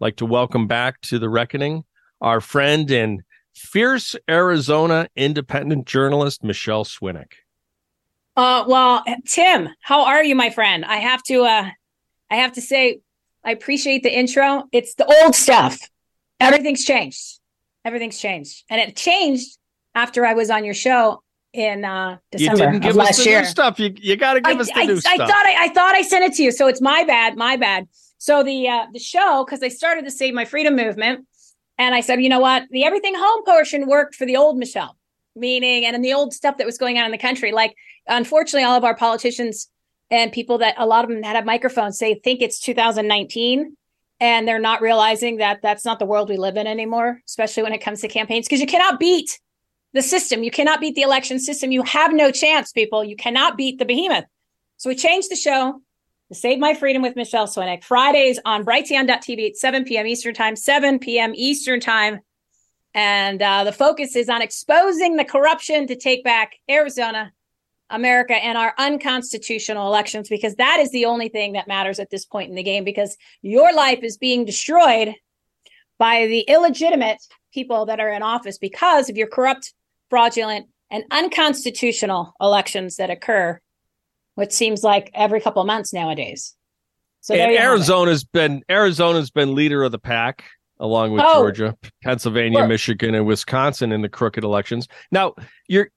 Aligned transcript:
like 0.00 0.16
to 0.16 0.26
welcome 0.26 0.66
back 0.66 1.00
to 1.02 1.18
the 1.18 1.28
reckoning 1.28 1.84
our 2.20 2.40
friend 2.40 2.90
and 2.90 3.22
fierce 3.54 4.16
Arizona 4.28 5.08
independent 5.16 5.86
journalist 5.86 6.42
Michele 6.42 6.84
Swinick. 6.84 7.32
Uh, 8.36 8.64
well, 8.66 9.04
Tim, 9.26 9.68
how 9.82 10.04
are 10.06 10.24
you, 10.24 10.34
my 10.34 10.50
friend? 10.50 10.84
I 10.84 10.96
have 10.96 11.22
to, 11.24 11.42
uh, 11.42 11.70
I 12.30 12.36
have 12.36 12.52
to 12.54 12.60
say, 12.60 13.00
I 13.44 13.52
appreciate 13.52 14.02
the 14.02 14.16
intro. 14.16 14.64
It's 14.72 14.94
the 14.94 15.06
old 15.22 15.34
stuff. 15.34 15.78
Everything's 16.38 16.84
changed. 16.84 17.40
Everything's 17.84 18.18
changed, 18.18 18.64
and 18.68 18.80
it 18.80 18.96
changed 18.96 19.58
after 19.94 20.26
I 20.26 20.34
was 20.34 20.50
on 20.50 20.64
your 20.64 20.74
show 20.74 21.22
in 21.52 21.84
uh 21.84 22.18
December 22.30 22.64
you 22.64 22.70
didn't 22.70 22.82
give 22.82 22.90
us 22.90 22.96
last 22.96 23.24
the 23.24 23.30
year. 23.30 23.40
new 23.40 23.46
stuff. 23.46 23.80
You 23.80 23.94
you 23.96 24.16
got 24.16 24.34
to 24.34 24.40
give 24.40 24.56
I, 24.56 24.60
us 24.60 24.66
the 24.68 24.78
I, 24.78 24.84
new 24.84 24.96
I 24.96 24.98
stuff. 24.98 25.16
thought 25.28 25.46
I, 25.46 25.56
I 25.60 25.68
thought 25.70 25.94
I 25.94 26.02
sent 26.02 26.24
it 26.24 26.34
to 26.34 26.42
you, 26.42 26.52
so 26.52 26.68
it's 26.68 26.80
my 26.82 27.04
bad, 27.04 27.36
my 27.36 27.56
bad. 27.56 27.88
So 28.20 28.42
the 28.42 28.68
uh, 28.68 28.86
the 28.92 28.98
show 28.98 29.44
because 29.44 29.62
I 29.62 29.68
started 29.68 30.04
the 30.04 30.10
Save 30.10 30.34
My 30.34 30.44
Freedom 30.44 30.76
movement, 30.76 31.26
and 31.78 31.94
I 31.94 32.02
said, 32.02 32.22
you 32.22 32.28
know 32.28 32.38
what, 32.38 32.64
the 32.70 32.84
everything 32.84 33.14
home 33.16 33.44
portion 33.44 33.88
worked 33.88 34.14
for 34.14 34.26
the 34.26 34.36
old 34.36 34.58
Michele, 34.58 34.94
meaning 35.34 35.86
and 35.86 35.96
in 35.96 36.02
the 36.02 36.12
old 36.12 36.34
stuff 36.34 36.58
that 36.58 36.66
was 36.66 36.76
going 36.76 36.98
on 36.98 37.06
in 37.06 37.12
the 37.12 37.18
country. 37.18 37.50
Like 37.50 37.74
unfortunately, 38.06 38.64
all 38.64 38.76
of 38.76 38.84
our 38.84 38.94
politicians 38.94 39.68
and 40.10 40.30
people 40.32 40.58
that 40.58 40.74
a 40.76 40.86
lot 40.86 41.04
of 41.04 41.10
them 41.10 41.22
that 41.22 41.34
have 41.34 41.46
microphones 41.46 41.98
say 41.98 42.14
think 42.14 42.42
it's 42.42 42.60
2019 42.60 43.76
and 44.20 44.46
they're 44.46 44.58
not 44.58 44.82
realizing 44.82 45.38
that 45.38 45.62
that's 45.62 45.86
not 45.86 45.98
the 45.98 46.04
world 46.04 46.28
we 46.28 46.36
live 46.36 46.56
in 46.56 46.66
anymore 46.66 47.22
especially 47.28 47.62
when 47.62 47.72
it 47.72 47.78
comes 47.78 48.00
to 48.00 48.08
campaigns 48.08 48.46
because 48.46 48.60
you 48.60 48.66
cannot 48.66 48.98
beat 48.98 49.38
the 49.92 50.02
system. 50.02 50.42
You 50.42 50.50
cannot 50.50 50.80
beat 50.80 50.94
the 50.94 51.02
election 51.02 51.38
system. 51.38 51.72
You 51.72 51.82
have 51.82 52.12
no 52.12 52.30
chance 52.30 52.72
people. 52.72 53.04
You 53.04 53.16
cannot 53.16 53.56
beat 53.56 53.78
the 53.78 53.84
behemoth. 53.84 54.24
So 54.76 54.88
we 54.88 54.96
changed 54.96 55.30
the 55.30 55.36
show 55.36 55.80
save 56.32 56.58
my 56.58 56.74
freedom 56.74 57.02
with 57.02 57.16
Michele 57.16 57.46
swinick 57.46 57.84
fridays 57.84 58.38
on 58.44 58.64
brighteon.tv 58.64 59.50
at 59.50 59.56
7 59.56 59.84
p.m 59.84 60.06
eastern 60.06 60.34
time 60.34 60.56
7 60.56 60.98
p.m 60.98 61.32
eastern 61.34 61.80
time. 61.80 62.20
And 62.92 63.40
uh, 63.40 63.62
the 63.62 63.72
focus 63.72 64.16
is 64.16 64.28
on 64.28 64.42
exposing 64.42 65.16
the 65.16 65.24
corruption 65.24 65.86
to 65.86 65.96
take 65.96 66.24
back 66.24 66.54
arizona 66.68 67.32
America 67.90 68.34
and 68.34 68.56
our 68.56 68.74
unconstitutional 68.78 69.86
elections 69.86 70.28
because 70.28 70.54
that 70.56 70.78
is 70.80 70.90
the 70.92 71.04
only 71.04 71.28
thing 71.28 71.52
that 71.52 71.68
matters 71.68 71.98
at 71.98 72.10
this 72.10 72.24
point 72.24 72.48
in 72.48 72.54
the 72.54 72.62
game 72.62 72.84
because 72.84 73.16
your 73.42 73.72
life 73.74 74.00
is 74.02 74.16
being 74.16 74.44
destroyed 74.44 75.14
by 75.98 76.26
the 76.26 76.40
illegitimate 76.40 77.18
people 77.52 77.86
that 77.86 78.00
are 78.00 78.10
in 78.10 78.22
office 78.22 78.58
because 78.58 79.10
of 79.10 79.16
your 79.16 79.26
corrupt, 79.26 79.74
fraudulent, 80.08 80.68
and 80.90 81.04
unconstitutional 81.10 82.32
elections 82.40 82.96
that 82.96 83.10
occur, 83.10 83.60
which 84.40 84.52
seems 84.52 84.82
like 84.82 85.10
every 85.12 85.40
couple 85.40 85.60
of 85.60 85.66
months 85.66 85.92
nowadays. 85.92 86.56
So 87.20 87.34
and 87.34 87.52
you 87.52 87.58
have 87.58 87.64
it. 87.66 87.68
Arizona's 87.68 88.24
been 88.24 88.62
Arizona's 88.70 89.30
been 89.30 89.54
leader 89.54 89.82
of 89.84 89.92
the 89.92 89.98
pack 89.98 90.44
along 90.78 91.12
with 91.12 91.22
Oh. 91.22 91.34
Georgia, 91.42 91.76
Pennsylvania, 92.02 92.60
Sure. 92.60 92.66
Michigan, 92.66 93.14
and 93.14 93.26
Wisconsin 93.26 93.92
in 93.92 94.00
the 94.00 94.08
crooked 94.08 94.42
elections. 94.42 94.88
Now, 95.12 95.34
your 95.68 95.90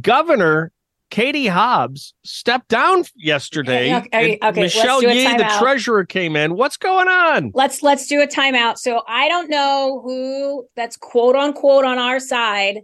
governor 0.00 0.72
Katie 1.10 1.48
Hobbs 1.48 2.14
stepped 2.24 2.68
down 2.68 3.04
yesterday. 3.14 3.94
Okay, 3.94 4.38
okay, 4.42 4.60
Michelle 4.60 5.02
Yee, 5.02 5.36
the 5.36 5.54
treasurer, 5.58 6.06
came 6.06 6.36
in. 6.36 6.54
What's 6.54 6.78
going 6.78 7.08
on? 7.08 7.50
let's 7.54 7.82
let's 7.82 8.06
do 8.06 8.22
a 8.22 8.26
timeout. 8.26 8.78
So 8.78 9.02
I 9.06 9.28
don't 9.28 9.50
know 9.50 10.00
who 10.02 10.66
that's 10.76 10.96
quote 10.96 11.36
unquote 11.36 11.84
on 11.84 11.98
our 11.98 12.20
side 12.20 12.78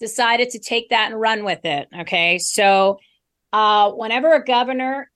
decided 0.00 0.50
to 0.50 0.58
take 0.58 0.88
that 0.88 1.12
and 1.12 1.20
run 1.20 1.44
with 1.44 1.64
it. 1.64 1.86
Okay. 2.00 2.38
So 2.38 2.98
uh 3.52 3.90
whenever 3.92 4.32
a 4.34 4.44
governor 4.44 5.10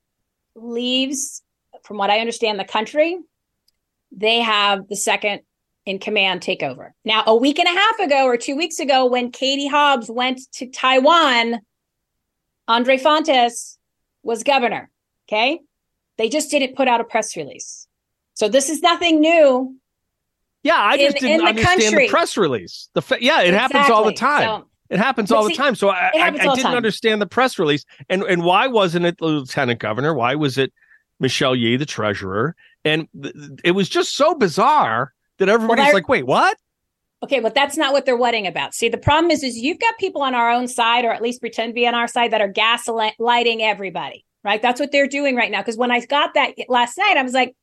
leaves, 0.54 1.42
from 1.84 1.96
what 1.96 2.10
I 2.10 2.20
understand, 2.20 2.58
the 2.58 2.64
country, 2.64 3.18
they 4.12 4.40
have 4.40 4.88
the 4.88 4.96
second 4.96 5.40
in 5.86 5.98
command 5.98 6.42
take 6.42 6.62
over. 6.62 6.94
Now, 7.04 7.22
a 7.26 7.34
week 7.34 7.58
and 7.58 7.66
a 7.68 7.72
half 7.80 7.98
ago 8.00 8.24
or 8.26 8.36
two 8.36 8.56
weeks 8.56 8.78
ago, 8.78 9.06
when 9.06 9.30
Katie 9.30 9.66
Hobbs 9.68 10.10
went 10.10 10.40
to 10.54 10.66
Taiwan, 10.68 11.60
Adrian 12.68 13.00
Fontes 13.00 13.78
was 14.22 14.42
governor. 14.42 14.90
Okay. 15.28 15.60
They 16.18 16.28
just 16.28 16.50
didn't 16.50 16.76
put 16.76 16.86
out 16.88 17.00
a 17.00 17.04
press 17.04 17.36
release. 17.36 17.86
So 18.34 18.48
this 18.48 18.68
is 18.68 18.82
nothing 18.82 19.20
new. 19.20 19.76
Yeah, 20.62 20.76
I 20.78 20.98
just 20.98 21.16
In- 21.16 21.22
didn't 21.22 21.30
in 21.32 21.38
the 21.38 21.48
understand 21.48 21.80
country. 21.82 22.06
the 22.06 22.10
press 22.10 22.36
release. 22.36 22.88
The 22.92 23.02
fa- 23.02 23.18
yeah, 23.22 23.40
it 23.42 23.54
happens 23.54 23.88
all 23.88 24.04
the 24.04 24.12
time. 24.12 24.42
So, 24.42 24.69
It 24.90 24.98
happens 24.98 25.30
But 25.30 25.36
all 25.36 25.48
the 25.48 25.54
time. 25.54 25.74
So 25.76 25.88
I, 25.88 26.10
I, 26.14 26.26
I 26.26 26.30
didn't 26.30 26.58
time. 26.58 26.74
understand 26.74 27.22
the 27.22 27.26
press 27.26 27.58
release. 27.58 27.84
And 28.08 28.22
and 28.24 28.42
why 28.42 28.66
wasn't 28.66 29.06
it 29.06 29.18
the 29.18 29.26
lieutenant 29.26 29.80
governor? 29.80 30.12
Why 30.12 30.34
was 30.34 30.58
it 30.58 30.72
Michelle 31.20 31.54
Yee, 31.54 31.76
the 31.76 31.86
treasurer? 31.86 32.56
And 32.84 33.08
th- 33.22 33.34
it 33.62 33.70
was 33.72 33.88
just 33.88 34.16
so 34.16 34.34
bizarre 34.34 35.12
that 35.38 35.48
everybody's 35.48 35.86
I- 35.86 35.92
like, 35.92 36.08
wait, 36.08 36.26
what? 36.26 36.56
okay, 37.22 37.38
but 37.38 37.54
that's 37.54 37.76
not 37.76 37.92
what 37.92 38.06
they're 38.06 38.16
wetting 38.16 38.46
about. 38.46 38.74
See, 38.74 38.88
the 38.88 38.96
problem 38.96 39.30
is, 39.30 39.42
is 39.42 39.58
you've 39.58 39.78
got 39.78 39.98
people 39.98 40.22
on 40.22 40.34
our 40.34 40.50
own 40.50 40.66
side, 40.66 41.04
or 41.04 41.12
at 41.12 41.20
least 41.20 41.42
pretend 41.42 41.70
to 41.70 41.74
be 41.74 41.86
on 41.86 41.94
our 41.94 42.08
side, 42.08 42.32
that 42.32 42.40
are 42.40 42.50
gaslighting 42.50 43.60
everybody. 43.60 44.24
Right? 44.42 44.62
That's 44.62 44.80
what 44.80 44.90
they're 44.90 45.06
doing 45.06 45.36
right 45.36 45.50
now. 45.50 45.60
Because 45.60 45.76
when 45.76 45.90
I 45.90 46.00
got 46.06 46.32
that 46.32 46.54
last 46.70 46.96
night, 46.96 47.18
I 47.18 47.22
was 47.22 47.34
like, 47.34 47.54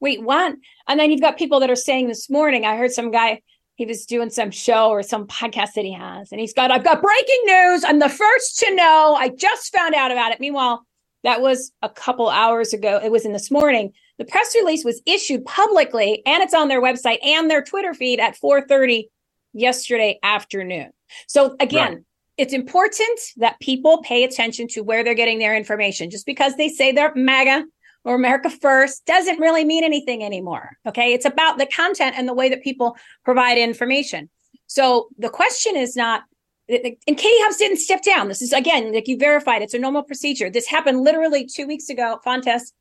wait, 0.00 0.22
what? 0.22 0.54
And 0.86 1.00
then 1.00 1.10
you've 1.10 1.22
got 1.22 1.38
people 1.38 1.60
that 1.60 1.70
are 1.70 1.76
saying 1.76 2.08
this 2.08 2.28
morning. 2.28 2.66
I 2.66 2.76
heard 2.76 2.92
some 2.92 3.10
guy. 3.10 3.40
He 3.80 3.86
was 3.86 4.04
doing 4.04 4.28
some 4.28 4.50
show 4.50 4.90
or 4.90 5.02
some 5.02 5.26
podcast 5.26 5.72
that 5.72 5.86
he 5.86 5.94
has, 5.94 6.30
and 6.32 6.38
he's 6.38 6.52
got, 6.52 6.70
I've 6.70 6.84
got 6.84 7.00
breaking 7.00 7.40
news. 7.46 7.82
I'm 7.82 7.98
the 7.98 8.10
first 8.10 8.58
to 8.58 8.74
know. 8.74 9.16
I 9.18 9.30
just 9.30 9.74
found 9.74 9.94
out 9.94 10.10
about 10.10 10.32
it. 10.32 10.38
Meanwhile, 10.38 10.84
that 11.24 11.40
was 11.40 11.72
a 11.80 11.88
couple 11.88 12.28
hours 12.28 12.74
ago. 12.74 13.00
It 13.02 13.10
was 13.10 13.24
in 13.24 13.32
this 13.32 13.50
morning. 13.50 13.94
The 14.18 14.26
press 14.26 14.54
release 14.54 14.84
was 14.84 15.00
issued 15.06 15.46
publicly, 15.46 16.20
and 16.26 16.42
it's 16.42 16.52
on 16.52 16.68
their 16.68 16.82
website 16.82 17.24
and 17.24 17.50
their 17.50 17.64
Twitter 17.64 17.94
feed 17.94 18.20
at 18.20 18.36
4:30 18.36 19.08
yesterday 19.54 20.18
afternoon. 20.22 20.90
So 21.26 21.56
again, 21.58 21.92
Right. 21.94 22.02
it's 22.36 22.52
important 22.52 23.18
that 23.38 23.58
people 23.60 24.02
pay 24.02 24.24
attention 24.24 24.68
to 24.72 24.82
where 24.82 25.02
they're 25.02 25.14
getting 25.14 25.38
their 25.38 25.56
information. 25.56 26.10
Just 26.10 26.26
because 26.26 26.54
they 26.56 26.68
say 26.68 26.92
they're 26.92 27.14
MAGA 27.14 27.64
or 28.04 28.14
America 28.14 28.50
First 28.50 29.04
doesn't 29.06 29.40
really 29.40 29.64
mean 29.64 29.84
anything 29.84 30.24
anymore. 30.24 30.76
Okay. 30.86 31.12
It's 31.12 31.26
about 31.26 31.58
the 31.58 31.66
content 31.66 32.16
and 32.16 32.28
the 32.28 32.34
way 32.34 32.48
that 32.48 32.62
people 32.62 32.96
provide 33.24 33.58
information. 33.58 34.28
So 34.66 35.08
the 35.18 35.28
question 35.28 35.76
is 35.76 35.96
not, 35.96 36.22
and 36.68 36.96
Katie 37.06 37.42
Hobbs 37.42 37.56
didn't 37.56 37.78
step 37.78 38.02
down. 38.02 38.28
This 38.28 38.42
is 38.42 38.52
again, 38.52 38.92
like 38.92 39.08
you 39.08 39.18
verified, 39.18 39.62
it's 39.62 39.74
a 39.74 39.78
normal 39.78 40.04
procedure. 40.04 40.48
This 40.48 40.68
happened 40.68 41.00
literally 41.00 41.44
two 41.44 41.66
weeks 41.66 41.88
ago. 41.88 42.20
Fontes 42.22 42.72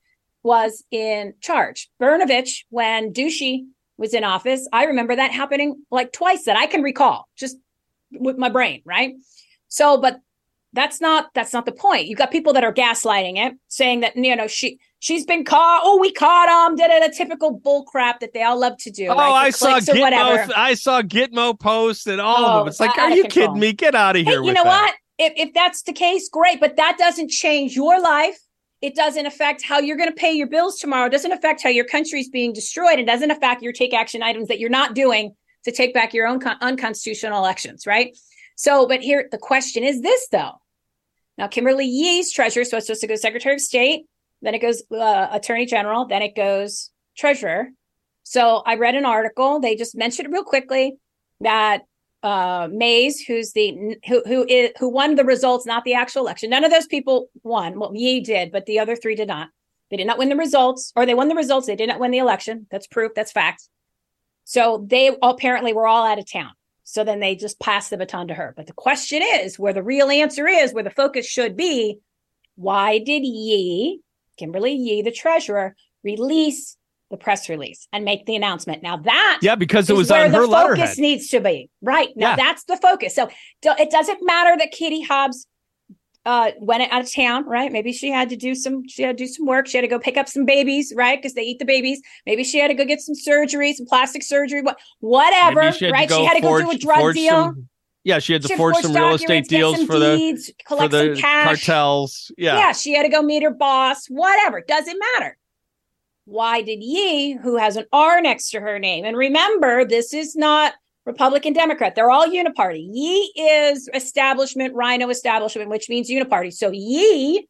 was 0.43 0.83
in 0.91 1.33
charge. 1.41 1.89
Brnovich, 1.99 2.65
when 2.69 3.11
Ducey 3.11 3.65
was 3.97 4.13
in 4.13 4.23
office, 4.23 4.67
I 4.71 4.85
remember 4.85 5.15
that 5.15 5.31
happening 5.31 5.83
like 5.91 6.13
twice 6.13 6.45
that 6.45 6.55
I 6.55 6.67
can 6.67 6.83
recall, 6.83 7.27
just 7.35 7.57
with 8.11 8.37
my 8.37 8.49
brain, 8.49 8.81
right? 8.85 9.15
So, 9.67 9.99
but 9.99 10.21
that's 10.73 11.01
not 11.01 11.33
that's 11.33 11.53
not 11.53 11.65
the 11.65 11.71
point. 11.71 12.07
You 12.07 12.15
got 12.15 12.31
people 12.31 12.53
that 12.53 12.63
are 12.63 12.73
gaslighting 12.73 13.37
it, 13.37 13.57
saying 13.67 14.01
that 14.01 14.15
you 14.15 14.35
know 14.35 14.47
she 14.47 14.79
she's 14.99 15.25
been 15.25 15.43
caught. 15.43 15.81
Oh, 15.83 15.97
we 15.99 16.11
caught 16.11 16.69
him. 16.69 16.75
Did 16.75 16.91
it 16.91 17.09
a 17.09 17.15
typical 17.15 17.51
bull 17.51 17.83
crap 17.83 18.19
that 18.19 18.33
they 18.33 18.43
all 18.43 18.59
love 18.59 18.77
to 18.79 18.91
do. 18.91 19.07
Oh, 19.07 19.15
right? 19.15 19.45
I 19.45 19.49
saw 19.49 19.71
clicks 19.73 19.89
or 19.89 19.99
whatever. 19.99 20.37
Gitmo. 20.37 20.53
I 20.55 20.73
saw 20.75 21.01
Gitmo 21.01 21.59
posts 21.59 22.05
and 22.07 22.19
all 22.21 22.45
of 22.45 22.53
Oh, 22.53 22.59
them. 22.59 22.67
It's 22.69 22.79
like, 22.79 22.97
are 22.97 23.09
you 23.11 23.23
control. 23.23 23.47
kidding 23.47 23.59
me? 23.59 23.73
Get 23.73 23.95
out 23.95 24.15
of 24.15 24.23
Hey, 24.25 24.31
here. 24.31 24.43
you 24.43 24.53
know 24.53 24.63
that. 24.63 24.83
what? 24.83 24.95
If 25.17 25.33
if 25.49 25.53
that's 25.53 25.81
the 25.83 25.93
case, 25.93 26.29
great. 26.29 26.59
But 26.59 26.77
that 26.77 26.97
doesn't 26.97 27.29
change 27.29 27.75
your 27.75 27.99
life. 28.01 28.37
It 28.81 28.95
doesn't 28.95 29.25
affect 29.25 29.61
how 29.61 29.79
you're 29.79 29.97
going 29.97 30.07
to 30.09 30.15
pay 30.15 30.31
your 30.31 30.47
bills 30.47 30.79
tomorrow. 30.79 31.07
It 31.07 31.11
doesn't 31.11 31.33
affect 31.33 31.61
how 31.61 31.69
your 31.69 31.83
country's 31.83 32.29
being 32.29 32.53
destroyed. 32.53 32.97
It 32.97 33.05
doesn't 33.05 33.29
affect 33.29 33.61
your 33.61 33.73
take 33.73 33.93
action 33.93 34.23
items 34.23 34.47
that 34.47 34.59
you're 34.59 34.69
not 34.69 34.95
doing 34.95 35.35
to 35.65 35.71
take 35.73 35.93
back 35.93 36.13
your 36.13 36.25
own 36.27 36.39
con- 36.39 36.55
unconstitutional 36.61 37.37
elections, 37.37 37.85
right? 37.85 38.17
So, 38.55 38.87
but 38.87 39.01
here 39.01 39.27
the 39.31 39.37
question 39.37 39.83
is 39.83 40.01
this 40.01 40.27
though. 40.31 40.61
Now, 41.37 41.47
Kimberly 41.47 41.85
Yee's 41.85 42.31
treasurer, 42.31 42.63
so 42.63 42.77
it's 42.77 42.87
supposed 42.87 43.01
to 43.01 43.07
go 43.07 43.15
Secretary 43.15 43.55
of 43.55 43.61
State, 43.61 44.05
then 44.41 44.53
it 44.53 44.59
goes 44.59 44.83
uh, 44.91 45.27
Attorney 45.31 45.65
General, 45.65 46.05
then 46.05 46.21
it 46.21 46.35
goes 46.35 46.91
Treasurer. 47.17 47.69
So 48.23 48.61
I 48.65 48.75
read 48.75 48.95
an 48.95 49.05
article. 49.05 49.59
They 49.59 49.75
just 49.75 49.95
mentioned 49.95 50.31
real 50.31 50.43
quickly 50.43 50.97
that 51.41 51.81
uh, 52.21 52.67
Mayes, 52.71 53.21
who's 53.21 53.53
the 53.53 53.97
who 54.07 54.21
who 54.25 54.45
is 54.47 54.71
who 54.79 54.89
won 54.89 55.15
the 55.15 55.23
results, 55.23 55.65
not 55.65 55.83
the 55.83 55.93
actual 55.93 56.21
election. 56.21 56.49
None 56.49 56.63
of 56.63 56.71
those 56.71 56.87
people 56.87 57.29
won. 57.43 57.79
Well, 57.79 57.91
Yee 57.95 58.21
did, 58.21 58.51
but 58.51 58.65
the 58.65 58.79
other 58.79 58.95
three 58.95 59.15
did 59.15 59.27
not. 59.27 59.49
They 59.89 59.97
did 59.97 60.07
not 60.07 60.17
win 60.17 60.29
the 60.29 60.35
results, 60.35 60.93
or 60.95 61.05
they 61.05 61.15
won 61.15 61.29
the 61.29 61.35
results. 61.35 61.65
They 61.65 61.75
did 61.75 61.89
not 61.89 61.99
win 61.99 62.11
the 62.11 62.19
election. 62.19 62.67
That's 62.69 62.87
proof. 62.87 63.13
That's 63.15 63.31
fact. 63.31 63.67
So 64.43 64.85
they 64.85 65.15
apparently 65.21 65.73
were 65.73 65.87
all 65.87 66.05
out 66.05 66.19
of 66.19 66.29
town. 66.29 66.51
So 66.83 67.03
then 67.03 67.19
they 67.19 67.35
just 67.35 67.59
passed 67.59 67.91
the 67.91 67.97
baton 67.97 68.27
to 68.29 68.33
her. 68.33 68.53
But 68.55 68.67
the 68.67 68.73
question 68.73 69.21
is 69.21 69.59
where 69.59 69.73
the 69.73 69.83
real 69.83 70.09
answer 70.09 70.47
is, 70.47 70.73
where 70.73 70.83
the 70.83 70.89
focus 70.89 71.27
should 71.27 71.55
be, 71.55 71.99
why 72.55 72.97
did 72.97 73.23
Yee, 73.23 74.01
Kimberly 74.39 74.73
Yee, 74.73 75.01
the 75.01 75.11
treasurer, 75.11 75.75
release 76.03 76.77
the 77.11 77.17
press 77.17 77.49
release 77.49 77.87
and 77.91 78.05
make 78.05 78.25
the 78.25 78.35
announcement? 78.35 78.81
Now 78.83 78.97
that 78.97 79.39
yeah, 79.41 79.55
because 79.55 79.89
it 79.89 79.95
was 79.95 80.09
where 80.09 80.25
on 80.25 80.31
her 80.31 80.41
the 80.41 80.47
letterhead. 80.47 80.77
focus 80.87 80.97
needs 80.97 81.27
to 81.29 81.39
be. 81.41 81.69
Right. 81.81 82.09
Now 82.15 82.29
Yeah. 82.31 82.35
that's 82.37 82.63
the 82.65 82.77
focus. 82.77 83.13
So 83.15 83.29
it 83.63 83.89
doesn't 83.91 84.19
matter 84.23 84.55
that 84.57 84.71
Katie 84.71 85.01
Hobbs 85.03 85.45
uh 86.25 86.51
went 86.59 86.91
out 86.91 87.01
of 87.01 87.11
town, 87.13 87.45
right? 87.45 87.71
Maybe 87.71 87.91
she 87.93 88.11
had 88.11 88.29
to 88.29 88.35
do 88.35 88.53
some 88.53 88.87
she 88.87 89.03
had 89.03 89.17
to 89.17 89.23
do 89.23 89.27
some 89.27 89.45
work. 89.45 89.67
She 89.67 89.77
had 89.77 89.81
to 89.81 89.87
go 89.87 89.99
pick 89.99 90.17
up 90.17 90.27
some 90.27 90.45
babies, 90.45 90.93
right? 90.95 91.17
Because 91.17 91.33
they 91.33 91.41
eat 91.43 91.59
the 91.59 91.65
babies. 91.65 92.01
Maybe 92.25 92.43
she 92.43 92.59
had 92.59 92.67
to 92.67 92.73
go 92.73 92.85
get 92.85 93.01
some 93.01 93.15
surgery, 93.15 93.73
some 93.73 93.85
plastic 93.87 94.23
surgery, 94.23 94.61
what 94.61 94.77
whatever, 94.99 95.61
Maybe 95.61 95.77
she 95.77 95.85
had 95.85 95.93
right? 95.93 96.09
to 96.09 96.15
go 96.15 96.19
she 96.19 96.25
had 96.25 96.33
to 96.35 96.41
go 96.41 96.61
do 96.61 96.71
a 96.71 96.77
drug 96.77 97.13
deal. 97.13 97.29
Some, 97.31 97.69
yeah, 98.09 98.17
she 98.19 98.33
had 98.33 98.41
to 98.41 98.47
She 98.47 98.53
had 98.53 98.57
forge 98.57 98.75
some 98.77 98.93
real 98.93 99.13
estate 99.13 99.47
deals 99.47 99.83
for 99.83 99.99
the 99.99 100.17
deeds, 100.17 100.51
for 100.67 100.87
the 100.87 101.13
some 101.13 101.21
cash. 101.21 101.45
cartels. 101.45 102.31
Yeah. 102.37 102.57
Yeah, 102.57 102.71
she 102.71 102.93
had 102.95 103.03
to 103.03 103.09
go 103.09 103.21
meet 103.21 103.43
her 103.43 103.51
boss, 103.51 104.07
whatever. 104.07 104.61
Doesn't 104.61 104.99
matter. 105.13 105.37
Why 106.25 106.63
did 106.63 106.81
Yee, 106.81 107.33
who 107.33 107.57
has 107.57 107.75
an 107.75 107.85
R 107.93 108.19
next 108.19 108.49
to 108.51 108.59
her 108.59 108.79
name, 108.79 109.05
and 109.05 109.15
remember, 109.15 109.85
this 109.85 110.11
is 110.13 110.35
not 110.35 110.73
Republican 111.05 111.53
Democrat, 111.53 111.93
they're 111.95 112.09
all 112.09 112.27
uniparty. 112.27 112.87
Yee 112.91 113.31
is 113.35 113.87
establishment, 113.93 114.73
Rhino 114.73 115.09
establishment, 115.09 115.69
which 115.69 115.87
means 115.87 116.09
uniparty. 116.09 116.51
So 116.51 116.71
Yee 116.71 117.47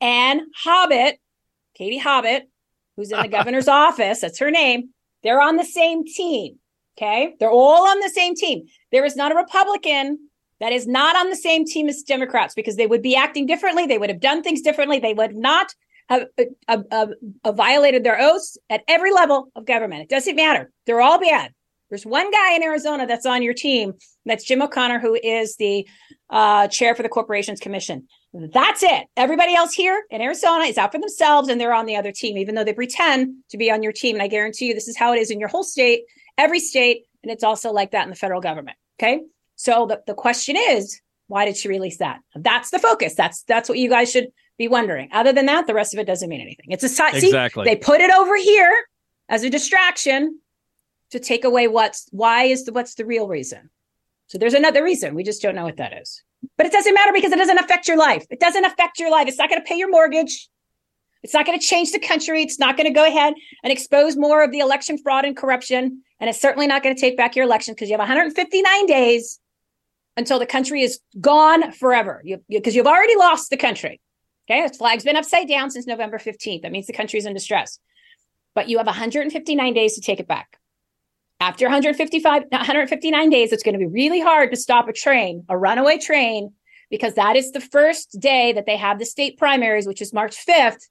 and 0.00 0.42
Hobbit, 0.56 1.18
Katie 1.74 1.98
Hobbit, 1.98 2.48
who's 2.96 3.10
in 3.10 3.20
the 3.20 3.28
governor's 3.38 3.68
office, 3.68 4.20
that's 4.20 4.38
her 4.38 4.52
name, 4.52 4.90
they're 5.24 5.40
on 5.40 5.56
the 5.56 5.64
same 5.64 6.04
team. 6.04 6.59
Okay. 7.00 7.34
They're 7.40 7.50
all 7.50 7.88
on 7.88 8.00
the 8.00 8.10
same 8.10 8.34
team. 8.34 8.66
There 8.92 9.04
is 9.04 9.16
not 9.16 9.32
a 9.32 9.34
Republican 9.34 10.18
that 10.60 10.72
is 10.72 10.86
not 10.86 11.16
on 11.16 11.30
the 11.30 11.36
same 11.36 11.64
team 11.64 11.88
as 11.88 12.02
Democrats 12.02 12.54
because 12.54 12.76
they 12.76 12.86
would 12.86 13.00
be 13.00 13.16
acting 13.16 13.46
differently. 13.46 13.86
They 13.86 13.96
would 13.96 14.10
have 14.10 14.20
done 14.20 14.42
things 14.42 14.60
differently. 14.60 14.98
They 14.98 15.14
would 15.14 15.34
not 15.34 15.74
have 16.10 16.26
uh, 16.68 16.78
uh, 16.90 17.52
violated 17.52 18.04
their 18.04 18.20
oaths 18.20 18.58
at 18.68 18.82
every 18.86 19.12
level 19.12 19.50
of 19.56 19.64
government. 19.64 20.02
It 20.02 20.08
doesn't 20.10 20.36
matter. 20.36 20.70
They're 20.84 21.00
all 21.00 21.18
bad. 21.18 21.54
There's 21.88 22.04
one 22.04 22.30
guy 22.30 22.54
in 22.54 22.62
Arizona 22.62 23.06
that's 23.06 23.26
on 23.26 23.42
your 23.42 23.54
team. 23.54 23.94
That's 24.26 24.44
Jim 24.44 24.62
O'Connor, 24.62 25.00
who 25.00 25.14
is 25.14 25.56
the 25.56 25.88
uh, 26.28 26.68
chair 26.68 26.94
for 26.94 27.02
the 27.02 27.08
Corporations 27.08 27.58
Commission. 27.58 28.06
That's 28.32 28.82
it. 28.82 29.06
Everybody 29.16 29.54
else 29.54 29.72
here 29.72 30.04
in 30.10 30.20
Arizona 30.20 30.64
is 30.64 30.78
out 30.78 30.92
for 30.92 31.00
themselves 31.00 31.48
and 31.48 31.60
they're 31.60 31.74
on 31.74 31.86
the 31.86 31.96
other 31.96 32.12
team, 32.12 32.38
even 32.38 32.54
though 32.54 32.62
they 32.62 32.74
pretend 32.74 33.34
to 33.50 33.56
be 33.56 33.72
on 33.72 33.82
your 33.82 33.92
team. 33.92 34.14
And 34.14 34.22
I 34.22 34.28
guarantee 34.28 34.66
you, 34.66 34.74
this 34.74 34.86
is 34.86 34.96
how 34.96 35.12
it 35.12 35.18
is 35.18 35.30
in 35.30 35.40
your 35.40 35.48
whole 35.48 35.64
state, 35.64 36.02
every 36.40 36.58
state. 36.58 37.04
And 37.22 37.30
it's 37.30 37.44
also 37.44 37.70
like 37.70 37.90
that 37.92 38.04
in 38.04 38.10
the 38.10 38.16
federal 38.16 38.40
government. 38.40 38.76
Okay. 38.98 39.20
So 39.56 39.86
the, 39.86 40.02
the 40.06 40.14
question 40.14 40.56
is, 40.56 41.00
why 41.28 41.44
did 41.44 41.56
she 41.56 41.68
release 41.68 41.98
that? 41.98 42.20
That's 42.34 42.70
the 42.70 42.78
focus. 42.78 43.14
That's 43.14 43.42
that's 43.44 43.68
what 43.68 43.78
you 43.78 43.88
guys 43.88 44.10
should 44.10 44.28
be 44.58 44.68
wondering. 44.68 45.10
Other 45.12 45.32
than 45.32 45.46
that, 45.46 45.66
the 45.66 45.74
rest 45.74 45.94
of 45.94 46.00
it 46.00 46.06
doesn't 46.06 46.28
mean 46.28 46.40
anything. 46.40 46.66
It's 46.70 46.82
a 46.82 46.88
si- 46.88 47.20
see, 47.20 47.26
Exactly. 47.28 47.64
they 47.64 47.76
put 47.76 48.00
it 48.00 48.10
over 48.10 48.36
here 48.36 48.84
as 49.28 49.44
a 49.44 49.50
distraction 49.50 50.40
to 51.10 51.20
take 51.20 51.44
away 51.44 51.68
what's 51.68 52.08
why 52.10 52.44
is 52.44 52.64
the 52.64 52.72
what's 52.72 52.94
the 52.94 53.04
real 53.04 53.28
reason. 53.28 53.70
So 54.26 54.38
there's 54.38 54.54
another 54.54 54.82
reason. 54.82 55.14
We 55.14 55.22
just 55.24 55.42
don't 55.42 55.54
know 55.54 55.64
what 55.64 55.76
that 55.76 55.92
is. 56.00 56.22
But 56.56 56.66
it 56.66 56.72
doesn't 56.72 56.94
matter 56.94 57.12
because 57.12 57.32
it 57.32 57.36
doesn't 57.38 57.58
affect 57.58 57.86
your 57.86 57.98
life. 57.98 58.24
It 58.30 58.40
doesn't 58.40 58.64
affect 58.64 58.98
your 58.98 59.10
life. 59.10 59.28
It's 59.28 59.38
not 59.38 59.50
going 59.50 59.60
to 59.60 59.66
pay 59.68 59.76
your 59.76 59.90
mortgage. 59.90 60.48
It's 61.22 61.34
not 61.34 61.44
going 61.44 61.58
to 61.58 61.64
change 61.64 61.92
the 61.92 61.98
country. 61.98 62.42
It's 62.42 62.58
not 62.58 62.76
going 62.76 62.86
to 62.86 62.94
go 62.94 63.06
ahead 63.06 63.34
and 63.62 63.70
expose 63.72 64.16
more 64.16 64.42
of 64.42 64.50
the 64.52 64.60
election 64.60 64.96
fraud 64.98 65.24
and 65.26 65.36
corruption. 65.36 66.02
And 66.20 66.28
it's 66.28 66.40
certainly 66.40 66.66
not 66.66 66.82
going 66.82 66.94
to 66.94 67.00
take 67.00 67.16
back 67.16 67.34
your 67.34 67.46
election 67.46 67.74
because 67.74 67.88
you 67.88 67.94
have 67.94 68.00
159 68.00 68.86
days 68.86 69.40
until 70.16 70.38
the 70.38 70.46
country 70.46 70.82
is 70.82 71.00
gone 71.20 71.72
forever. 71.72 72.20
You 72.24 72.44
because 72.48 72.76
you, 72.76 72.82
have 72.82 72.92
already 72.92 73.16
lost 73.16 73.50
the 73.50 73.56
country. 73.56 74.00
Okay, 74.48 74.66
the 74.66 74.74
flag's 74.74 75.04
been 75.04 75.16
upside 75.16 75.48
down 75.48 75.70
since 75.70 75.86
November 75.86 76.18
15th. 76.18 76.62
That 76.62 76.72
means 76.72 76.86
the 76.86 76.92
country 76.92 77.18
is 77.18 77.26
in 77.26 77.32
distress. 77.32 77.78
But 78.54 78.68
you 78.68 78.78
have 78.78 78.86
159 78.86 79.72
days 79.72 79.94
to 79.94 80.00
take 80.00 80.20
it 80.20 80.28
back. 80.28 80.58
After 81.38 81.64
155, 81.64 82.44
159 82.50 83.30
days, 83.30 83.52
it's 83.52 83.62
going 83.62 83.72
to 83.72 83.78
be 83.78 83.86
really 83.86 84.20
hard 84.20 84.50
to 84.50 84.56
stop 84.56 84.88
a 84.88 84.92
train, 84.92 85.44
a 85.48 85.56
runaway 85.56 85.96
train, 85.96 86.52
because 86.90 87.14
that 87.14 87.36
is 87.36 87.52
the 87.52 87.60
first 87.60 88.20
day 88.20 88.52
that 88.52 88.66
they 88.66 88.76
have 88.76 88.98
the 88.98 89.06
state 89.06 89.38
primaries, 89.38 89.86
which 89.86 90.02
is 90.02 90.12
March 90.12 90.36
5th. 90.44 90.82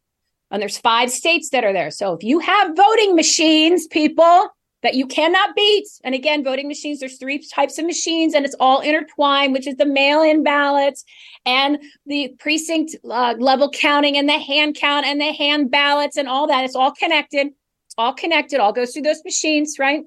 And 0.50 0.60
there's 0.60 0.80
five 0.80 1.12
states 1.12 1.50
that 1.52 1.64
are 1.64 1.74
there. 1.74 1.92
So 1.92 2.14
if 2.14 2.24
you 2.24 2.40
have 2.40 2.76
voting 2.76 3.16
machines, 3.16 3.86
people 3.86 4.50
that 4.82 4.96
you 4.96 5.06
cannot 5.06 5.56
beat, 5.56 5.88
and 6.04 6.16
again, 6.16 6.44
voting 6.44 6.68
machines, 6.68 7.00
there's 7.00 7.18
three 7.18 7.40
types 7.40 7.78
of 7.78 7.86
machines, 7.86 8.34
and 8.34 8.46
it's 8.46 8.56
all 8.60 8.80
intertwined, 8.80 9.54
which 9.54 9.68
is 9.68 9.76
the 9.76 9.86
mail-in 9.86 10.42
ballots 10.44 11.04
and 11.46 11.80
the 12.06 12.34
precinct 12.40 12.96
uh, 13.10 13.36
level 13.40 13.70
counting 13.70 14.18
and 14.18 14.30
the 14.30 14.40
hand 14.40 14.76
count 14.76 15.06
and 15.06 15.20
the 15.20 15.34
hand 15.34 15.70
ballots 15.70 16.16
and 16.16 16.28
all 16.28 16.48
that. 16.48 16.64
It's 16.64 16.76
all 16.76 16.92
connected. 16.92 17.48
It's 17.48 17.96
all 17.98 18.14
connected. 18.14 18.60
All 18.60 18.72
goes 18.72 18.94
through 18.94 19.02
those 19.02 19.24
machines, 19.26 19.76
right? 19.80 20.04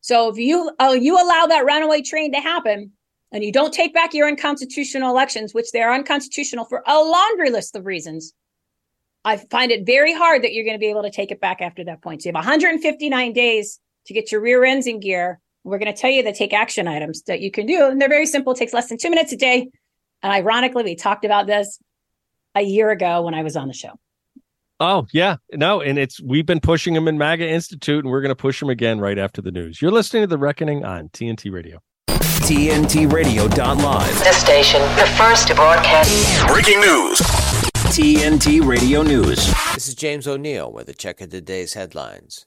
So 0.00 0.30
if 0.30 0.38
you 0.38 0.70
uh, 0.78 0.96
you 0.98 1.16
allow 1.16 1.46
that 1.46 1.64
runaway 1.64 2.02
train 2.02 2.32
to 2.32 2.40
happen, 2.40 2.92
and 3.32 3.42
you 3.42 3.50
don't 3.50 3.74
take 3.74 3.92
back 3.92 4.14
your 4.14 4.28
unconstitutional 4.28 5.10
elections, 5.10 5.52
which 5.52 5.72
they 5.72 5.82
are 5.82 5.92
unconstitutional 5.92 6.64
for 6.66 6.82
a 6.86 7.02
laundry 7.02 7.50
list 7.50 7.74
of 7.74 7.84
reasons, 7.84 8.32
I 9.24 9.38
find 9.38 9.72
it 9.72 9.86
very 9.86 10.12
hard 10.12 10.42
that 10.42 10.52
you're 10.52 10.64
going 10.64 10.76
to 10.76 10.80
be 10.80 10.90
able 10.90 11.02
to 11.02 11.10
take 11.10 11.30
it 11.30 11.40
back 11.40 11.60
after 11.60 11.84
that 11.84 12.02
point. 12.02 12.22
So 12.22 12.28
you 12.28 12.30
have 12.34 12.44
159 12.44 13.32
days 13.32 13.80
to 14.06 14.14
get 14.14 14.30
your 14.30 14.40
rear 14.40 14.64
ends 14.64 14.86
in 14.86 15.00
gear. 15.00 15.40
We're 15.64 15.78
going 15.78 15.92
to 15.92 15.98
tell 15.98 16.10
you 16.10 16.22
the 16.22 16.32
take 16.32 16.52
action 16.52 16.86
items 16.86 17.22
that 17.22 17.40
you 17.40 17.50
can 17.50 17.64
do, 17.64 17.86
and 17.86 18.00
they're 18.00 18.08
very 18.08 18.26
simple. 18.26 18.52
It 18.52 18.58
takes 18.58 18.74
less 18.74 18.88
than 18.88 18.98
two 18.98 19.08
minutes 19.08 19.32
a 19.32 19.36
day. 19.36 19.70
And 20.22 20.32
ironically, 20.32 20.84
we 20.84 20.94
talked 20.94 21.24
about 21.24 21.46
this 21.46 21.78
a 22.54 22.62
year 22.62 22.90
ago 22.90 23.22
when 23.22 23.34
I 23.34 23.42
was 23.42 23.56
on 23.56 23.68
the 23.68 23.74
show. 23.74 23.98
Oh 24.80 25.06
yeah, 25.12 25.36
no, 25.52 25.80
and 25.80 25.98
it's 25.98 26.20
we've 26.20 26.44
been 26.44 26.60
pushing 26.60 26.94
them 26.94 27.08
in 27.08 27.16
MAGA 27.16 27.48
Institute, 27.48 28.04
and 28.04 28.10
we're 28.10 28.20
going 28.20 28.30
to 28.30 28.36
push 28.36 28.60
them 28.60 28.68
again 28.68 28.98
right 28.98 29.18
after 29.18 29.40
the 29.40 29.52
news. 29.52 29.80
You're 29.80 29.92
listening 29.92 30.24
to 30.24 30.26
the 30.26 30.36
Reckoning 30.36 30.84
on 30.84 31.08
TNT 31.10 31.52
Radio. 31.52 31.80
TNT 32.08 33.08
TNTRadio.live. 33.08 34.18
The 34.18 34.32
station, 34.32 34.82
the 34.96 35.06
first 35.16 35.48
to 35.48 35.54
broadcast. 35.54 36.46
Breaking 36.46 36.80
news. 36.80 37.63
TNT 37.94 38.60
Radio 38.66 39.02
News. 39.02 39.54
This 39.72 39.86
is 39.86 39.94
James 39.94 40.26
O'Neill 40.26 40.72
with 40.72 40.88
a 40.88 40.92
check 40.92 41.20
of 41.20 41.30
today's 41.30 41.74
headlines. 41.74 42.44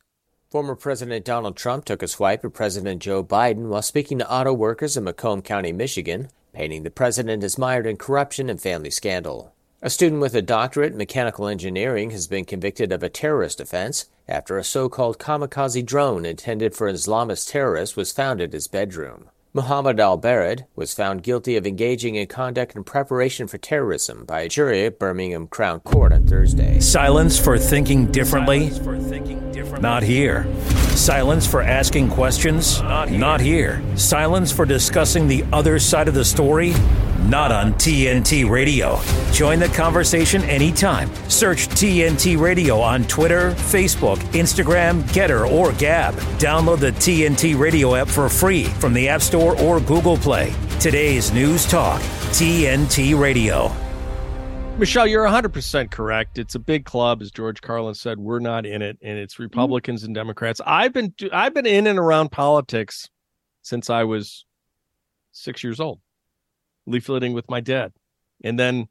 Former 0.52 0.76
President 0.76 1.24
Donald 1.24 1.56
Trump 1.56 1.86
took 1.86 2.04
a 2.04 2.08
swipe 2.10 2.44
at 2.44 2.52
President 2.52 3.02
Joe 3.02 3.24
Biden 3.24 3.70
while 3.70 3.82
speaking 3.82 4.20
to 4.20 4.30
auto 4.30 4.52
workers 4.52 4.98
in 4.98 5.06
Macomb 5.06 5.42
County, 5.42 5.72
Michigan, 5.72 6.28
painting 6.52 6.84
the 6.84 6.92
president 6.92 7.46
as 7.46 7.58
mired 7.58 7.88
in 7.88 7.96
corruption 7.96 8.50
and 8.50 8.62
family 8.62 8.90
scandal. 8.90 9.54
A 9.82 9.90
student 9.90 10.20
with 10.20 10.36
a 10.36 10.42
doctorate 10.42 10.92
in 10.92 10.98
mechanical 10.98 11.48
engineering 11.48 12.10
has 12.10 12.28
been 12.28 12.44
convicted 12.44 12.92
of 12.92 13.02
a 13.02 13.08
terrorist 13.08 13.62
offense 13.62 14.10
after 14.28 14.58
a 14.58 14.66
so 14.66 14.90
called 14.90 15.18
kamikaze 15.18 15.86
drone 15.86 16.26
intended 16.26 16.76
for 16.76 16.92
Islamist 16.92 17.50
terrorists 17.50 17.96
was 17.96 18.12
found 18.12 18.42
at 18.42 18.52
his 18.52 18.68
bedroom. 18.68 19.30
Muhammad 19.58 20.00
al 20.00 20.20
Barid 20.20 20.66
was 20.76 20.94
found 20.94 21.24
guilty 21.24 21.58
of 21.58 21.66
engaging 21.66 22.14
in 22.14 22.28
conduct 22.28 22.76
in 22.76 22.84
preparation 22.84 23.48
for 23.48 23.58
terrorism 23.58 24.24
by 24.24 24.42
a 24.42 24.48
jury 24.48 24.86
at 24.86 25.00
Birmingham 25.00 25.48
Crown 25.48 25.80
Court 25.80 26.14
on 26.14 26.28
Thursday. 26.28 26.80
Silence 26.80 27.40
for 27.40 27.58
thinking 27.58 28.12
differently? 28.12 28.70
Not 29.82 30.04
here. 30.04 30.46
Silence 30.96 31.48
for 31.48 31.64
asking 31.64 32.10
questions? 32.10 32.84
Not 32.84 33.42
here. 33.42 33.82
Silence 33.96 34.52
for 34.52 34.66
discussing 34.66 35.28
the 35.28 35.44
other 35.52 35.80
side 35.80 36.08
of 36.08 36.14
the 36.14 36.26
story? 36.26 36.76
Not 37.28 37.52
on 37.52 37.74
TNT 37.74 38.50
Radio. 38.50 39.00
Join 39.32 39.60
the 39.60 39.68
conversation 39.70 40.44
anytime. 40.44 41.14
Search 41.30 41.68
TNT 41.70 42.40
Radio 42.40 42.80
on 42.80 43.04
Twitter, 43.06 43.52
Facebook, 43.52 44.18
Instagram, 44.32 45.02
Gettr, 45.10 45.50
or 45.52 45.74
Gab. 45.74 46.14
Download 46.40 46.80
the 46.80 46.92
TNT 46.92 47.60
Radio 47.60 47.96
app 47.96 48.08
for 48.08 48.30
free 48.30 48.66
from 48.66 48.94
the 48.94 49.10
App 49.10 49.22
Store 49.22 49.47
or 49.56 49.80
Google 49.80 50.18
Play. 50.18 50.54
Today's 50.80 51.32
News 51.32 51.66
Talk, 51.66 52.02
TNT 52.32 53.18
Radio. 53.18 53.72
Michele, 54.78 55.08
you're 55.08 55.26
100% 55.26 55.90
correct. 55.90 56.38
It's 56.38 56.54
a 56.54 56.60
big 56.60 56.86
club, 56.86 57.24
as 57.24 57.32
George 57.32 57.62
Carlin 57.62 57.96
said. 57.96 58.20
We're 58.20 58.38
not 58.38 58.64
in 58.64 58.84
it, 58.84 59.00
and 59.02 59.18
it's 59.18 59.34
mm-hmm. 59.34 59.44
Republicans 59.44 60.04
and 60.04 60.14
Democrats. 60.14 60.62
I've 60.64 60.94
been 60.94 61.16
I've 61.32 61.56
been 61.56 61.66
in 61.66 61.88
and 61.88 61.98
around 61.98 62.30
politics 62.30 63.10
since 63.64 63.90
I 63.90 64.04
was 64.04 64.46
six 65.32 65.64
years 65.64 65.80
old, 65.80 66.00
leafleting 66.88 67.34
with 67.34 67.50
my 67.50 67.60
dad, 67.60 67.92
and 68.44 68.60
then 68.60 68.88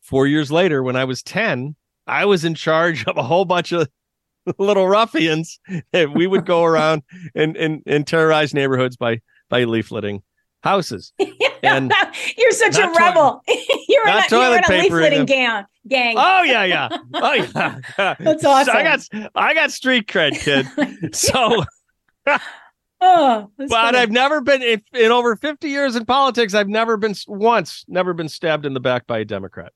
four 0.00 0.26
years 0.26 0.50
later, 0.50 0.82
when 0.82 0.96
I 0.96 1.04
was 1.04 1.22
10, 1.22 1.76
I 2.06 2.24
was 2.24 2.46
in 2.46 2.54
charge 2.54 3.04
of 3.04 3.18
a 3.18 3.22
whole 3.22 3.44
bunch 3.44 3.72
of 3.72 3.88
little 4.58 4.88
ruffians 4.88 5.60
that 5.92 6.14
we 6.14 6.26
would 6.26 6.46
go 6.46 6.64
around 6.70 7.02
and 7.34 7.58
and, 7.58 7.82
and 7.84 8.06
terrorize 8.06 8.54
neighborhoods 8.54 8.96
by 8.96 9.20
by 9.48 9.64
leafleting 9.64 10.22
houses. 10.62 11.12
And 11.62 11.92
you're 12.38 12.52
such 12.52 12.76
a 12.76 12.82
toi- 12.82 12.92
rebel. 12.96 13.42
you're 13.88 14.06
in 14.06 14.14
not 14.14 14.30
a, 14.30 14.36
you're 14.36 14.52
in 14.56 14.64
a 14.64 14.66
leafleting 14.88 15.26
gang. 15.26 15.64
Gang. 15.88 16.14
Oh 16.16 16.42
yeah, 16.42 16.64
yeah. 16.64 16.88
Oh 17.14 17.32
yeah. 17.32 17.80
That's 18.20 18.42
So 18.42 18.50
I 18.50 18.60
awesome. 18.60 19.20
got 19.22 19.30
I 19.34 19.54
got 19.54 19.72
street 19.72 20.06
cred, 20.06 20.38
kid. 20.38 21.16
so 21.16 21.64
Oh, 23.00 23.50
but 23.58 23.68
funny. 23.68 23.98
I've 23.98 24.10
never 24.10 24.40
been 24.40 24.62
if, 24.62 24.80
in 24.94 25.10
over 25.12 25.34
50 25.36 25.68
years 25.68 25.96
in 25.96 26.04
politics. 26.06 26.54
I've 26.54 26.68
never 26.68 26.96
been 26.96 27.14
once, 27.26 27.84
never 27.88 28.14
been 28.14 28.28
stabbed 28.28 28.64
in 28.64 28.72
the 28.74 28.80
back 28.80 29.06
by 29.06 29.18
a 29.18 29.24
Democrat. 29.24 29.72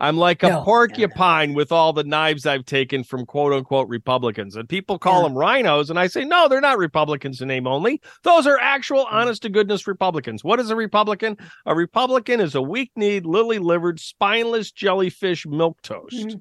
I'm 0.00 0.16
like 0.16 0.42
a 0.44 0.46
No, 0.46 0.52
no, 0.52 0.58
no. 0.60 0.64
porcupine 0.64 1.54
with 1.54 1.72
all 1.72 1.92
the 1.92 2.04
knives 2.04 2.46
I've 2.46 2.64
taken 2.64 3.02
from 3.02 3.26
quote 3.26 3.52
unquote 3.52 3.88
Republicans. 3.88 4.54
And 4.54 4.68
people 4.68 4.98
call 4.98 5.22
Yeah. 5.22 5.28
them 5.28 5.36
rhinos. 5.36 5.90
And 5.90 5.98
I 5.98 6.06
say, 6.06 6.24
no, 6.24 6.46
they're 6.48 6.60
not 6.60 6.78
Republicans 6.78 7.40
in 7.40 7.48
name 7.48 7.66
only. 7.66 8.00
Those 8.22 8.46
are 8.46 8.58
actual, 8.58 9.06
Mm. 9.06 9.12
honest 9.12 9.42
to 9.42 9.48
goodness 9.48 9.86
Republicans. 9.88 10.44
What 10.44 10.60
is 10.60 10.70
a 10.70 10.76
Republican? 10.76 11.36
A 11.66 11.74
Republican 11.74 12.38
is 12.40 12.54
a 12.54 12.62
weak 12.62 12.92
kneed, 12.94 13.26
lily 13.26 13.58
livered, 13.58 13.98
spineless 13.98 14.70
jellyfish 14.70 15.46
milk 15.46 15.82
toast. 15.82 16.14
Mhm. 16.28 16.40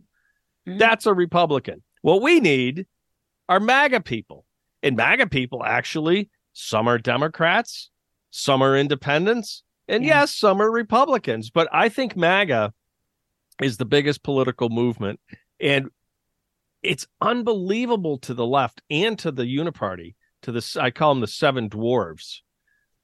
Mhm. 0.67 0.77
That's 0.79 1.07
a 1.07 1.13
Republican. 1.15 1.81
What 2.03 2.21
we 2.21 2.39
need 2.39 2.85
are 3.49 3.59
MAGA 3.59 4.01
people. 4.01 4.45
And 4.83 4.95
MAGA 4.95 5.27
people, 5.27 5.63
actually, 5.63 6.29
some 6.53 6.87
are 6.87 6.99
Democrats, 6.99 7.89
some 8.29 8.61
are 8.61 8.77
independents, 8.77 9.63
and 9.87 10.03
Yeah. 10.03 10.21
yes, 10.21 10.35
some 10.35 10.61
are 10.61 10.69
Republicans. 10.69 11.49
But 11.49 11.67
I 11.71 11.89
think 11.89 12.15
MAGA 12.15 12.73
is 13.61 13.77
the 13.77 13.85
biggest 13.85 14.23
political 14.23 14.69
movement. 14.69 15.19
And 15.59 15.89
it's 16.83 17.07
unbelievable 17.21 18.17
to 18.19 18.33
the 18.33 18.45
left 18.45 18.81
and 18.89 19.17
to 19.19 19.31
the 19.31 19.43
Uniparty, 19.43 20.15
to 20.43 20.51
the, 20.51 20.77
I 20.79 20.91
call 20.91 21.13
them 21.13 21.21
the 21.21 21.27
seven 21.27 21.69
dwarves, 21.69 22.37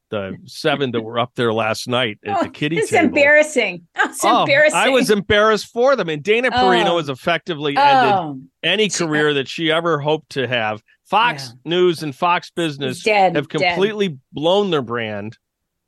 the 0.09 0.37
seven 0.45 0.91
that 0.91 1.01
were 1.01 1.17
up 1.17 1.31
there 1.35 1.51
last 1.51 1.87
night 1.87 2.19
at 2.25 2.39
the 2.41 2.47
Oh, 2.47 2.51
kitty 2.51 2.77
it's 2.77 2.91
table. 2.91 3.05
embarrassing. 3.05 3.87
Oh, 3.97 4.05
it's 4.09 4.23
Oh, 4.23 4.41
embarrassing. 4.41 4.79
I 4.79 4.89
was 4.89 5.09
embarrassed 5.09 5.67
for 5.73 5.95
them. 5.95 6.07
And 6.09 6.21
Dana 6.21 6.51
Perino 6.51 6.89
Oh. 6.91 6.97
has 6.97 7.09
effectively 7.09 7.75
ended 7.75 8.13
oh, 8.13 8.39
any 8.61 8.89
career 8.89 9.33
that 9.33 9.47
she 9.47 9.71
ever 9.71 9.99
hoped 9.99 10.29
to 10.33 10.47
have. 10.47 10.83
Fox 11.05 11.53
News 11.65 12.01
and 12.03 12.15
Fox 12.15 12.51
Business 12.51 13.03
dead. 13.03 13.35
have 13.35 13.47
dead. 13.49 13.59
completely 13.75 14.17
blown 14.31 14.69
their 14.71 14.81
brand. 14.83 15.37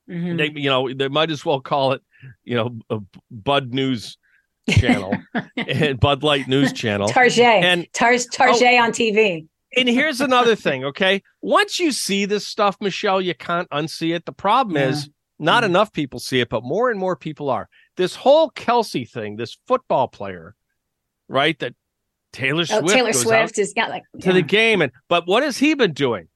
Mhm. 0.09 0.37
They, 0.37 0.59
you 0.59 0.69
know, 0.69 0.91
they 0.93 1.07
might 1.07 1.31
as 1.31 1.45
well 1.45 1.61
call 1.61 1.93
it, 1.93 2.01
you 2.43 2.55
know, 2.55 3.01
Bud 3.31 3.73
News 3.73 4.17
channel 4.69 5.15
and 5.57 5.99
Bud 5.99 6.23
Light 6.23 6.47
News 6.47 6.73
channel. 6.73 7.07
Target. 7.07 7.39
And 7.39 7.81
Oh. 7.81 7.89
Tar- 7.93 8.17
Target 8.31 8.79
on 8.79 8.91
TV. 8.91 9.47
and 9.77 9.89
here's 9.89 10.21
another 10.21 10.55
thing, 10.55 10.83
okay? 10.85 11.21
Once 11.41 11.79
you 11.79 11.91
see 11.91 12.25
this 12.25 12.47
stuff, 12.47 12.77
Michele, 12.81 13.21
you 13.21 13.35
can't 13.35 13.69
unsee 13.69 14.15
it. 14.15 14.25
The 14.25 14.31
problem 14.31 14.77
Yeah. 14.77 14.89
is 14.89 15.09
not 15.37 15.63
Mhm. 15.63 15.67
enough 15.67 15.91
people 15.91 16.19
see 16.19 16.39
it, 16.39 16.49
but 16.49 16.63
more 16.63 16.89
and 16.89 16.99
more 16.99 17.15
people 17.15 17.49
are. 17.49 17.67
This 17.97 18.15
whole 18.15 18.49
Kelce 18.51 19.09
thing, 19.09 19.35
this 19.35 19.57
football 19.67 20.07
player, 20.07 20.55
right? 21.27 21.57
That 21.59 21.73
Taylor 22.33 22.61
Oh, 22.69 22.79
Swift 22.79 22.93
Taylor 22.93 23.13
Swift 23.13 23.57
is 23.57 23.73
yeah, 23.75 23.87
like 23.87 24.03
to 24.21 24.33
the 24.33 24.41
game. 24.41 24.81
And 24.81 24.91
but 25.07 25.25
what 25.27 25.43
has 25.43 25.57
he 25.57 25.73
been 25.73 25.93
doing? 25.93 26.27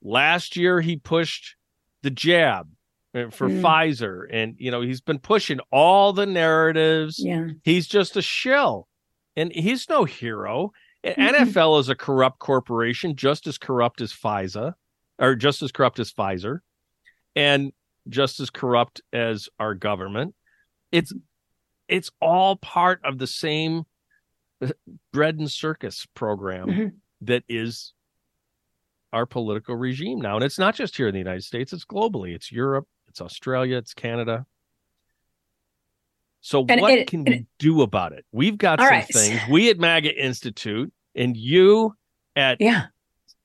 Last 0.00 0.56
year 0.56 0.80
he 0.80 0.96
pushed 0.96 1.56
the 2.02 2.10
jab 2.10 2.68
for 3.12 3.48
Mm. 3.48 3.60
Pfizer, 3.60 4.26
and 4.30 4.54
you 4.58 4.70
know 4.70 4.80
he's 4.80 5.00
been 5.00 5.18
pushing 5.18 5.60
all 5.70 6.12
the 6.12 6.26
narratives. 6.26 7.18
yeah. 7.18 7.48
He's 7.62 7.86
just 7.86 8.16
a 8.16 8.22
shill, 8.22 8.88
and 9.36 9.52
he's 9.52 9.88
no 9.88 10.04
hero. 10.04 10.72
Mhm. 11.04 11.14
NFL 11.16 11.78
is 11.80 11.88
a 11.88 11.94
corrupt 11.94 12.38
corporation, 12.38 13.16
just 13.16 13.46
as 13.46 13.58
corrupt 13.58 14.00
as 14.00 14.12
Pfizer, 14.12 14.74
or 15.18 15.34
just 15.34 15.60
as 15.62 15.72
corrupt 15.72 15.98
as 15.98 16.12
Pfizer, 16.12 16.60
and 17.36 17.72
just 18.08 18.40
as 18.40 18.50
corrupt 18.50 19.00
as 19.12 19.48
our 19.58 19.74
government. 19.74 20.34
It's 20.90 21.12
it's 21.88 22.10
all 22.20 22.56
part 22.56 23.00
of 23.04 23.18
the 23.18 23.26
same 23.26 23.84
uh, 24.62 24.68
bread 25.12 25.38
and 25.38 25.50
circus 25.50 26.06
program 26.14 26.68
Mhm. 26.68 26.92
that 27.22 27.42
is 27.48 27.92
our 29.12 29.26
political 29.26 29.76
regime 29.76 30.20
now. 30.20 30.36
And 30.36 30.44
it's 30.44 30.58
not 30.58 30.74
just 30.74 30.96
here 30.96 31.08
in 31.08 31.12
the 31.12 31.18
United 31.18 31.42
States, 31.44 31.72
it's 31.72 31.84
globally. 31.84 32.32
It's 32.34 32.50
Europe, 32.52 32.86
it's 33.12 33.20
Australia, 33.20 33.76
it's 33.76 33.92
Canada. 33.92 34.46
So 36.40 36.64
And 36.68 36.80
what 36.80 36.92
it- 36.94 37.08
can 37.08 37.20
and 37.20 37.28
we 37.28 37.46
do 37.58 37.82
about 37.82 38.12
it? 38.12 38.24
We've 38.32 38.56
got 38.56 38.80
some 38.80 38.88
right. 38.88 39.06
things. 39.06 39.38
We 39.50 39.68
at 39.70 39.78
MAGA 39.78 40.12
Institute 40.18 40.90
and 41.14 41.36
you 41.36 41.94
at 42.34 42.58
Yeah. 42.60 42.86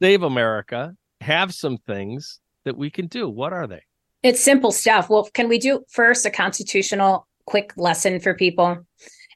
Save 0.02 0.24
America 0.24 0.96
have 1.20 1.54
some 1.54 1.78
things 1.80 2.40
that 2.64 2.78
we 2.78 2.90
can 2.90 3.08
do. 3.08 3.28
What 3.30 3.52
are 3.52 3.68
they? 3.68 3.82
It's 4.24 4.40
simple 4.40 4.72
stuff. 4.72 5.10
Well, 5.10 5.30
can 5.34 5.50
we 5.50 5.60
do 5.60 5.84
first 5.90 6.26
a 6.26 6.32
constitutional 6.32 7.28
quick 7.46 7.74
lesson 7.76 8.20
for 8.22 8.34
people? 8.34 8.78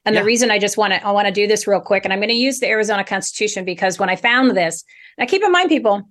And 0.04 0.14
Yeah. 0.14 0.22
the 0.22 0.24
reason 0.24 0.50
I 0.50 0.58
just 0.58 0.76
want 0.78 0.94
to 0.94 1.06
I 1.06 1.10
want 1.10 1.26
to 1.28 1.32
do 1.32 1.46
this 1.46 1.66
real 1.66 1.80
quick, 1.80 2.04
and 2.04 2.12
I'm 2.12 2.20
going 2.20 2.30
to 2.30 2.34
use 2.34 2.58
the 2.58 2.68
Arizona 2.68 3.04
Constitution 3.04 3.64
because 3.66 3.98
when 3.98 4.08
I 4.08 4.16
found 4.16 4.56
this, 4.56 4.82
now 5.18 5.26
keep 5.26 5.42
in 5.44 5.52
mind, 5.52 5.68
people, 5.68 6.02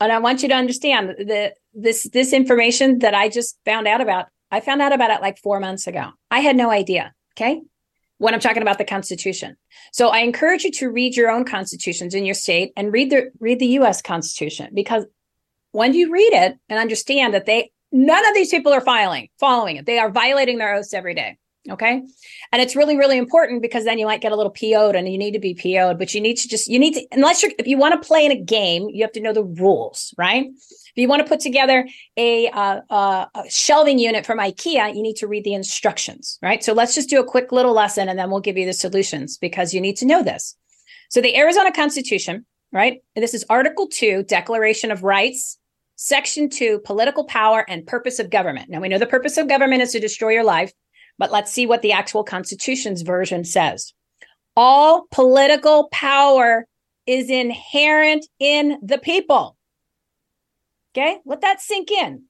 and 0.00 0.12
I 0.12 0.18
want 0.18 0.42
you 0.42 0.48
to 0.50 0.54
understand 0.54 1.14
that 1.28 1.54
this 1.74 2.08
this 2.10 2.32
information 2.32 2.98
that 3.00 3.14
I 3.14 3.28
just 3.28 3.58
found 3.64 3.86
out 3.86 4.00
about, 4.00 4.26
I 4.50 4.60
found 4.60 4.82
out 4.82 4.92
about 4.92 5.10
it 5.10 5.20
like 5.20 5.38
four 5.38 5.60
months 5.60 5.86
ago. 5.86 6.10
I 6.30 6.40
had 6.40 6.56
no 6.56 6.70
idea. 6.70 7.12
Okay. 7.36 7.60
When 8.18 8.34
I'm 8.34 8.40
talking 8.40 8.62
about 8.62 8.78
the 8.78 8.84
Constitution. 8.84 9.56
So 9.92 10.10
I 10.10 10.18
encourage 10.18 10.62
you 10.62 10.70
to 10.72 10.90
read 10.90 11.16
your 11.16 11.28
own 11.28 11.44
constitutions 11.44 12.14
in 12.14 12.24
your 12.24 12.36
state 12.36 12.72
and 12.76 12.92
read 12.92 13.10
the 13.10 13.32
read 13.40 13.58
the 13.58 13.78
US 13.78 14.00
Constitution 14.00 14.70
because 14.74 15.04
when 15.72 15.94
you 15.94 16.12
read 16.12 16.32
it 16.32 16.56
and 16.68 16.78
understand 16.78 17.34
that 17.34 17.46
they 17.46 17.70
none 17.90 18.26
of 18.28 18.34
these 18.34 18.50
people 18.50 18.72
are 18.72 18.80
filing 18.80 19.28
following 19.40 19.76
it 19.76 19.86
they 19.86 19.98
are 19.98 20.10
violating 20.10 20.58
their 20.58 20.74
oaths 20.74 20.94
every 20.94 21.14
day 21.14 21.36
okay 21.70 22.02
and 22.52 22.62
it's 22.62 22.76
really 22.76 22.96
really 22.96 23.18
important 23.18 23.60
because 23.60 23.84
then 23.84 23.98
you 23.98 24.06
might 24.06 24.20
get 24.20 24.32
a 24.32 24.36
little 24.36 24.52
po'd 24.52 24.94
and 24.94 25.08
you 25.08 25.18
need 25.18 25.32
to 25.32 25.38
be 25.38 25.54
po'd 25.54 25.98
but 25.98 26.14
you 26.14 26.20
need 26.20 26.36
to 26.36 26.48
just 26.48 26.68
you 26.68 26.78
need 26.78 26.94
to 26.94 27.06
unless 27.12 27.42
you're 27.42 27.52
if 27.58 27.66
you 27.66 27.76
want 27.76 28.00
to 28.00 28.06
play 28.06 28.24
in 28.24 28.32
a 28.32 28.40
game 28.40 28.88
you 28.90 29.02
have 29.02 29.12
to 29.12 29.20
know 29.20 29.32
the 29.32 29.44
rules 29.44 30.14
right 30.16 30.46
if 30.94 31.00
you 31.00 31.08
want 31.08 31.22
to 31.22 31.28
put 31.28 31.40
together 31.40 31.88
a, 32.16 32.48
uh, 32.48 32.80
uh, 32.90 33.26
a 33.34 33.50
shelving 33.50 33.98
unit 33.98 34.26
from 34.26 34.38
ikea 34.38 34.94
you 34.94 35.02
need 35.02 35.16
to 35.16 35.26
read 35.26 35.44
the 35.44 35.54
instructions 35.54 36.38
right 36.42 36.62
so 36.62 36.72
let's 36.72 36.94
just 36.94 37.10
do 37.10 37.20
a 37.20 37.24
quick 37.24 37.52
little 37.52 37.72
lesson 37.72 38.08
and 38.08 38.18
then 38.18 38.30
we'll 38.30 38.40
give 38.40 38.58
you 38.58 38.66
the 38.66 38.72
solutions 38.72 39.38
because 39.38 39.74
you 39.74 39.80
need 39.80 39.96
to 39.96 40.06
know 40.06 40.22
this 40.22 40.56
so 41.08 41.20
the 41.20 41.36
arizona 41.36 41.72
constitution 41.72 42.44
right 42.72 43.02
this 43.16 43.34
is 43.34 43.44
article 43.48 43.86
2 43.86 44.24
declaration 44.24 44.90
of 44.90 45.02
rights 45.02 45.58
Section 46.04 46.48
two, 46.48 46.80
political 46.80 47.24
power 47.26 47.64
and 47.68 47.86
purpose 47.86 48.18
of 48.18 48.28
government. 48.28 48.68
Now 48.68 48.80
we 48.80 48.88
know 48.88 48.98
the 48.98 49.06
purpose 49.06 49.36
of 49.36 49.48
government 49.48 49.82
is 49.82 49.92
to 49.92 50.00
destroy 50.00 50.30
your 50.30 50.42
life, 50.42 50.72
but 51.16 51.30
let's 51.30 51.52
see 51.52 51.64
what 51.64 51.82
the 51.82 51.92
actual 51.92 52.24
Constitution's 52.24 53.02
version 53.02 53.44
says. 53.44 53.92
All 54.56 55.06
political 55.12 55.88
power 55.92 56.66
is 57.06 57.30
inherent 57.30 58.26
in 58.40 58.78
the 58.82 58.98
people. 58.98 59.56
Okay, 60.94 61.18
let 61.24 61.40
that 61.40 61.60
sink 61.60 61.90
in. 61.90 62.24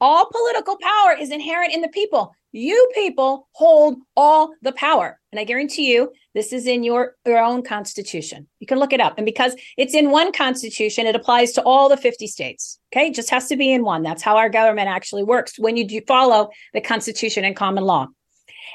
All 0.00 0.26
political 0.26 0.76
power 0.78 1.16
is 1.18 1.30
inherent 1.30 1.72
in 1.72 1.80
the 1.80 1.88
people. 1.88 2.34
You 2.50 2.90
people 2.94 3.48
hold 3.52 3.98
all 4.16 4.52
the 4.60 4.72
power. 4.72 5.18
And 5.30 5.40
I 5.40 5.44
guarantee 5.44 5.90
you, 5.90 6.12
this 6.34 6.52
is 6.52 6.66
in 6.66 6.82
your, 6.82 7.14
your 7.24 7.38
own 7.38 7.62
constitution. 7.62 8.48
You 8.58 8.66
can 8.66 8.78
look 8.78 8.92
it 8.92 9.00
up. 9.00 9.14
And 9.16 9.24
because 9.24 9.54
it's 9.78 9.94
in 9.94 10.10
one 10.10 10.32
constitution, 10.32 11.06
it 11.06 11.14
applies 11.14 11.52
to 11.52 11.62
all 11.62 11.88
the 11.88 11.96
50 11.96 12.26
states. 12.26 12.78
Okay. 12.92 13.06
It 13.06 13.14
just 13.14 13.30
has 13.30 13.46
to 13.46 13.56
be 13.56 13.72
in 13.72 13.84
one. 13.84 14.02
That's 14.02 14.22
how 14.22 14.36
our 14.36 14.50
government 14.50 14.88
actually 14.88 15.24
works 15.24 15.58
when 15.58 15.76
you 15.76 15.86
do 15.86 16.00
follow 16.06 16.50
the 16.74 16.80
constitution 16.80 17.44
and 17.44 17.56
common 17.56 17.84
law. 17.84 18.08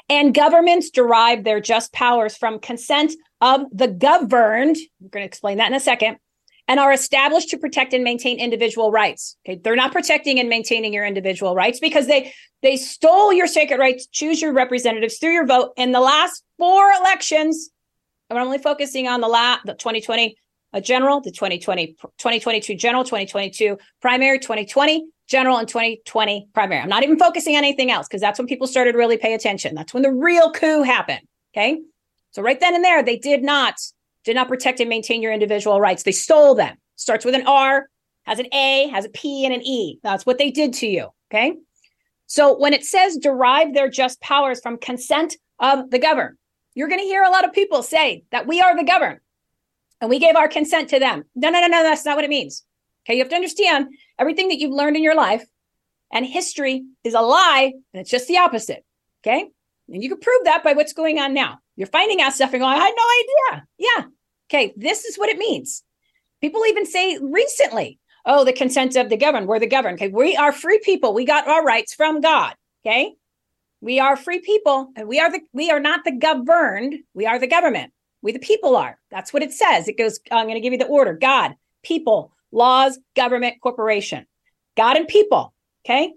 And 0.08 0.34
governments 0.34 0.90
derive 0.90 1.44
their 1.44 1.60
just 1.60 1.92
powers 1.92 2.36
from 2.36 2.58
consent 2.58 3.12
of 3.40 3.62
the 3.70 3.88
governed. 3.88 4.76
We're 4.98 5.10
going 5.10 5.22
to 5.22 5.28
explain 5.28 5.58
that 5.58 5.68
in 5.68 5.74
a 5.74 5.80
second. 5.80 6.16
And 6.68 6.78
are 6.78 6.92
established 6.92 7.48
to 7.48 7.58
protect 7.58 7.94
and 7.94 8.04
maintain 8.04 8.38
individual 8.38 8.92
rights. 8.92 9.36
Okay, 9.46 9.58
they're 9.64 9.74
not 9.74 9.90
protecting 9.90 10.38
and 10.38 10.50
maintaining 10.50 10.92
your 10.92 11.06
individual 11.06 11.54
rights 11.54 11.80
because 11.80 12.06
they 12.06 12.32
they 12.62 12.76
stole 12.76 13.32
your 13.32 13.46
sacred 13.46 13.78
rights. 13.78 14.06
Choose 14.06 14.42
your 14.42 14.52
representatives 14.52 15.16
through 15.18 15.32
your 15.32 15.46
vote 15.46 15.72
in 15.78 15.92
the 15.92 16.00
last 16.00 16.44
four 16.58 16.92
elections. 16.92 17.70
I'm 18.30 18.36
only 18.36 18.58
focusing 18.58 19.08
on 19.08 19.22
the 19.22 19.28
la 19.28 19.58
the 19.64 19.72
2020 19.72 20.36
uh, 20.74 20.80
general, 20.80 21.20
the 21.20 21.30
2020 21.30 21.96
2022 22.18 22.74
general, 22.74 23.04
2022 23.04 23.78
primary, 24.00 24.38
2020 24.38 25.08
general, 25.26 25.56
and 25.56 25.68
2020 25.68 26.48
primary. 26.52 26.82
I'm 26.82 26.88
not 26.88 27.02
even 27.02 27.18
focusing 27.18 27.56
on 27.56 27.64
anything 27.64 27.90
else 27.90 28.06
because 28.06 28.20
that's 28.20 28.38
when 28.38 28.46
people 28.46 28.66
started 28.66 28.94
really 28.94 29.16
pay 29.16 29.34
attention. 29.34 29.74
That's 29.74 29.94
when 29.94 30.02
the 30.02 30.12
real 30.12 30.52
coup 30.52 30.82
happened. 30.82 31.22
Okay, 31.54 31.80
so 32.32 32.42
right 32.42 32.60
then 32.60 32.74
and 32.74 32.84
there, 32.84 33.02
they 33.02 33.16
did 33.16 33.42
not 33.42 33.74
did 34.24 34.34
not 34.34 34.48
protect 34.48 34.80
and 34.80 34.88
maintain 34.88 35.22
your 35.22 35.32
individual 35.32 35.80
rights. 35.80 36.02
They 36.02 36.12
stole 36.12 36.54
them. 36.54 36.76
Starts 36.96 37.24
with 37.24 37.34
an 37.34 37.46
R, 37.46 37.88
has 38.24 38.38
an 38.38 38.48
A, 38.52 38.88
has 38.88 39.04
a 39.04 39.10
P, 39.10 39.44
and 39.44 39.54
an 39.54 39.62
E. 39.62 39.98
That's 40.02 40.26
what 40.26 40.38
they 40.38 40.50
did 40.50 40.74
to 40.74 40.86
you. 40.86 41.08
Okay. 41.30 41.54
So 42.26 42.58
when 42.58 42.74
it 42.74 42.84
says 42.84 43.16
derive 43.16 43.72
their 43.72 43.88
just 43.88 44.20
powers 44.20 44.60
from 44.60 44.78
consent 44.78 45.36
of 45.58 45.90
the 45.90 45.98
governed, 45.98 46.36
you're 46.74 46.88
going 46.88 47.00
to 47.00 47.06
hear 47.06 47.22
a 47.22 47.30
lot 47.30 47.44
of 47.44 47.52
people 47.52 47.82
say 47.82 48.24
that 48.30 48.46
we 48.46 48.60
are 48.60 48.76
the 48.76 48.84
governed 48.84 49.20
and 50.00 50.10
we 50.10 50.18
gave 50.18 50.36
our 50.36 50.48
consent 50.48 50.90
to 50.90 50.98
them. 50.98 51.24
No, 51.34 51.50
no, 51.50 51.60
no, 51.60 51.68
no. 51.68 51.82
That's 51.82 52.04
not 52.04 52.16
what 52.16 52.24
it 52.24 52.30
means. 52.30 52.64
Okay. 53.04 53.14
You 53.14 53.20
have 53.20 53.30
to 53.30 53.36
understand 53.36 53.88
everything 54.18 54.48
that 54.48 54.58
you've 54.58 54.72
learned 54.72 54.96
in 54.96 55.02
your 55.02 55.16
life 55.16 55.44
and 56.12 56.26
history 56.26 56.84
is 57.04 57.14
a 57.14 57.20
lie 57.20 57.72
and 57.92 58.00
it's 58.00 58.10
just 58.10 58.28
the 58.28 58.38
opposite. 58.38 58.84
Okay. 59.22 59.48
And 59.88 60.02
you 60.02 60.08
can 60.08 60.20
prove 60.20 60.44
that 60.44 60.62
by 60.62 60.74
what's 60.74 60.92
going 60.92 61.18
on 61.18 61.34
now. 61.34 61.60
You're 61.76 61.86
finding 61.86 62.20
out 62.20 62.34
stuff 62.34 62.52
and 62.52 62.60
going, 62.60 62.74
I 62.74 62.78
had 62.78 62.94
no 62.96 63.54
idea. 63.54 63.66
Yeah. 63.78 64.04
Okay. 64.50 64.74
This 64.76 65.04
is 65.04 65.16
what 65.16 65.28
it 65.28 65.38
means. 65.38 65.82
People 66.40 66.64
even 66.66 66.86
say 66.86 67.18
recently, 67.20 67.98
oh, 68.24 68.44
the 68.44 68.52
consent 68.52 68.96
of 68.96 69.08
the 69.08 69.16
governed. 69.16 69.46
We're 69.46 69.58
the 69.58 69.66
governed. 69.66 69.98
Okay. 69.98 70.08
We 70.08 70.36
are 70.36 70.52
free 70.52 70.80
people. 70.82 71.14
We 71.14 71.24
got 71.24 71.48
our 71.48 71.64
rights 71.64 71.94
from 71.94 72.20
God. 72.20 72.54
Okay. 72.84 73.14
We 73.80 74.00
are 74.00 74.16
free 74.16 74.40
people 74.40 74.88
and 74.96 75.08
we 75.08 75.20
are 75.20 75.30
the 75.30 75.40
we 75.52 75.70
are 75.70 75.80
not 75.80 76.04
the 76.04 76.12
governed. 76.12 76.94
We 77.14 77.26
are 77.26 77.38
the 77.38 77.46
government. 77.46 77.92
We 78.22 78.32
the 78.32 78.38
people 78.38 78.76
are. 78.76 78.98
That's 79.10 79.32
what 79.32 79.42
it 79.42 79.52
says. 79.52 79.88
It 79.88 79.98
goes, 79.98 80.20
I'm 80.30 80.46
going 80.46 80.56
to 80.56 80.60
give 80.60 80.72
you 80.72 80.78
the 80.78 80.86
order. 80.86 81.14
God, 81.14 81.54
people, 81.82 82.32
laws, 82.50 82.98
government, 83.14 83.60
corporation. 83.62 84.26
God 84.76 84.96
and 84.96 85.08
people. 85.08 85.54
Okay. 85.84 86.12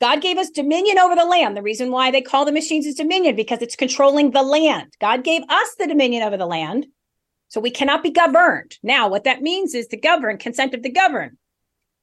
God 0.00 0.20
gave 0.20 0.38
us 0.38 0.50
dominion 0.50 0.98
over 0.98 1.14
the 1.14 1.24
land. 1.24 1.56
The 1.56 1.62
reason 1.62 1.90
why 1.90 2.10
they 2.10 2.20
call 2.20 2.44
the 2.44 2.52
machines 2.52 2.86
is 2.86 2.94
dominion 2.94 3.36
because 3.36 3.62
it's 3.62 3.76
controlling 3.76 4.32
the 4.32 4.42
land. 4.42 4.92
God 5.00 5.24
gave 5.24 5.42
us 5.48 5.74
the 5.78 5.86
dominion 5.86 6.22
over 6.22 6.36
the 6.36 6.46
land. 6.46 6.86
So 7.48 7.60
we 7.60 7.70
cannot 7.70 8.02
be 8.02 8.10
governed. 8.10 8.76
Now, 8.82 9.08
what 9.08 9.24
that 9.24 9.42
means 9.42 9.74
is 9.74 9.86
to 9.88 9.96
govern, 9.96 10.38
consent 10.38 10.74
of 10.74 10.82
the 10.82 10.90
governed. 10.90 11.36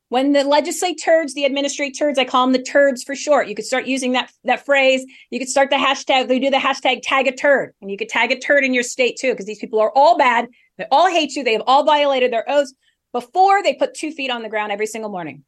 When 0.07 0.33
the 0.33 0.43
legislators, 0.43 1.33
the 1.33 1.45
administrate 1.45 1.95
turds, 1.97 2.19
I 2.19 2.25
call 2.25 2.45
them 2.45 2.53
the 2.53 2.61
turds 2.61 3.03
for 3.03 3.15
short. 3.15 3.47
You 3.47 3.55
could 3.55 3.65
start 3.65 3.85
using 3.85 4.11
that 4.11 4.29
that 4.43 4.65
phrase. 4.65 5.05
You 5.29 5.39
could 5.39 5.47
start 5.47 5.69
the 5.69 5.77
hashtag. 5.77 6.27
They 6.27 6.39
do 6.39 6.49
the 6.49 6.57
hashtag 6.57 6.99
tag 7.01 7.27
a 7.27 7.31
turd, 7.31 7.73
and 7.81 7.89
you 7.89 7.97
could 7.97 8.09
tag 8.09 8.31
a 8.31 8.37
turd 8.37 8.65
in 8.65 8.73
your 8.73 8.83
state 8.83 9.17
too, 9.17 9.31
because 9.31 9.45
these 9.45 9.59
people 9.59 9.79
are 9.79 9.91
all 9.95 10.17
bad. 10.17 10.49
They 10.77 10.85
all 10.91 11.09
hate 11.09 11.35
you. 11.35 11.45
They 11.45 11.53
have 11.53 11.63
all 11.65 11.85
violated 11.85 12.33
their 12.33 12.43
oaths 12.49 12.73
before 13.13 13.63
they 13.63 13.73
put 13.73 13.93
two 13.93 14.11
feet 14.11 14.31
on 14.31 14.41
the 14.41 14.49
ground 14.49 14.73
every 14.73 14.87
single 14.87 15.11
morning. 15.11 15.45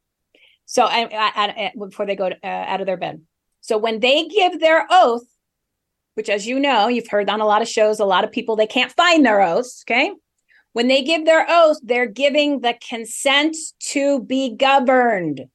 So, 0.66 0.86
and, 0.86 1.12
and, 1.12 1.58
and 1.58 1.72
before 1.78 2.06
they 2.06 2.16
go 2.16 2.30
to, 2.30 2.36
uh, 2.42 2.46
out 2.46 2.80
of 2.80 2.86
their 2.86 2.96
bed. 2.96 3.22
So 3.60 3.78
when 3.78 4.00
they 4.00 4.26
give 4.26 4.60
their 4.60 4.86
oath, 4.90 5.26
which, 6.14 6.28
as 6.28 6.46
you 6.46 6.60
know, 6.60 6.88
you've 6.88 7.08
heard 7.08 7.28
on 7.28 7.40
a 7.40 7.46
lot 7.46 7.62
of 7.62 7.68
shows, 7.68 7.98
a 7.98 8.04
lot 8.04 8.24
of 8.24 8.32
people 8.32 8.56
they 8.56 8.66
can't 8.66 8.92
find 8.92 9.24
their 9.24 9.42
oaths. 9.42 9.82
Okay, 9.86 10.12
when 10.72 10.88
they 10.88 11.02
give 11.02 11.24
their 11.24 11.46
oath, 11.48 11.78
they're 11.82 12.06
giving 12.06 12.60
the 12.60 12.76
consent 12.86 13.56
to 13.90 14.22
be 14.22 14.54
governed. 14.54 15.46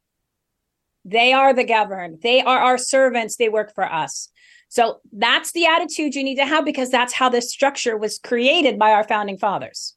They 1.05 1.33
are 1.33 1.53
the 1.53 1.63
governed. 1.63 2.21
They 2.21 2.41
are 2.41 2.59
our 2.59 2.77
servants. 2.77 3.37
They 3.37 3.49
work 3.49 3.73
for 3.73 3.85
us. 3.85 4.29
So 4.67 4.99
that's 5.11 5.51
the 5.51 5.65
attitude 5.65 6.13
you 6.13 6.23
need 6.23 6.35
to 6.35 6.45
have 6.45 6.63
because 6.63 6.91
that's 6.91 7.13
how 7.13 7.29
this 7.29 7.51
structure 7.51 7.97
was 7.97 8.19
created 8.19 8.77
by 8.77 8.91
our 8.91 9.03
founding 9.03 9.37
fathers. 9.37 9.95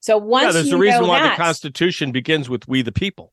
So 0.00 0.16
once 0.16 0.46
yeah, 0.46 0.52
there's 0.52 0.72
a 0.72 0.78
reason 0.78 1.06
why 1.06 1.20
that, 1.20 1.36
the 1.36 1.42
Constitution 1.42 2.10
begins 2.10 2.48
with 2.48 2.66
"We 2.66 2.80
the 2.80 2.92
People," 2.92 3.32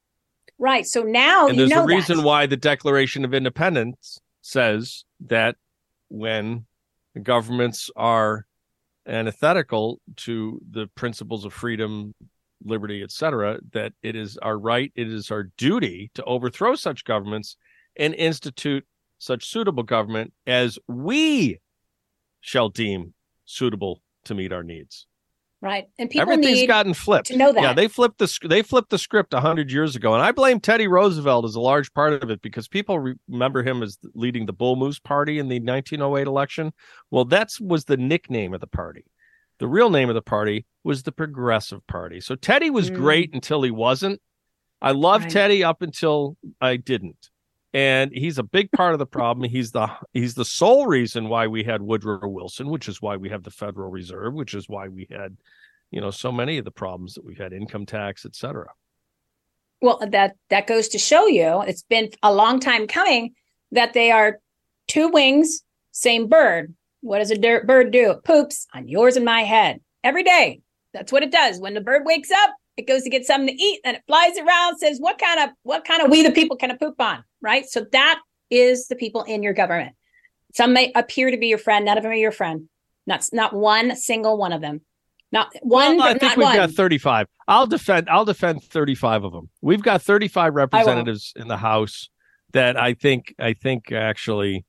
right? 0.60 0.86
So 0.86 1.04
now 1.04 1.48
and 1.48 1.58
there's 1.58 1.72
a 1.72 1.86
reason 1.86 2.18
that. 2.18 2.24
why 2.24 2.46
the 2.46 2.58
Declaration 2.58 3.26
of 3.26 3.34
Independence 3.34 4.20
says 4.42 5.04
that 5.22 5.56
when 6.10 6.66
governments 7.22 7.90
are 7.96 8.46
antithetical 9.08 10.02
to 10.16 10.62
the 10.70 10.88
principles 10.96 11.46
of 11.46 11.54
freedom, 11.54 12.14
liberty, 12.64 13.04
etc., 13.04 13.60
that 13.74 13.94
it 14.02 14.16
is 14.16 14.38
our 14.38 14.58
right, 14.58 14.92
it 14.96 15.08
is 15.08 15.32
our 15.32 15.44
duty 15.58 16.12
to 16.16 16.24
overthrow 16.24 16.76
such 16.76 17.06
governments 17.06 17.58
and 17.96 18.14
institute 18.16 18.86
such 19.20 19.50
suitable 19.50 19.84
government 19.84 20.34
as 20.46 20.78
we 20.88 21.60
shall 22.42 22.70
deem 22.70 23.14
suitable 23.46 24.02
to 24.26 24.36
meet 24.36 24.54
our 24.54 24.64
needs. 24.64 25.08
Right? 25.62 25.86
And 26.00 26.10
people 26.10 26.32
Everything's 26.32 26.68
gotten 26.68 26.94
flipped. 26.94 27.28
to 27.28 27.38
know 27.38 27.52
Yeah, 27.54 27.74
they 27.74 27.88
flipped 27.88 28.18
the 28.20 28.32
they 28.48 28.62
flipped 28.62 28.90
the 28.90 28.98
script 28.98 29.34
hundred 29.34 29.72
years 29.72 29.96
ago, 29.96 30.14
and 30.14 30.22
I 30.24 30.32
blame 30.32 30.60
Teddy 30.60 30.88
Roosevelt 30.88 31.46
as 31.46 31.56
a 31.56 31.62
large 31.62 31.94
part 31.94 32.22
of 32.24 32.30
it 32.30 32.42
because 32.42 32.68
people 32.68 33.00
re- 33.00 33.16
remember 33.28 33.64
him 33.64 33.82
as 33.84 33.98
leading 34.14 34.46
the 34.46 34.54
Bull 34.54 34.76
Moose 34.76 35.00
Party 35.00 35.40
in 35.40 35.48
the 35.48 35.60
1908 35.60 36.28
election. 36.28 36.74
Well, 37.12 37.26
that 37.26 37.50
was 37.60 37.86
the 37.86 37.98
nickname 37.98 38.54
of 38.54 38.62
the 38.62 38.68
party. 38.68 39.06
The 39.60 39.68
real 39.68 39.90
name 39.90 40.10
of 40.10 40.16
the 40.16 40.22
party 40.22 40.66
was 40.84 41.04
the 41.04 41.12
Progressive 41.12 41.86
Party. 41.88 42.22
So 42.22 42.36
Teddy 42.36 42.70
was 42.70 42.92
Mm. 42.92 42.96
great 42.96 43.34
until 43.34 43.64
he 43.64 43.72
wasn't. 43.72 44.22
I 44.82 44.92
loved 44.92 45.24
Right. 45.26 45.32
Teddy 45.34 45.64
up 45.64 45.82
until 45.82 46.38
I 46.62 46.78
didn't. 46.78 47.30
And 47.78 48.12
he's 48.12 48.40
a 48.40 48.44
big 48.44 48.72
part 48.72 48.94
of 48.94 49.00
the 49.00 49.06
problem. 49.06 49.48
He's 49.48 49.72
the 49.72 49.88
he's 50.12 50.34
the 50.34 50.44
sole 50.44 50.88
reason 50.88 51.30
why 51.30 51.46
we 51.46 51.64
had 51.64 51.80
Woodrow 51.80 52.28
Wilson, 52.28 52.70
which 52.70 52.90
is 52.90 53.04
why 53.04 53.18
we 53.18 53.30
have 53.30 53.44
the 53.44 53.52
Federal 53.52 53.92
Reserve, 53.92 54.34
which 54.34 54.56
is 54.56 54.68
why 54.68 54.88
we 54.88 55.06
had, 55.12 55.38
you 55.92 56.02
know, 56.02 56.10
so 56.10 56.32
many 56.32 56.58
of 56.58 56.66
the 56.66 56.72
problems 56.72 57.14
that 57.14 57.24
we've 57.24 57.38
had, 57.38 57.54
income 57.54 57.86
tax, 57.86 58.26
et 58.26 58.36
cetera. 58.36 58.72
Well, 59.80 60.00
that 60.10 60.38
that 60.50 60.66
goes 60.66 60.88
to 60.88 60.98
show 60.98 61.28
you 61.28 61.62
it's 61.68 61.84
been 61.84 62.10
a 62.24 62.34
long 62.34 62.60
time 62.60 62.88
coming 62.88 63.36
that 63.72 63.94
they 63.94 64.10
are 64.10 64.40
two 64.88 65.10
wings, 65.10 65.62
same 65.92 66.28
bird. 66.28 66.74
What 67.02 67.20
does 67.20 67.30
a 67.30 67.38
dirt 67.38 67.68
bird 67.68 67.92
do? 67.92 68.10
It 68.10 68.24
poops 68.24 68.66
on 68.74 68.88
yours 68.88 69.18
and 69.18 69.26
my 69.26 69.42
head 69.42 69.82
every 70.04 70.24
day. 70.24 70.62
That's 70.94 71.12
what 71.12 71.22
it 71.22 71.32
does. 71.32 71.60
When 71.60 71.76
the 71.76 71.82
bird 71.82 72.08
wakes 72.08 72.32
up, 72.32 72.56
it 72.76 72.88
goes 72.88 73.04
to 73.04 73.12
get 73.12 73.28
something 73.28 73.56
to 73.56 73.64
eat, 73.64 73.82
and 73.86 73.98
it 73.98 74.04
flies 74.08 74.36
around, 74.40 74.80
says, 74.80 74.98
"What 75.00 75.20
kind 75.20 75.42
of 75.42 75.52
what 75.62 75.86
kind 75.86 76.02
of 76.02 76.10
we 76.10 76.24
the 76.24 76.32
people 76.32 76.58
can 76.58 76.72
I 76.72 76.76
poop 76.76 77.00
on?" 77.00 77.24
Right. 77.42 77.70
So 77.70 77.86
that 77.92 78.20
is 78.50 78.88
the 78.88 78.96
people 78.96 79.24
in 79.24 79.44
your 79.44 79.54
government. 79.54 79.96
Some 80.54 80.74
may 80.74 80.92
appear 80.96 81.32
to 81.32 81.38
be 81.38 81.48
your 81.48 81.58
friend. 81.58 81.86
None 81.86 81.98
of 81.98 82.04
them 82.04 82.12
are 82.12 82.16
your 82.16 82.32
friend. 82.32 82.70
Not 83.06 83.28
not 83.32 83.54
one 83.54 83.96
single 83.96 84.38
one 84.38 84.54
of 84.54 84.62
them. 84.62 84.82
Not 85.32 85.52
one. 85.62 85.98
Well, 85.98 86.08
I 86.08 86.12
think 86.12 86.22
not 86.24 86.38
we've 86.38 86.46
one. 86.46 86.56
got 86.56 86.72
35. 86.72 87.28
I'll 87.48 87.68
defend 87.68 88.10
I'll 88.10 88.26
defend 88.26 88.64
35 88.64 89.24
of 89.24 89.32
them. 89.34 89.50
We've 89.62 89.82
got 89.82 90.02
35 90.02 90.56
representatives 90.56 91.34
in 91.36 91.48
the 91.48 91.58
House 91.58 92.10
that 92.54 92.80
I 92.80 92.94
think 92.94 93.36
I 93.40 93.54
think 93.54 93.92
actually 93.92 94.66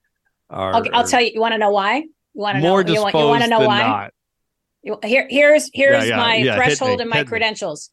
are 0.50 0.74
I'll, 0.74 0.85
I'll 0.92 1.07
tell 1.07 1.20
you. 1.20 1.33
You 1.35 1.40
want 1.40 1.52
to 1.52 1.59
know 1.59 1.70
why? 1.70 1.96
You 1.98 2.07
want 2.35 2.57
to 2.57 2.61
know? 2.61 2.78
You 2.78 3.00
want, 3.00 3.14
you 3.14 3.20
want 3.20 3.44
to 3.44 3.50
know 3.50 3.61
why? 3.61 4.11
not. 4.85 5.04
Here, 5.04 5.26
here's 5.28 5.70
here's 5.72 6.09
yeah, 6.09 6.16
my 6.16 6.37
yeah, 6.37 6.57
threshold 6.57 7.00
and 7.00 7.11
my 7.11 7.24
credentials. 7.24 7.90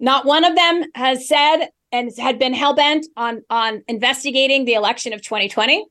Not 0.00 0.26
one 0.26 0.44
of 0.44 0.54
them 0.54 0.84
has 0.94 1.26
said 1.26 1.68
and 1.92 2.10
had 2.18 2.38
been 2.38 2.54
hell 2.54 2.74
bent 2.74 3.06
on 3.16 3.42
on 3.50 3.82
investigating 3.88 4.64
the 4.64 4.74
election 4.74 5.12
of 5.12 5.22
2020. 5.22 5.86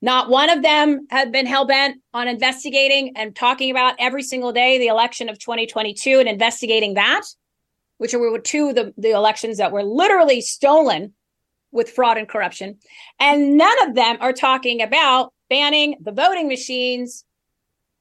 Not 0.00 0.28
one 0.28 0.48
of 0.50 0.62
them 0.62 1.06
had 1.10 1.32
been 1.32 1.46
hell 1.46 1.66
bent 1.66 2.00
on 2.14 2.28
investigating 2.28 3.16
and 3.16 3.34
talking 3.34 3.70
about 3.70 3.96
every 3.98 4.22
single 4.22 4.52
day 4.52 4.78
the 4.78 4.86
election 4.86 5.28
of 5.28 5.38
2022 5.38 6.20
and 6.20 6.28
investigating 6.28 6.94
that, 6.94 7.22
which 7.96 8.14
were 8.14 8.38
two 8.38 8.68
of 8.68 8.74
the, 8.76 8.94
the 8.96 9.10
elections 9.10 9.58
that 9.58 9.72
were 9.72 9.82
literally 9.82 10.40
stolen 10.40 11.14
with 11.72 11.90
fraud 11.90 12.16
and 12.16 12.28
corruption. 12.28 12.78
And 13.18 13.56
none 13.56 13.88
of 13.88 13.94
them 13.94 14.18
are 14.20 14.32
talking 14.32 14.82
about 14.82 15.32
banning 15.50 15.96
the 16.00 16.12
voting 16.12 16.46
machines 16.46 17.24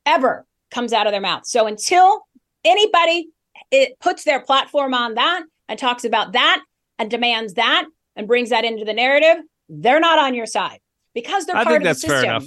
ever 0.06 0.46
comes 0.70 0.94
out 0.94 1.08
of 1.08 1.12
their 1.12 1.22
mouth. 1.22 1.48
So 1.48 1.66
until 1.66 2.28
anybody 2.64 3.30
it 3.72 4.00
puts 4.00 4.24
their 4.24 4.40
platform 4.40 4.94
on 4.94 5.16
that 5.16 5.44
and 5.68 5.80
talks 5.80 6.06
about 6.06 6.34
that 6.34 6.62
and 7.00 7.10
demands 7.10 7.56
that 7.56 7.86
and 8.16 8.28
brings 8.28 8.50
that 8.50 8.66
into 8.66 8.86
the 8.86 8.94
narrative, 8.94 9.38
they're 9.70 10.00
not 10.00 10.20
on 10.20 10.34
your 10.34 10.46
side 10.46 10.80
because 11.14 11.46
they're 11.46 11.56
I 11.58 11.64
part 11.64 11.78
of 11.78 11.84
the 11.84 11.94
system. 11.94 12.10
fair 12.10 12.24
enough. 12.24 12.46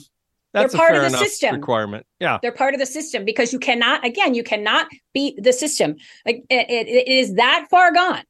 That's 0.53 0.75
part 0.75 0.95
a 0.95 0.97
of 0.97 1.03
fair 1.03 1.11
the 1.11 1.17
system. 1.19 1.55
requirement. 1.57 2.07
Yeah. 2.19 2.39
They're 2.43 2.51
part 2.51 2.75
of 2.75 2.81
the 2.81 2.87
system 2.87 3.25
because 3.25 3.53
you 3.53 3.61
cannot, 3.61 4.05
again, 4.05 4.35
you 4.35 4.43
cannot 4.43 4.89
beat 5.15 5.41
the 5.41 5.53
system. 5.53 5.95
Like 6.27 6.45
it, 6.51 6.69
it, 6.69 6.89
it 6.89 7.09
is 7.09 7.35
that 7.35 7.69
far 7.71 7.93
gone. 7.93 8.23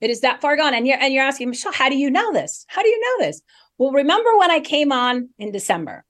It 0.00 0.10
is 0.10 0.20
that 0.22 0.40
far 0.40 0.56
gone. 0.56 0.74
And 0.74 0.86
you're 0.86 0.98
and 0.98 1.14
you're 1.14 1.24
asking, 1.24 1.50
Michele, 1.50 1.72
how 1.72 1.88
do 1.88 1.96
you 1.96 2.10
know 2.10 2.32
this? 2.32 2.64
How 2.68 2.82
do 2.82 2.88
you 2.88 3.00
know 3.00 3.26
this? 3.26 3.40
Well, 3.78 3.92
remember 3.92 4.36
when 4.36 4.50
I 4.50 4.60
came 4.60 4.90
on 4.90 5.28
in 5.38 5.52
December, 5.52 6.04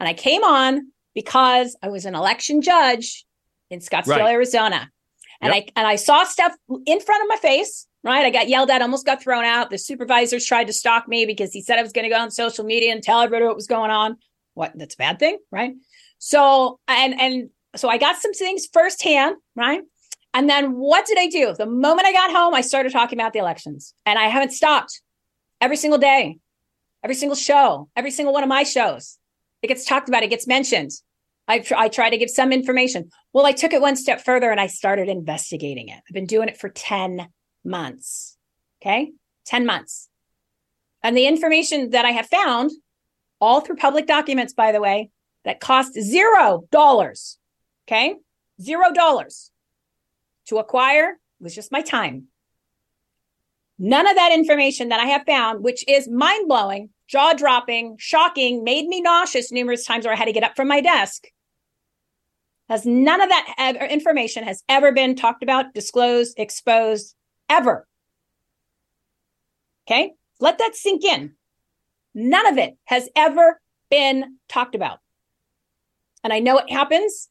and 0.00 0.08
I 0.08 0.12
came 0.14 0.42
on 0.42 0.92
because 1.14 1.76
I 1.82 1.88
was 1.88 2.04
an 2.04 2.14
election 2.14 2.60
judge 2.60 3.24
in 3.70 3.78
Scottsdale, 3.78 4.18
Right. 4.18 4.32
Arizona, 4.32 4.90
and 5.40 5.54
Yep. 5.54 5.64
I 5.76 5.80
and 5.80 5.86
I 5.86 5.96
saw 5.96 6.24
stuff 6.24 6.54
in 6.86 7.00
front 7.00 7.22
of 7.22 7.28
my 7.28 7.36
face. 7.36 7.86
Right, 8.06 8.24
I 8.24 8.30
got 8.30 8.48
yelled 8.48 8.70
at, 8.70 8.82
almost 8.82 9.04
got 9.04 9.20
thrown 9.20 9.44
out. 9.44 9.68
The 9.68 9.78
supervisors 9.78 10.46
tried 10.46 10.68
to 10.68 10.72
stalk 10.72 11.08
me 11.08 11.26
because 11.26 11.52
he 11.52 11.60
said 11.60 11.76
I 11.76 11.82
was 11.82 11.90
going 11.90 12.04
to 12.04 12.08
go 12.08 12.20
on 12.20 12.30
social 12.30 12.64
media 12.64 12.92
and 12.92 13.02
tell 13.02 13.20
everybody 13.20 13.46
what 13.46 13.56
was 13.56 13.66
going 13.66 13.90
on. 13.90 14.16
What? 14.54 14.70
That's 14.76 14.94
a 14.94 14.96
bad 14.96 15.18
thing, 15.18 15.38
right? 15.50 15.74
So 16.18 16.78
and 16.86 17.20
and 17.20 17.50
so 17.74 17.88
I 17.88 17.98
got 17.98 18.14
some 18.22 18.32
things 18.32 18.68
firsthand, 18.72 19.34
right? 19.56 19.80
And 20.32 20.48
then 20.48 20.74
what 20.74 21.04
did 21.04 21.18
I 21.18 21.26
do? 21.26 21.52
The 21.58 21.66
moment 21.66 22.06
I 22.06 22.12
got 22.12 22.30
home, 22.30 22.54
I 22.54 22.60
started 22.60 22.92
talking 22.92 23.18
about 23.18 23.32
the 23.32 23.40
elections, 23.40 23.92
and 24.06 24.20
I 24.20 24.28
haven't 24.28 24.52
stopped. 24.52 25.02
Every 25.60 25.76
single 25.76 25.98
day, 25.98 26.38
every 27.02 27.16
single 27.16 27.34
show, 27.34 27.88
every 27.96 28.12
single 28.12 28.32
one 28.32 28.44
of 28.44 28.48
my 28.48 28.62
shows, 28.62 29.18
it 29.62 29.66
gets 29.66 29.84
talked 29.84 30.08
about. 30.08 30.22
It 30.22 30.30
gets 30.30 30.46
mentioned. 30.46 30.92
I 31.48 31.58
tr- 31.58 31.74
I 31.74 31.88
try 31.88 32.10
to 32.10 32.18
give 32.18 32.30
some 32.30 32.52
information. 32.52 33.10
Well, 33.32 33.46
I 33.46 33.52
took 33.52 33.72
it 33.72 33.80
one 33.80 33.96
step 33.96 34.20
further 34.24 34.52
and 34.52 34.60
I 34.60 34.68
started 34.68 35.08
investigating 35.08 35.88
it. 35.88 35.98
I've 36.08 36.14
been 36.14 36.26
doing 36.26 36.48
it 36.48 36.56
for 36.56 36.68
ten 36.68 37.30
months. 37.66 38.38
Okay, 38.80 39.12
ten 39.44 39.66
months, 39.66 40.08
and 41.02 41.16
the 41.16 41.26
information 41.26 41.90
that 41.90 42.04
I 42.04 42.12
have 42.12 42.28
found, 42.28 42.70
all 43.40 43.60
through 43.60 43.76
public 43.76 44.06
documents, 44.06 44.52
by 44.52 44.72
the 44.72 44.80
way, 44.80 45.10
that 45.44 45.60
cost 45.60 45.94
zero 45.94 46.66
dollars. 46.70 47.38
Okay, 47.86 48.14
zero 48.60 48.92
dollars 48.92 49.50
to 50.46 50.58
acquire 50.58 51.18
was 51.40 51.54
just 51.54 51.72
my 51.72 51.82
time. 51.82 52.28
None 53.78 54.06
of 54.06 54.16
that 54.16 54.32
information 54.32 54.88
that 54.88 55.00
I 55.00 55.06
have 55.06 55.24
found, 55.26 55.62
which 55.62 55.84
is 55.86 56.08
mind 56.08 56.48
blowing, 56.48 56.90
jaw 57.08 57.34
dropping, 57.34 57.96
shocking, 57.98 58.64
made 58.64 58.86
me 58.86 59.00
nauseous 59.00 59.52
numerous 59.52 59.84
times 59.84 60.04
where 60.04 60.14
I 60.14 60.16
had 60.16 60.26
to 60.26 60.32
get 60.32 60.44
up 60.44 60.56
from 60.56 60.68
my 60.68 60.80
desk, 60.80 61.26
has 62.68 62.86
none 62.86 63.20
of 63.20 63.28
that 63.28 63.88
information 63.90 64.44
has 64.44 64.62
ever 64.68 64.92
been 64.92 65.14
talked 65.14 65.42
about, 65.42 65.74
disclosed, 65.74 66.38
exposed, 66.38 67.15
ever. 67.48 67.86
Okay, 69.86 70.12
let 70.40 70.58
that 70.58 70.74
sink 70.74 71.04
in. 71.04 71.34
None 72.14 72.46
of 72.46 72.58
it 72.58 72.76
has 72.84 73.08
ever 73.14 73.60
been 73.90 74.38
talked 74.48 74.74
about. 74.74 74.98
And 76.24 76.32
I 76.32 76.40
know 76.40 76.58
it 76.58 76.70
happens 76.70 77.28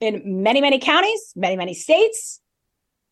in 0.00 0.42
many, 0.42 0.60
many 0.60 0.78
counties, 0.78 1.32
many, 1.34 1.56
many 1.56 1.74
states, 1.74 2.40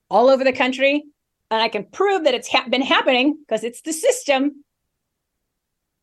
all 0.09 0.29
over 0.29 0.45
the 0.45 0.53
country. 0.53 1.05
And 1.51 1.63
I 1.63 1.69
can 1.69 1.85
prove 1.85 2.25
that 2.25 2.35
it's 2.35 2.49
ha- 2.49 2.69
been 2.69 2.83
happening 2.83 3.39
because 3.41 3.65
it's 3.65 3.81
the 3.83 3.93
system 3.93 4.65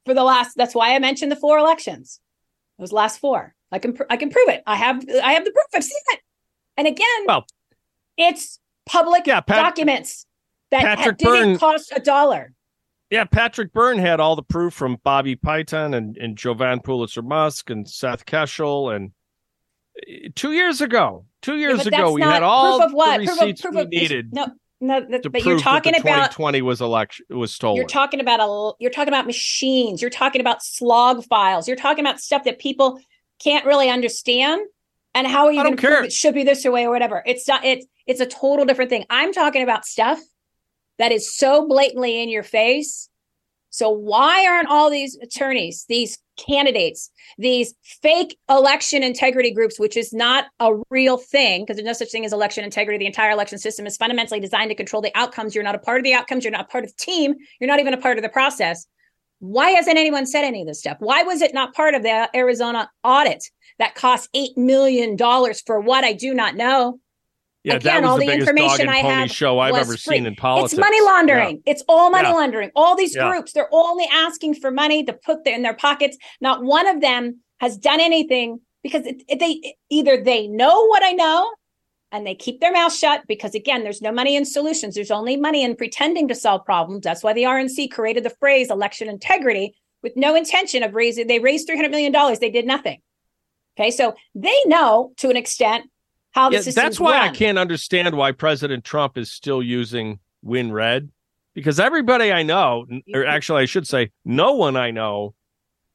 for 0.05 0.13
the 0.13 0.23
last, 0.23 0.57
that's 0.57 0.75
why 0.75 0.93
I 0.93 0.99
mentioned 0.99 1.31
the 1.31 1.37
four 1.37 1.57
elections, 1.57 2.19
those 2.79 2.91
last 2.91 3.19
four. 3.19 3.53
I 3.71 3.79
can, 3.79 3.93
pr- 3.93 4.03
I 4.09 4.17
can 4.17 4.29
prove 4.29 4.49
it. 4.49 4.63
I 4.65 4.75
have, 4.75 5.03
I 5.23 5.33
have 5.33 5.45
the 5.45 5.51
proof. 5.51 5.65
I've 5.73 5.83
seen 5.83 6.01
it. 6.13 6.19
And 6.75 6.87
again, 6.87 7.25
Well, 7.27 7.45
it's 8.17 8.59
public 8.87 9.27
Yeah, 9.27 9.41
Pat- 9.41 9.57
documents 9.63 10.25
that 10.71 10.97
ha- 10.99 11.11
didn't 11.11 11.21
Byrne- 11.23 11.57
cost 11.57 11.91
a 11.95 11.99
dollar. 11.99 12.53
Yeah, 13.09 13.23
Patrick 13.23 13.71
Byrne 13.71 13.99
had 13.99 14.19
all 14.19 14.35
the 14.35 14.43
proof 14.43 14.73
from 14.73 14.97
Bobby 15.03 15.35
Piton 15.37 15.95
and, 15.95 16.17
and 16.17 16.37
Jovan 16.37 16.81
Pulitzer 16.81 17.21
Musk 17.21 17.69
and 17.69 17.87
Seth 17.89 18.25
Keshel. 18.25 18.93
And 18.93 19.11
uh, 19.97 20.29
two 20.35 20.51
years 20.51 20.81
ago, 20.81 21.25
two 21.41 21.55
years 21.57 21.77
but 21.85 21.87
ago, 21.87 22.11
we 22.11 22.21
had 22.21 22.43
all 22.43 22.79
proof 22.79 22.89
of 22.89 22.93
what? 22.93 23.19
the 23.21 23.25
Proof 23.27 23.37
of- 23.37 23.41
receipts 23.43 23.61
proof 23.61 23.75
we 23.75 23.81
of- 23.81 23.89
needed 23.89 24.33
No, 24.33 24.47
no, 24.81 24.99
that- 25.09 25.31
but 25.31 25.45
you're 25.45 25.57
talking 25.59 25.93
about 25.95 26.31
2020 26.31 26.61
was 26.63 26.81
election 26.81 27.25
was 27.29 27.53
stolen. 27.53 27.77
You're 27.77 27.85
talking 27.87 28.19
about 28.19 28.39
a 28.41 28.73
you're 28.79 28.91
talking 28.91 29.07
about 29.13 29.25
machines, 29.25 30.01
you're 30.01 30.11
talking 30.11 30.41
about 30.41 30.61
slog 30.61 31.23
files, 31.25 31.65
you're 31.67 31.77
talking 31.77 32.03
about 32.05 32.19
stuff 32.19 32.43
that 32.43 32.59
people 32.59 32.99
can't 33.41 33.65
really 33.65 33.89
understand. 33.89 34.61
And 35.15 35.25
how 35.25 35.45
are 35.45 35.51
you 35.53 35.63
going 35.63 35.75
to 35.77 35.81
prove 35.81 35.93
care. 35.95 36.03
it 36.03 36.11
should 36.13 36.35
be 36.35 36.43
this 36.43 36.63
way 36.65 36.85
or 36.85 36.91
whatever? 36.91 37.23
It's 37.25 37.47
not 37.47 37.63
it's 37.63 37.85
it's 38.07 38.21
a 38.21 38.25
total 38.25 38.65
different 38.65 38.89
thing. 38.89 39.05
I'm 39.09 39.33
talking 39.33 39.63
about 39.63 39.85
stuff 39.85 40.19
that 40.97 41.11
is 41.11 41.35
so 41.35 41.67
blatantly 41.67 42.21
in 42.21 42.29
your 42.29 42.43
face. 42.43 43.09
So 43.69 43.89
why 43.89 44.47
aren't 44.47 44.69
all 44.69 44.89
these 44.89 45.17
attorneys, 45.21 45.85
these 45.87 46.17
candidates, 46.37 47.11
these 47.37 47.75
fake 48.01 48.37
election 48.49 49.03
integrity 49.03 49.51
groups, 49.51 49.79
which 49.79 49.97
is 49.97 50.13
not 50.13 50.45
a 50.59 50.71
real 50.89 51.17
thing 51.17 51.63
because 51.63 51.75
there's 51.75 51.85
no 51.85 51.93
such 51.93 52.09
thing 52.09 52.25
as 52.25 52.33
election 52.33 52.63
integrity. 52.63 52.97
The 52.97 53.07
entire 53.07 53.31
election 53.31 53.57
system 53.57 53.85
is 53.85 53.97
fundamentally 53.97 54.39
designed 54.39 54.69
to 54.69 54.75
control 54.75 55.01
the 55.01 55.11
outcomes. 55.15 55.53
You're 55.53 55.63
not 55.63 55.75
a 55.75 55.79
part 55.79 55.99
of 55.99 56.03
the 56.03 56.13
outcomes. 56.13 56.43
You're 56.43 56.51
not 56.51 56.69
part 56.69 56.85
of 56.85 56.91
the 56.91 57.03
team. 57.03 57.35
You're 57.59 57.67
not 57.67 57.79
even 57.79 57.93
a 57.93 58.01
part 58.01 58.17
of 58.17 58.23
the 58.23 58.29
process. 58.29 58.87
Why 59.39 59.71
hasn't 59.71 59.97
anyone 59.97 60.25
said 60.25 60.43
any 60.43 60.61
of 60.61 60.67
this 60.67 60.79
stuff? 60.79 60.97
Why 60.99 61.23
was 61.23 61.41
it 61.41 61.53
not 61.53 61.75
part 61.75 61.93
of 61.93 62.01
the 62.01 62.29
Arizona 62.35 62.89
audit 63.03 63.43
that 63.77 63.93
cost 63.93 64.29
$8 64.33 64.57
million 64.57 65.17
for 65.17 65.79
what 65.79 66.03
I 66.03 66.13
do 66.13 66.33
not 66.33 66.55
know? 66.55 66.99
Yeah, 67.67 67.75
again, 67.75 68.05
all 68.05 68.17
the, 68.17 68.25
the 68.25 68.31
biggest 68.31 68.47
dog 68.47 68.57
information 68.57 68.89
I 68.89 68.97
have 68.97 69.31
show 69.31 69.59
I've 69.59 69.75
ever 69.75 69.97
free. 69.97 70.15
seen 70.17 70.25
in 70.25 70.35
politics. 70.35 70.73
It's 70.73 70.79
money 70.79 71.01
laundering. 71.01 71.61
It's 71.65 71.83
all 71.87 72.09
money 72.09 72.27
Yeah. 72.27 72.33
laundering. 72.33 72.71
All 72.75 72.95
these 72.95 73.15
Yeah. 73.15 73.29
groups, 73.29 73.53
they're 73.53 73.69
only 73.71 74.07
asking 74.11 74.55
for 74.55 74.71
money 74.71 75.03
to 75.03 75.13
put 75.13 75.45
in 75.47 75.61
their 75.61 75.73
pockets. 75.75 76.17
Not 76.41 76.63
one 76.63 76.87
of 76.87 77.01
them 77.01 77.41
has 77.59 77.77
done 77.77 77.99
anything 77.99 78.59
because 78.83 79.05
it, 79.05 79.21
it- 79.27 79.39
they 79.39 79.75
either 79.89 80.21
they 80.23 80.47
know 80.47 80.85
what 80.87 81.03
I 81.03 81.11
know 81.13 81.51
and 82.11 82.25
they 82.25 82.35
keep 82.35 82.61
their 82.61 82.71
mouth 82.71 82.93
shut 82.93 83.23
because 83.27 83.53
again, 83.53 83.83
there's 83.83 84.01
no 84.01 84.11
money 84.11 84.35
in 84.35 84.45
solutions. 84.45 84.95
There's 84.95 85.11
only 85.11 85.35
money 85.35 85.63
in 85.63 85.75
pretending 85.75 86.27
to 86.29 86.35
solve 86.35 86.63
problems. 86.65 87.03
That's 87.03 87.23
why 87.23 87.33
the 87.33 87.43
RNC 87.43 87.91
created 87.91 88.23
the 88.23 88.29
phrase 88.39 88.69
election 88.71 89.09
integrity 89.09 89.75
with 90.03 90.15
no 90.15 90.35
intention 90.35 90.83
of 90.83 90.93
raising. 90.95 91.27
They 91.27 91.39
raised 91.39 91.67
300 91.67 91.89
million 91.91 92.11
dollars. 92.13 92.39
They 92.39 92.49
did 92.49 92.65
nothing. 92.65 93.01
Okay, 93.77 93.91
so 93.91 94.15
they 94.33 94.55
know 94.65 95.11
to 95.17 95.29
an 95.29 95.35
extent 95.37 95.85
how 96.37 96.49
the 96.49 96.63
Yeah, 96.63 96.71
that's 96.71 96.99
why 96.99 97.19
I 97.19 97.29
can't 97.29 97.57
understand 97.57 98.15
why 98.15 98.31
President 98.31 98.83
Trump 98.83 99.17
is 99.17 99.31
still 99.31 99.61
using 99.63 100.19
WinRed 100.45 101.09
because 101.53 101.79
everybody 101.79 102.31
I 102.31 102.43
know, 102.43 102.85
or 103.13 103.25
actually 103.25 103.63
I 103.63 103.65
should 103.65 103.87
say, 103.87 104.11
no 104.23 104.53
one 104.53 104.75
I 104.77 104.91
know 104.91 105.33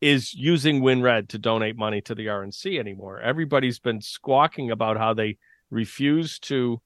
is 0.00 0.34
using 0.34 0.82
WinRed 0.82 1.28
to 1.28 1.38
donate 1.38 1.76
money 1.76 2.00
to 2.00 2.16
the 2.16 2.26
RNC 2.26 2.80
anymore. 2.80 3.20
Everybody's 3.20 3.78
been 3.78 4.00
squawking 4.00 4.72
about 4.72 4.96
how 4.96 5.14
they 5.14 5.38
refuse 5.70 6.40
to 6.40 6.82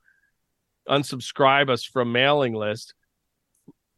unsubscribe 0.86 1.70
us 1.70 1.84
from 1.84 2.12
mailing 2.12 2.52
list. 2.52 2.92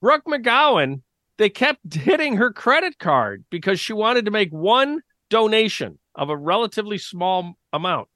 Brooke 0.01 0.25
McGowan, 0.27 1.03
they 1.37 1.51
kept 1.51 1.93
hitting 1.93 2.37
her 2.37 2.53
credit 2.53 3.01
card 3.01 3.45
because 3.51 3.81
she 3.81 3.93
wanted 3.93 4.27
to 4.27 4.31
make 4.31 4.53
one 4.53 5.01
donation 5.29 5.99
of 6.15 6.31
a 6.31 6.37
relatively 6.37 6.99
small 6.99 7.55
amount. 7.73 8.09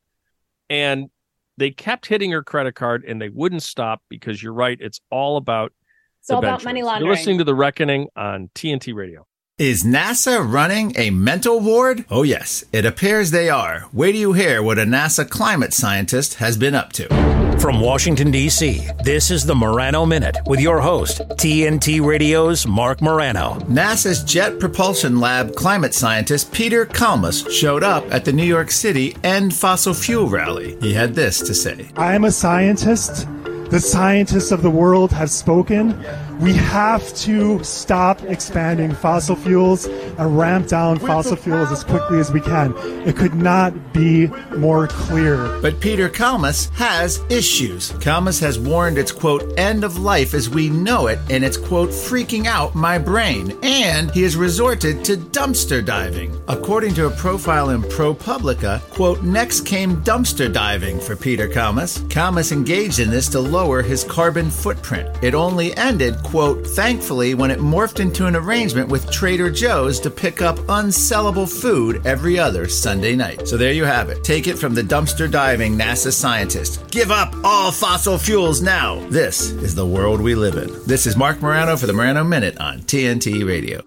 And 0.70 1.10
they 1.56 1.70
kept 1.70 2.06
hitting 2.06 2.30
her 2.32 2.42
credit 2.42 2.74
card 2.74 3.04
and 3.04 3.20
they 3.20 3.28
wouldn't 3.28 3.62
stop 3.62 4.02
because 4.08 4.42
you're 4.42 4.52
right. 4.52 4.78
It's 4.80 5.00
all 5.10 5.36
about 5.36 5.72
It's 6.20 6.30
all 6.30 6.38
about 6.38 6.64
money 6.64 6.82
laundering. 6.82 7.06
You're 7.06 7.14
listening 7.14 7.38
to 7.38 7.44
The 7.44 7.54
Reckoning 7.54 8.08
on 8.16 8.50
TNT 8.54 8.94
Radio. 8.94 9.26
Is 9.58 9.84
NASA 9.84 10.50
running 10.50 10.94
a 10.96 11.10
mental 11.10 11.60
ward? 11.60 12.04
Oh, 12.10 12.22
yes, 12.22 12.64
it 12.72 12.86
appears 12.86 13.30
they 13.30 13.50
are. 13.50 13.86
Wait 13.92 14.12
till 14.12 14.20
you 14.20 14.32
hear 14.32 14.62
what 14.62 14.78
a 14.78 14.84
NASA 14.84 15.28
climate 15.28 15.72
scientist 15.72 16.34
has 16.34 16.56
been 16.56 16.74
up 16.74 16.92
to. 16.94 17.31
From 17.58 17.80
Washington, 17.80 18.30
D.C., 18.30 18.88
this 19.04 19.30
is 19.30 19.44
the 19.44 19.54
Morano 19.54 20.04
Minute 20.04 20.36
with 20.46 20.60
your 20.60 20.80
host, 20.80 21.20
TNT 21.36 22.04
Radio's 22.04 22.66
Marc 22.66 23.00
Morano. 23.00 23.54
NASA's 23.68 24.24
Jet 24.24 24.58
Propulsion 24.58 25.20
Lab 25.20 25.54
climate 25.54 25.94
scientist 25.94 26.52
Peter 26.52 26.84
Kalmus 26.86 27.48
showed 27.50 27.82
up 27.82 28.04
at 28.12 28.24
the 28.24 28.32
New 28.32 28.44
York 28.44 28.70
City 28.70 29.16
End 29.22 29.54
Fossil 29.54 29.94
Fuel 29.94 30.28
rally. 30.28 30.76
He 30.80 30.92
had 30.92 31.14
this 31.14 31.38
to 31.40 31.54
say 31.54 31.88
I 31.96 32.14
am 32.14 32.24
a 32.24 32.32
scientist. 32.32 33.28
The 33.70 33.80
scientists 33.80 34.50
of 34.50 34.62
the 34.62 34.70
world 34.70 35.12
have 35.12 35.30
spoken. 35.30 35.92
We 36.40 36.54
have 36.54 37.14
to 37.18 37.62
stop 37.62 38.20
expanding 38.24 38.92
fossil 38.92 39.36
fuels 39.36 39.86
and 39.86 40.36
ramp 40.36 40.66
down 40.66 40.98
fossil 40.98 41.36
fuels 41.36 41.70
as 41.70 41.84
quickly 41.84 42.18
as 42.18 42.32
we 42.32 42.40
can. 42.40 42.74
It 43.06 43.16
could 43.16 43.34
not 43.34 43.92
be 43.92 44.26
more 44.56 44.88
clear. 44.88 45.60
But 45.60 45.78
Peter 45.80 46.08
Kalmus 46.08 46.68
has 46.70 47.22
issues. 47.30 47.92
Kalmus 47.92 48.40
has 48.40 48.58
warned 48.58 48.98
it's 48.98 49.12
quote 49.12 49.56
end 49.56 49.84
of 49.84 49.98
life 49.98 50.34
as 50.34 50.50
we 50.50 50.68
know 50.68 51.06
it 51.06 51.20
and 51.30 51.44
it's 51.44 51.56
quote 51.56 51.90
freaking 51.90 52.46
out 52.46 52.74
my 52.74 52.98
brain. 52.98 53.56
And 53.62 54.10
he 54.10 54.22
has 54.22 54.34
resorted 54.34 55.04
to 55.04 55.16
dumpster 55.16 55.84
diving. 55.84 56.36
According 56.48 56.94
to 56.94 57.06
a 57.06 57.10
profile 57.10 57.70
in 57.70 57.82
ProPublica, 57.82 58.80
quote 58.90 59.22
next 59.22 59.64
came 59.64 60.02
dumpster 60.02 60.52
diving 60.52 60.98
for 60.98 61.14
Peter 61.14 61.46
Kalmus. 61.46 62.00
Kalmus 62.08 62.50
engaged 62.50 62.98
in 62.98 63.10
this 63.10 63.28
to 63.28 63.38
lower 63.38 63.80
his 63.80 64.02
carbon 64.02 64.50
footprint. 64.50 65.08
It 65.22 65.34
only 65.34 65.76
ended 65.76 66.16
quote 66.16 66.31
thankfully 66.32 67.34
when 67.34 67.50
it 67.50 67.58
morphed 67.58 68.00
into 68.00 68.26
an 68.26 68.34
arrangement 68.34 68.88
with 68.88 69.10
Trader 69.10 69.50
Joe's 69.50 70.00
to 70.00 70.10
pick 70.10 70.40
up 70.40 70.56
unsellable 70.60 71.46
food 71.46 72.06
every 72.06 72.38
other 72.38 72.68
Sunday 72.68 73.14
night. 73.14 73.46
So 73.46 73.58
there 73.58 73.72
you 73.72 73.84
have 73.84 74.08
it. 74.08 74.24
Take 74.24 74.46
it 74.46 74.58
from 74.58 74.74
the 74.74 74.82
dumpster 74.82 75.30
diving 75.30 75.76
NASA 75.76 76.10
scientist. 76.10 76.90
Give 76.90 77.10
up 77.10 77.34
all 77.44 77.70
fossil 77.70 78.16
fuels 78.16 78.62
now. 78.62 79.06
This 79.10 79.50
is 79.50 79.74
the 79.74 79.86
world 79.86 80.22
we 80.22 80.34
live 80.34 80.56
in. 80.56 80.70
This 80.86 81.06
is 81.06 81.16
Marc 81.16 81.42
Morano 81.42 81.76
for 81.76 81.86
the 81.86 81.92
Morano 81.92 82.24
Minute 82.24 82.56
on 82.58 82.80
TNT 82.80 83.46
Radio. 83.46 83.82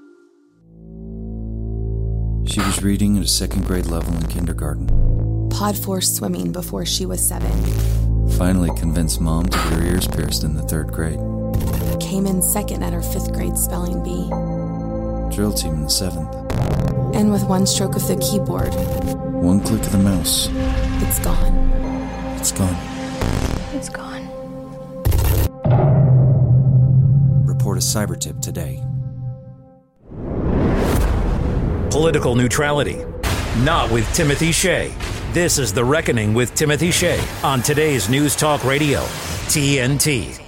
She 2.48 2.60
was 2.60 2.84
reading 2.84 3.18
at 3.18 3.24
a 3.24 3.28
second 3.28 3.66
grade 3.66 3.88
level 3.88 4.14
in 4.14 4.28
kindergarten. 4.28 5.50
Pod 5.50 5.76
force 5.76 6.16
swimming 6.16 6.52
before 6.52 6.86
she 6.86 7.08
was 7.08 7.26
seven. 7.26 7.52
Finally 8.38 8.70
convinced 8.78 9.20
mom 9.20 9.46
to 9.46 9.58
get 9.58 9.74
her 9.74 9.84
ears 9.84 10.08
pierced 10.08 10.44
in 10.44 10.56
the 10.56 10.64
third 10.64 10.92
grade. 10.92 11.20
Came 12.16 12.28
in 12.28 12.42
second 12.42 12.82
at 12.82 12.94
her 12.94 13.02
fifth 13.02 13.34
grade 13.34 13.58
spelling 13.58 14.02
bee. 14.02 14.30
Drill 15.36 15.52
team 15.52 15.74
in 15.74 15.90
seventh. 15.90 16.34
And 17.14 17.30
with 17.30 17.44
one 17.44 17.68
stroke 17.68 17.98
of 17.98 18.08
the 18.08 18.16
keyboard, 18.16 18.74
One 19.44 19.60
click 19.60 19.82
of 19.82 19.92
the 19.92 19.98
mouse. 19.98 20.48
it's 21.04 21.20
gone. 21.20 21.54
It's 22.38 22.54
gone. 22.54 22.78
It's 23.74 23.90
gone. 23.90 24.24
Report 27.46 27.78
a 27.80 27.82
cyber 27.82 28.18
tip 28.18 28.40
today. 28.40 28.82
Political 31.92 32.36
neutrality. 32.36 33.04
Not 33.66 33.92
with 33.92 34.10
Timothy 34.14 34.54
Shea. 34.54 34.94
This 35.34 35.58
is 35.58 35.74
The 35.74 35.84
Reckoning 35.84 36.34
with 36.34 36.56
Timothy 36.56 36.92
Shea 36.92 37.22
on 37.44 37.62
today's 37.62 38.08
News 38.08 38.38
Talk 38.38 38.64
Radio, 38.64 39.02
TNT. 39.52 40.45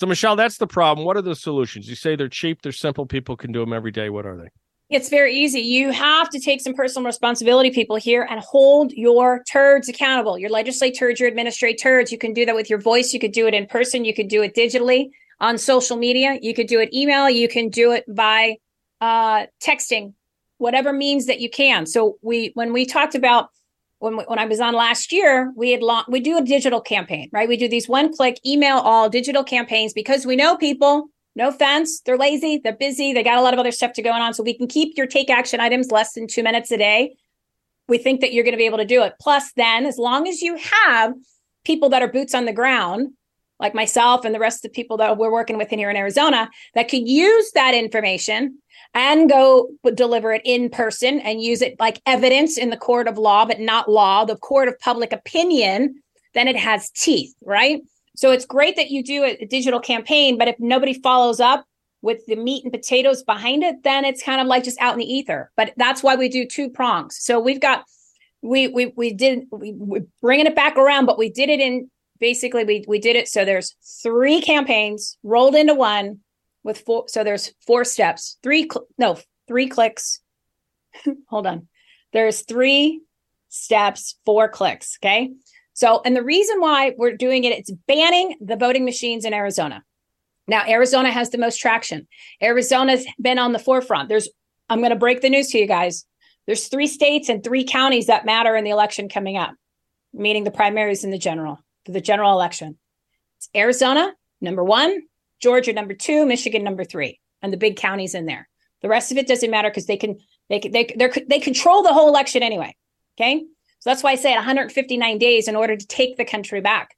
So, 0.00 0.06
Michele, 0.06 0.34
that's 0.34 0.56
the 0.56 0.66
problem. 0.66 1.04
What 1.04 1.18
are 1.18 1.22
the 1.22 1.36
solutions? 1.36 1.86
You 1.86 1.94
say 1.94 2.16
they're 2.16 2.30
cheap, 2.30 2.62
they're 2.62 2.72
simple, 2.72 3.04
people 3.04 3.36
can 3.36 3.52
do 3.52 3.60
them 3.60 3.74
every 3.74 3.90
day. 3.90 4.08
What 4.08 4.24
are 4.24 4.34
they? 4.34 4.48
It's 4.88 5.10
very 5.10 5.34
easy. 5.34 5.60
You 5.60 5.90
have 5.90 6.30
to 6.30 6.40
take 6.40 6.62
some 6.62 6.72
personal 6.72 7.04
responsibility, 7.04 7.70
people 7.70 7.96
here, 7.96 8.26
and 8.30 8.40
hold 8.40 8.92
your 8.92 9.44
turds 9.44 9.90
accountable. 9.90 10.38
Your 10.38 10.48
legislate 10.48 10.98
turds, 10.98 11.20
your 11.20 11.28
administrators. 11.28 12.10
You 12.10 12.16
can 12.16 12.32
do 12.32 12.46
that 12.46 12.54
with 12.54 12.70
your 12.70 12.80
voice. 12.80 13.12
You 13.12 13.20
could 13.20 13.32
do 13.32 13.46
it 13.46 13.52
in 13.52 13.66
person. 13.66 14.06
You 14.06 14.14
could 14.14 14.28
do 14.28 14.42
it 14.42 14.54
digitally 14.54 15.10
on 15.38 15.58
social 15.58 15.98
media. 15.98 16.38
You 16.40 16.54
could 16.54 16.66
do 16.66 16.80
it 16.80 16.94
email. 16.94 17.28
You 17.28 17.46
can 17.46 17.68
do 17.68 17.92
it 17.92 18.04
by 18.08 18.56
uh, 19.02 19.46
texting, 19.62 20.14
whatever 20.56 20.94
means 20.94 21.26
that 21.26 21.40
you 21.40 21.50
can. 21.50 21.84
So 21.84 22.16
we, 22.22 22.52
when 22.54 22.72
we 22.72 22.86
talked 22.86 23.14
about 23.14 23.50
when 24.00 24.14
when 24.16 24.38
I 24.38 24.46
was 24.46 24.60
on 24.60 24.74
last 24.74 25.12
year, 25.12 25.52
we 25.56 25.70
had 25.70 25.82
long, 25.82 26.04
we 26.08 26.20
do 26.20 26.36
a 26.36 26.42
digital 26.42 26.80
campaign, 26.80 27.28
right? 27.32 27.48
We 27.48 27.56
do 27.56 27.68
these 27.68 27.88
one 27.88 28.12
click 28.12 28.40
email 28.44 28.78
all 28.78 29.08
digital 29.08 29.44
campaigns 29.44 29.92
because 29.92 30.26
we 30.26 30.36
know 30.36 30.56
people. 30.56 31.06
No 31.36 31.48
offense, 31.48 32.00
they're 32.00 32.18
lazy, 32.18 32.60
they're 32.62 32.76
busy, 32.76 33.12
they 33.12 33.22
got 33.22 33.38
a 33.38 33.40
lot 33.40 33.54
of 33.54 33.60
other 33.60 33.70
stuff 33.70 33.92
to 33.92 34.02
going 34.02 34.20
on. 34.20 34.34
So 34.34 34.42
we 34.42 34.58
can 34.58 34.66
keep 34.66 34.96
your 34.96 35.06
take 35.06 35.30
action 35.30 35.60
items 35.60 35.92
less 35.92 36.14
than 36.14 36.26
two 36.26 36.42
minutes 36.42 36.72
a 36.72 36.76
day. 36.76 37.14
We 37.88 37.98
think 37.98 38.20
that 38.20 38.32
you're 38.32 38.42
going 38.42 38.52
to 38.52 38.58
be 38.58 38.66
able 38.66 38.78
to 38.78 38.84
do 38.84 39.04
it. 39.04 39.14
Plus, 39.20 39.52
then 39.52 39.86
as 39.86 39.96
long 39.96 40.26
as 40.26 40.42
you 40.42 40.56
have 40.56 41.14
people 41.64 41.88
that 41.90 42.02
are 42.02 42.08
boots 42.08 42.34
on 42.34 42.46
the 42.46 42.52
ground, 42.52 43.10
like 43.60 43.74
myself 43.74 44.24
and 44.24 44.34
the 44.34 44.40
rest 44.40 44.64
of 44.64 44.70
the 44.70 44.74
people 44.74 44.96
that 44.96 45.18
we're 45.18 45.30
working 45.30 45.58
with 45.58 45.72
in 45.72 45.78
here 45.78 45.90
in 45.90 45.96
Arizona, 45.96 46.50
that 46.74 46.88
could 46.88 47.06
use 47.06 47.52
that 47.52 47.74
information 47.74 48.58
and 48.94 49.28
go 49.28 49.68
deliver 49.94 50.32
it 50.32 50.42
in 50.44 50.68
person 50.70 51.20
and 51.20 51.42
use 51.42 51.62
it 51.62 51.78
like 51.78 52.00
evidence 52.06 52.58
in 52.58 52.70
the 52.70 52.76
court 52.76 53.06
of 53.06 53.18
law, 53.18 53.44
but 53.44 53.60
not 53.60 53.88
law, 53.88 54.24
the 54.24 54.36
court 54.36 54.68
of 54.68 54.78
public 54.80 55.12
opinion, 55.12 56.02
then 56.34 56.48
it 56.48 56.56
has 56.56 56.90
teeth, 56.90 57.34
right? 57.44 57.82
So 58.16 58.32
it's 58.32 58.44
great 58.44 58.76
that 58.76 58.90
you 58.90 59.04
do 59.04 59.24
a, 59.24 59.46
digital 59.46 59.80
campaign, 59.80 60.38
but 60.38 60.48
if 60.48 60.56
nobody 60.58 60.94
follows 60.94 61.38
up 61.40 61.64
with 62.02 62.24
the 62.26 62.36
meat 62.36 62.64
and 62.64 62.72
potatoes 62.72 63.22
behind 63.22 63.62
it, 63.62 63.82
then 63.84 64.04
it's 64.04 64.22
kind 64.22 64.40
of 64.40 64.46
like 64.46 64.64
just 64.64 64.80
out 64.80 64.94
in 64.94 64.98
the 64.98 65.12
ether. 65.12 65.50
But 65.56 65.72
that's 65.76 66.02
why 66.02 66.16
we 66.16 66.28
do 66.28 66.46
two 66.46 66.70
prongs. 66.70 67.18
So 67.20 67.38
we've 67.38 67.60
got 67.60 67.84
we 68.42 68.68
we 68.68 68.86
we 68.96 69.12
did 69.12 69.44
we, 69.52 69.72
we're 69.72 70.06
bringing 70.22 70.46
it 70.46 70.56
back 70.56 70.76
around, 70.76 71.06
but 71.06 71.18
we 71.18 71.28
did 71.28 71.50
it 71.50 71.60
in 71.60 71.90
basically 72.20 72.64
we 72.64 72.84
we 72.86 72.98
did 72.98 73.16
it. 73.16 73.28
So 73.28 73.44
there's 73.44 73.74
three 74.02 74.40
campaigns 74.40 75.16
rolled 75.22 75.54
into 75.54 75.74
one 75.74 76.20
with 76.62 76.80
four 76.80 77.04
so 77.08 77.24
there's 77.24 77.52
four 77.66 77.84
steps 77.84 78.38
three 78.42 78.62
cl- 78.62 78.86
no 78.98 79.18
three 79.48 79.68
clicks. 79.68 80.20
Hold 81.28 81.46
on. 81.46 81.68
There's 82.12 82.42
three 82.42 83.00
steps 83.48 84.16
four 84.24 84.48
clicks 84.48 84.98
okay? 85.02 85.30
So 85.72 86.02
and 86.04 86.14
the 86.14 86.22
reason 86.22 86.60
why 86.60 86.94
we're 86.96 87.16
doing 87.16 87.44
it 87.44 87.52
it's 87.52 87.70
banning 87.88 88.36
the 88.40 88.56
voting 88.56 88.84
machines 88.84 89.24
in 89.24 89.34
arizona. 89.34 89.82
Now 90.46 90.64
arizona 90.68 91.10
has 91.10 91.30
the 91.30 91.38
most 91.38 91.58
traction. 91.58 92.06
Arizona's 92.42 93.06
been 93.20 93.38
on 93.38 93.52
the 93.52 93.58
forefront. 93.58 94.08
There's 94.08 94.28
i'm 94.68 94.78
going 94.78 94.90
to 94.90 94.96
break 94.96 95.20
the 95.20 95.30
news 95.30 95.48
to 95.48 95.58
you 95.58 95.66
guys. 95.66 96.04
There's 96.46 96.68
three 96.68 96.86
states 96.86 97.28
and 97.28 97.44
three 97.44 97.64
counties 97.64 98.06
that 98.06 98.24
matter 98.24 98.56
in 98.56 98.64
the 98.64 98.70
election 98.70 99.08
coming 99.08 99.36
up 99.36 99.54
meaning 100.12 100.44
the 100.44 100.50
primaries 100.50 101.04
and 101.04 101.12
the 101.12 101.18
general 101.18 101.58
for 101.84 101.92
the 101.92 102.00
general 102.00 102.32
election 102.32 102.78
it's 103.36 103.48
arizona 103.54 104.12
number 104.40 104.64
one 104.64 105.02
Georgia 105.40 105.72
number 105.72 105.94
two, 105.94 106.26
Michigan 106.26 106.62
number 106.62 106.84
three, 106.84 107.18
and 107.42 107.52
the 107.52 107.56
big 107.56 107.76
counties 107.76 108.14
in 108.14 108.26
there. 108.26 108.48
The 108.82 108.88
rest 108.88 109.10
of 109.10 109.18
it 109.18 109.26
doesn't 109.26 109.50
matter 109.50 109.70
because 109.70 109.86
they 109.86 109.96
can 109.96 110.18
they 110.48 110.60
they 110.60 110.94
they 110.96 111.10
they 111.28 111.40
control 111.40 111.82
the 111.82 111.92
whole 111.92 112.08
election 112.08 112.42
anyway. 112.42 112.76
Okay, 113.18 113.40
so 113.80 113.90
that's 113.90 114.02
why 114.02 114.12
I 114.12 114.14
say 114.16 114.34
159 114.34 115.18
days 115.18 115.48
in 115.48 115.56
order 115.56 115.76
to 115.76 115.86
take 115.86 116.16
the 116.16 116.24
country 116.24 116.60
back, 116.60 116.96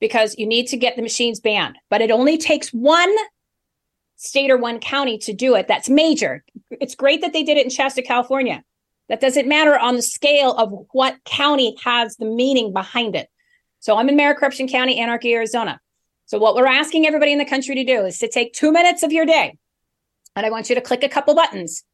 because 0.00 0.36
you 0.38 0.46
need 0.46 0.66
to 0.68 0.76
get 0.76 0.96
the 0.96 1.02
machines 1.02 1.40
banned. 1.40 1.78
But 1.90 2.02
it 2.02 2.10
only 2.10 2.38
takes 2.38 2.70
one 2.70 3.14
state 4.16 4.50
or 4.50 4.56
one 4.56 4.78
county 4.78 5.18
to 5.18 5.32
do 5.32 5.54
it. 5.54 5.68
That's 5.68 5.88
major. 5.88 6.44
It's 6.70 6.94
great 6.94 7.20
that 7.20 7.32
they 7.32 7.42
did 7.42 7.56
it 7.56 7.64
in 7.64 7.70
Shasta, 7.70 8.02
California. 8.02 8.62
That 9.08 9.20
doesn't 9.20 9.46
matter 9.46 9.78
on 9.78 9.94
the 9.94 10.02
scale 10.02 10.52
of 10.52 10.72
what 10.92 11.22
county 11.24 11.76
has 11.84 12.16
the 12.16 12.26
meaning 12.26 12.72
behind 12.72 13.14
it. 13.14 13.28
So 13.80 13.96
I'm 13.96 14.08
in 14.08 14.16
Maricopa 14.16 14.66
County, 14.66 14.98
Anarchy, 14.98 15.32
Arizona. 15.34 15.80
So, 16.26 16.38
what 16.38 16.56
we're 16.56 16.66
asking 16.66 17.06
everybody 17.06 17.32
in 17.32 17.38
the 17.38 17.44
country 17.44 17.76
to 17.76 17.84
do 17.84 18.04
is 18.04 18.18
to 18.18 18.28
take 18.28 18.52
two 18.52 18.72
minutes 18.72 19.04
of 19.04 19.12
your 19.12 19.24
day, 19.24 19.56
and 20.34 20.44
I 20.44 20.50
want 20.50 20.68
you 20.68 20.74
to 20.74 20.80
click 20.80 21.04
a 21.04 21.08
couple 21.08 21.34
buttons. 21.34 21.84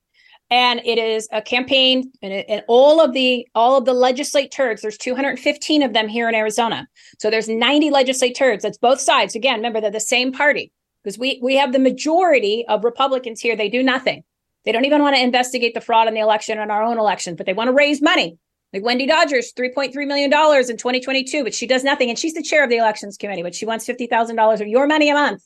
And 0.50 0.80
it 0.84 0.98
is 0.98 1.28
a 1.32 1.40
campaign, 1.40 2.12
and, 2.20 2.32
it, 2.32 2.46
and 2.48 2.62
all 2.66 3.00
of 3.00 3.12
the 3.12 3.46
all 3.54 3.76
of 3.76 3.84
the 3.84 3.92
legislators. 3.94 4.80
There's 4.80 4.98
215 4.98 5.82
of 5.82 5.92
them 5.92 6.08
here 6.08 6.28
in 6.28 6.34
Arizona. 6.34 6.88
So 7.18 7.30
there's 7.30 7.48
90 7.48 7.90
legislators. 7.90 8.62
That's 8.62 8.78
both 8.78 9.00
sides. 9.00 9.34
Again, 9.34 9.56
remember 9.56 9.80
they're 9.80 9.90
the 9.90 10.00
same 10.00 10.32
party 10.32 10.72
because 11.02 11.18
we 11.18 11.38
we 11.42 11.56
have 11.56 11.72
the 11.72 11.78
majority 11.78 12.64
of 12.68 12.84
Republicans 12.84 13.40
here. 13.40 13.54
They 13.54 13.68
do 13.68 13.82
nothing. 13.82 14.24
They 14.64 14.72
don't 14.72 14.84
even 14.84 15.02
want 15.02 15.16
to 15.16 15.22
investigate 15.22 15.74
the 15.74 15.80
fraud 15.80 16.08
in 16.08 16.14
the 16.14 16.20
election 16.20 16.58
in 16.58 16.70
our 16.70 16.82
own 16.82 16.98
election, 16.98 17.34
but 17.36 17.46
they 17.46 17.52
want 17.52 17.68
to 17.68 17.74
raise 17.74 18.00
money. 18.00 18.38
Like 18.72 18.82
Wendy 18.82 19.08
Rogers, 19.08 19.52
$3.3 19.52 19.94
million 20.06 20.32
in 20.32 20.76
2022, 20.76 21.44
but 21.44 21.54
she 21.54 21.66
does 21.66 21.84
nothing. 21.84 22.08
And 22.08 22.18
she's 22.18 22.32
the 22.32 22.42
chair 22.42 22.64
of 22.64 22.70
the 22.70 22.78
elections 22.78 23.16
committee, 23.18 23.42
but 23.42 23.54
she 23.54 23.66
wants 23.66 23.86
$50,000 23.86 24.60
of 24.60 24.66
your 24.66 24.86
money 24.86 25.10
a 25.10 25.14
month 25.14 25.42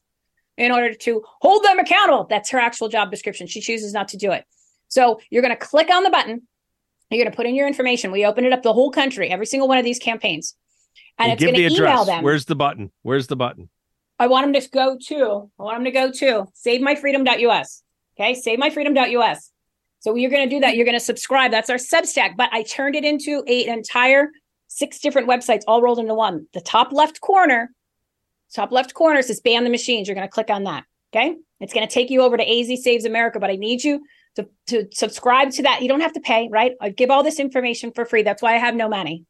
in 0.56 0.70
order 0.70 0.94
to 0.94 1.22
hold 1.40 1.64
them 1.64 1.78
accountable. 1.78 2.26
That's 2.30 2.50
her 2.50 2.58
actual 2.58 2.88
job 2.88 3.10
description. 3.10 3.46
She 3.46 3.60
chooses 3.60 3.92
not 3.92 4.08
to 4.08 4.16
do 4.16 4.30
it. 4.32 4.44
So 4.88 5.20
you're 5.30 5.42
going 5.42 5.56
to 5.56 5.64
click 5.64 5.90
on 5.90 6.04
the 6.04 6.10
button. 6.10 6.42
You're 7.10 7.24
going 7.24 7.30
to 7.30 7.36
put 7.36 7.46
in 7.46 7.54
your 7.54 7.66
information. 7.66 8.12
We 8.12 8.24
open 8.24 8.44
it 8.44 8.52
up 8.52 8.62
the 8.62 8.72
whole 8.72 8.90
country, 8.90 9.28
every 9.28 9.46
single 9.46 9.68
one 9.68 9.78
of 9.78 9.84
these 9.84 9.98
campaigns. 9.98 10.54
And, 11.18 11.30
and 11.30 11.40
it's 11.40 11.42
going 11.42 11.54
to 11.54 11.74
email 11.74 12.04
them. 12.04 12.22
Where's 12.22 12.44
the 12.44 12.56
button? 12.56 12.90
Where's 13.02 13.26
the 13.26 13.36
button? 13.36 13.70
I 14.18 14.28
want 14.28 14.46
them 14.46 14.60
to 14.60 14.68
go 14.70 14.96
to, 15.08 15.50
I 15.58 15.62
want 15.62 15.76
them 15.76 15.84
to 15.84 15.90
go 15.90 16.10
to 16.10 16.46
savemyfreedom.us. 16.66 17.82
Okay, 18.18 18.34
savemyfreedom.us. 18.34 19.52
So 20.06 20.14
you're 20.14 20.30
going 20.30 20.48
to 20.48 20.54
do 20.54 20.60
that. 20.60 20.76
You're 20.76 20.84
going 20.84 20.96
to 20.96 21.04
subscribe. 21.04 21.50
That's 21.50 21.68
our 21.68 21.78
Substack. 21.78 22.36
But 22.36 22.48
I 22.52 22.62
turned 22.62 22.94
it 22.94 23.04
into 23.04 23.42
an 23.48 23.76
entire 23.76 24.28
six 24.68 25.00
different 25.00 25.28
websites 25.28 25.62
all 25.66 25.82
rolled 25.82 25.98
into 25.98 26.14
one. 26.14 26.46
The 26.54 26.60
top 26.60 26.92
left 26.92 27.20
corner, 27.20 27.70
top 28.54 28.70
left 28.70 28.94
corner 28.94 29.20
says 29.20 29.40
ban 29.40 29.64
the 29.64 29.70
machines. 29.70 30.06
You're 30.06 30.14
going 30.14 30.24
to 30.24 30.32
click 30.32 30.48
on 30.48 30.62
that. 30.62 30.84
Okay. 31.12 31.34
It's 31.58 31.74
going 31.74 31.88
to 31.88 31.92
take 31.92 32.08
you 32.08 32.22
over 32.22 32.36
to 32.36 32.44
AZ 32.48 32.84
Saves 32.84 33.04
America, 33.04 33.40
but 33.40 33.50
I 33.50 33.56
need 33.56 33.82
you 33.82 34.00
to, 34.36 34.48
to 34.68 34.86
subscribe 34.92 35.50
to 35.50 35.64
that. 35.64 35.82
You 35.82 35.88
don't 35.88 36.02
have 36.02 36.12
to 36.12 36.20
pay, 36.20 36.48
right? 36.52 36.74
I 36.80 36.90
give 36.90 37.10
all 37.10 37.24
this 37.24 37.40
information 37.40 37.90
for 37.90 38.04
free. 38.04 38.22
That's 38.22 38.42
why 38.42 38.54
I 38.54 38.58
have 38.58 38.76
no 38.76 38.88
money. 38.88 39.24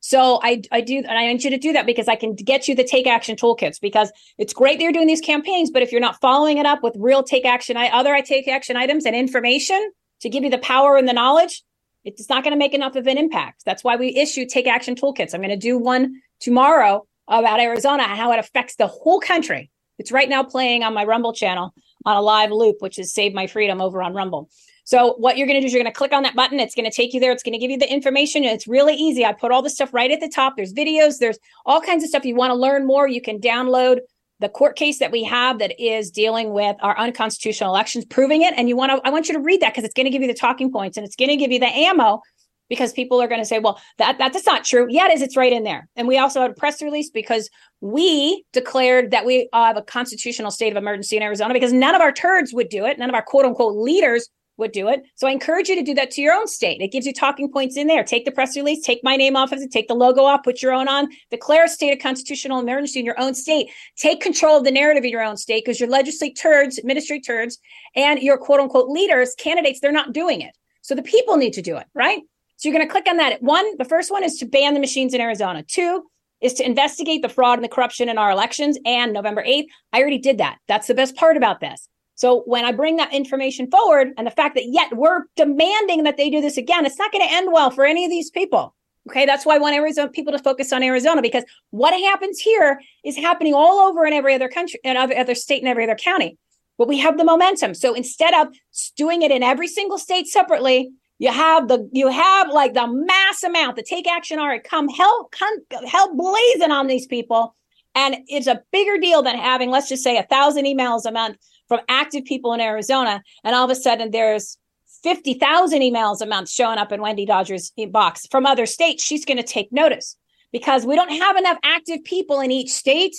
So 0.00 0.40
I, 0.42 0.62
I 0.72 0.80
do, 0.80 0.96
and 0.96 1.10
I 1.10 1.24
want 1.24 1.44
you 1.44 1.50
to 1.50 1.58
do 1.58 1.74
that 1.74 1.84
because 1.84 2.08
I 2.08 2.16
can 2.16 2.36
get 2.36 2.68
you 2.68 2.74
the 2.74 2.84
take 2.84 3.06
action 3.06 3.36
toolkits 3.36 3.78
because 3.82 4.10
it's 4.38 4.54
great 4.54 4.78
that 4.78 4.82
you're 4.82 4.92
doing 4.92 5.08
these 5.08 5.20
campaigns, 5.20 5.70
but 5.70 5.82
if 5.82 5.92
you're 5.92 6.00
not 6.00 6.18
following 6.22 6.56
it 6.56 6.64
up 6.64 6.82
with 6.82 6.94
real 6.98 7.22
take 7.22 7.44
action, 7.44 7.76
other 7.76 8.18
take 8.22 8.48
action 8.48 8.78
items 8.78 9.04
and 9.04 9.14
information, 9.14 9.92
to 10.22 10.28
give 10.28 10.42
you 10.44 10.50
the 10.50 10.58
power 10.58 10.96
and 10.96 11.08
the 11.08 11.12
knowledge, 11.12 11.62
it's 12.04 12.28
not 12.28 12.42
going 12.42 12.52
to 12.52 12.58
make 12.58 12.74
enough 12.74 12.96
of 12.96 13.06
an 13.06 13.18
impact. 13.18 13.62
That's 13.64 13.84
why 13.84 13.96
we 13.96 14.16
issue 14.16 14.46
take 14.46 14.66
action 14.66 14.94
toolkits. 14.94 15.34
I'm 15.34 15.40
going 15.40 15.50
to 15.50 15.56
do 15.56 15.78
one 15.78 16.20
tomorrow 16.40 17.06
about 17.28 17.60
Arizona 17.60 18.02
and 18.04 18.18
how 18.18 18.32
it 18.32 18.38
affects 18.38 18.76
the 18.76 18.88
whole 18.88 19.20
country. 19.20 19.70
It's 19.98 20.10
right 20.10 20.28
now 20.28 20.42
playing 20.42 20.82
on 20.82 20.94
my 20.94 21.04
Rumble 21.04 21.32
channel 21.32 21.72
on 22.04 22.16
a 22.16 22.20
live 22.20 22.50
loop, 22.50 22.76
which 22.80 22.98
is 22.98 23.12
Save 23.12 23.34
My 23.34 23.46
Freedom 23.46 23.80
over 23.80 24.02
on 24.02 24.14
Rumble. 24.14 24.48
So 24.84 25.14
what 25.18 25.36
you're 25.36 25.46
going 25.46 25.56
to 25.56 25.60
do 25.60 25.66
is 25.66 25.72
you're 25.72 25.82
going 25.82 25.92
to 25.92 25.96
click 25.96 26.12
on 26.12 26.24
that 26.24 26.34
button. 26.34 26.58
It's 26.58 26.74
going 26.74 26.90
to 26.90 26.94
take 26.94 27.14
you 27.14 27.20
there. 27.20 27.30
It's 27.30 27.44
going 27.44 27.52
to 27.52 27.58
give 27.58 27.70
you 27.70 27.78
the 27.78 27.92
information. 27.92 28.42
It's 28.42 28.66
really 28.66 28.94
easy. 28.94 29.24
I 29.24 29.32
put 29.32 29.52
all 29.52 29.62
the 29.62 29.70
stuff 29.70 29.94
right 29.94 30.10
at 30.10 30.20
the 30.20 30.28
top. 30.28 30.56
There's 30.56 30.72
videos. 30.72 31.18
There's 31.18 31.38
all 31.64 31.80
kinds 31.80 32.02
of 32.02 32.08
stuff. 32.08 32.24
You 32.24 32.34
want 32.34 32.50
to 32.50 32.56
learn 32.56 32.84
more, 32.84 33.06
you 33.06 33.22
can 33.22 33.38
download 33.38 33.98
the 34.42 34.48
court 34.48 34.76
case 34.76 34.98
that 34.98 35.10
we 35.10 35.24
have 35.24 35.58
that 35.58 35.80
is 35.80 36.10
dealing 36.10 36.52
with 36.52 36.76
our 36.80 36.96
unconstitutional 36.98 37.70
elections, 37.70 38.04
proving 38.04 38.42
it. 38.42 38.52
And 38.56 38.68
you 38.68 38.76
want 38.76 38.92
to, 38.92 39.00
I 39.06 39.10
want 39.10 39.28
you 39.28 39.34
to 39.34 39.40
read 39.40 39.62
that 39.62 39.72
because 39.72 39.84
it's 39.84 39.94
going 39.94 40.04
to 40.04 40.10
give 40.10 40.20
you 40.20 40.28
the 40.28 40.34
talking 40.34 40.70
points 40.70 40.96
and 40.96 41.06
it's 41.06 41.16
going 41.16 41.30
to 41.30 41.36
give 41.36 41.50
you 41.50 41.58
the 41.58 41.66
ammo 41.66 42.20
because 42.68 42.92
people 42.92 43.20
are 43.20 43.28
going 43.28 43.40
to 43.40 43.46
say, 43.46 43.58
well, 43.58 43.80
that, 43.98 44.18
that 44.18 44.32
that's 44.32 44.46
not 44.46 44.64
true. 44.64 44.86
Yeah, 44.88 45.06
it 45.06 45.14
is. 45.14 45.22
It's 45.22 45.36
right 45.36 45.52
in 45.52 45.62
there. 45.62 45.88
And 45.96 46.08
we 46.08 46.18
also 46.18 46.40
had 46.40 46.50
a 46.50 46.54
press 46.54 46.82
release 46.82 47.10
because 47.10 47.50
we 47.80 48.44
declared 48.52 49.10
that 49.10 49.26
we 49.26 49.48
have 49.52 49.76
a 49.76 49.82
constitutional 49.82 50.50
state 50.50 50.70
of 50.70 50.76
emergency 50.76 51.16
in 51.16 51.22
Arizona 51.22 51.52
because 51.52 51.72
none 51.72 51.94
of 51.94 52.00
our 52.00 52.12
turds 52.12 52.52
would 52.52 52.68
do 52.68 52.84
it. 52.86 52.98
None 52.98 53.08
of 53.08 53.14
our 53.14 53.22
quote 53.22 53.44
unquote 53.44 53.76
leaders 53.76 54.28
would 54.56 54.72
do 54.72 54.88
it. 54.88 55.02
So 55.14 55.26
I 55.26 55.30
encourage 55.30 55.68
you 55.68 55.76
to 55.76 55.82
do 55.82 55.94
that 55.94 56.10
to 56.12 56.20
your 56.20 56.34
own 56.34 56.46
state. 56.46 56.80
It 56.80 56.92
gives 56.92 57.06
you 57.06 57.12
talking 57.12 57.50
points 57.50 57.76
in 57.76 57.86
there. 57.86 58.04
Take 58.04 58.24
the 58.24 58.30
press 58.30 58.56
release, 58.56 58.84
take 58.84 59.02
my 59.02 59.16
name 59.16 59.36
off 59.36 59.52
of 59.52 59.60
it, 59.60 59.70
take 59.70 59.88
the 59.88 59.94
logo 59.94 60.22
off, 60.22 60.44
put 60.44 60.62
your 60.62 60.72
own 60.72 60.88
on, 60.88 61.08
declare 61.30 61.64
a 61.64 61.68
state 61.68 61.92
of 61.92 61.98
constitutional 61.98 62.60
emergency 62.60 63.00
in 63.00 63.06
your 63.06 63.20
own 63.20 63.34
state. 63.34 63.70
Take 63.96 64.20
control 64.20 64.58
of 64.58 64.64
the 64.64 64.70
narrative 64.70 65.04
in 65.04 65.10
your 65.10 65.22
own 65.22 65.36
state 65.36 65.64
because 65.64 65.80
your 65.80 65.88
legislative 65.88 66.40
turds, 66.40 66.78
administrative 66.78 67.26
turds, 67.26 67.58
and 67.96 68.20
your 68.20 68.38
quote 68.38 68.60
unquote 68.60 68.88
leaders, 68.88 69.34
candidates, 69.36 69.80
they're 69.80 69.92
not 69.92 70.12
doing 70.12 70.40
it. 70.40 70.56
So 70.82 70.94
the 70.94 71.02
people 71.02 71.36
need 71.36 71.52
to 71.54 71.62
do 71.62 71.76
it, 71.76 71.86
right? 71.94 72.20
So 72.56 72.68
you're 72.68 72.76
going 72.76 72.86
to 72.86 72.92
click 72.92 73.08
on 73.08 73.16
that. 73.16 73.42
One, 73.42 73.76
the 73.78 73.84
first 73.84 74.10
one 74.10 74.22
is 74.22 74.38
to 74.38 74.46
ban 74.46 74.74
the 74.74 74.80
machines 74.80 75.14
in 75.14 75.20
Arizona. 75.20 75.62
Two, 75.62 76.04
is 76.42 76.54
to 76.54 76.66
investigate 76.66 77.22
the 77.22 77.28
fraud 77.28 77.58
and 77.58 77.64
the 77.64 77.68
corruption 77.68 78.08
in 78.08 78.18
our 78.18 78.30
elections. 78.30 78.76
And 78.84 79.12
November 79.12 79.42
8th, 79.44 79.66
I 79.92 80.00
already 80.00 80.18
did 80.18 80.38
that. 80.38 80.58
That's 80.68 80.88
the 80.88 80.94
best 80.94 81.16
part 81.16 81.36
about 81.36 81.60
this. 81.60 81.88
So 82.22 82.42
when 82.42 82.64
I 82.64 82.70
bring 82.70 82.98
that 82.98 83.12
information 83.12 83.68
forward 83.68 84.12
and 84.16 84.28
the 84.28 84.30
fact 84.30 84.54
that 84.54 84.66
yet 84.68 84.96
we're 84.96 85.24
demanding 85.34 86.04
that 86.04 86.16
they 86.16 86.30
do 86.30 86.40
this 86.40 86.56
again, 86.56 86.86
it's 86.86 86.96
not 86.96 87.10
going 87.10 87.26
to 87.26 87.34
end 87.34 87.52
well 87.52 87.72
for 87.72 87.84
any 87.84 88.04
of 88.04 88.12
these 88.12 88.30
people. 88.30 88.76
Okay, 89.08 89.26
that's 89.26 89.44
why 89.44 89.56
I 89.56 89.58
want 89.58 89.74
Arizona 89.74 90.08
people 90.08 90.32
to 90.32 90.38
focus 90.38 90.72
on 90.72 90.84
Arizona 90.84 91.20
because 91.20 91.42
what 91.70 91.92
happens 91.92 92.38
here 92.38 92.80
is 93.04 93.16
happening 93.16 93.54
all 93.54 93.80
over 93.80 94.06
in 94.06 94.12
every 94.12 94.36
other 94.36 94.48
country 94.48 94.78
and 94.84 94.96
every 94.96 95.16
other 95.16 95.34
state 95.34 95.62
and 95.62 95.68
every 95.68 95.82
other 95.82 95.96
county. 95.96 96.38
But 96.78 96.86
we 96.86 96.98
have 96.98 97.18
the 97.18 97.24
momentum. 97.24 97.74
So 97.74 97.92
instead 97.92 98.34
of 98.34 98.54
doing 98.96 99.22
it 99.22 99.32
in 99.32 99.42
every 99.42 99.66
single 99.66 99.98
state 99.98 100.28
separately, 100.28 100.92
you 101.18 101.32
have 101.32 101.66
the 101.66 101.90
you 101.92 102.06
have 102.06 102.50
like 102.50 102.74
the 102.74 102.86
mass 102.86 103.42
amount, 103.42 103.74
the 103.74 103.82
take 103.82 104.08
action 104.08 104.38
are 104.38 104.60
come 104.60 104.88
hell 104.88 105.28
come 105.32 105.58
hell 105.88 106.14
blazing 106.14 106.70
on 106.70 106.86
these 106.86 107.08
people. 107.08 107.56
And 107.96 108.18
it's 108.28 108.46
a 108.46 108.62
bigger 108.70 108.96
deal 108.96 109.24
than 109.24 109.36
having, 109.36 109.70
let's 109.70 109.88
just 109.88 110.04
say, 110.04 110.18
a 110.18 110.22
thousand 110.22 110.66
emails 110.66 111.04
a 111.04 111.10
month 111.10 111.36
from 111.72 111.80
active 111.88 112.26
people 112.26 112.52
in 112.52 112.60
Arizona, 112.60 113.22
and 113.44 113.56
all 113.56 113.64
of 113.64 113.70
a 113.70 113.74
sudden 113.74 114.10
there's 114.10 114.58
50,000 115.04 115.80
emails 115.80 116.20
a 116.20 116.26
month 116.26 116.50
showing 116.50 116.76
up 116.76 116.92
in 116.92 117.00
Wendy 117.00 117.24
Rogers' 117.26 117.72
box 117.88 118.26
from 118.30 118.44
other 118.44 118.66
states, 118.66 119.02
she's 119.02 119.24
going 119.24 119.38
to 119.38 119.42
take 119.42 119.72
notice 119.72 120.18
because 120.52 120.84
we 120.84 120.94
don't 120.96 121.08
have 121.08 121.38
enough 121.38 121.56
active 121.64 122.04
people 122.04 122.40
in 122.40 122.50
each 122.50 122.70
state 122.70 123.16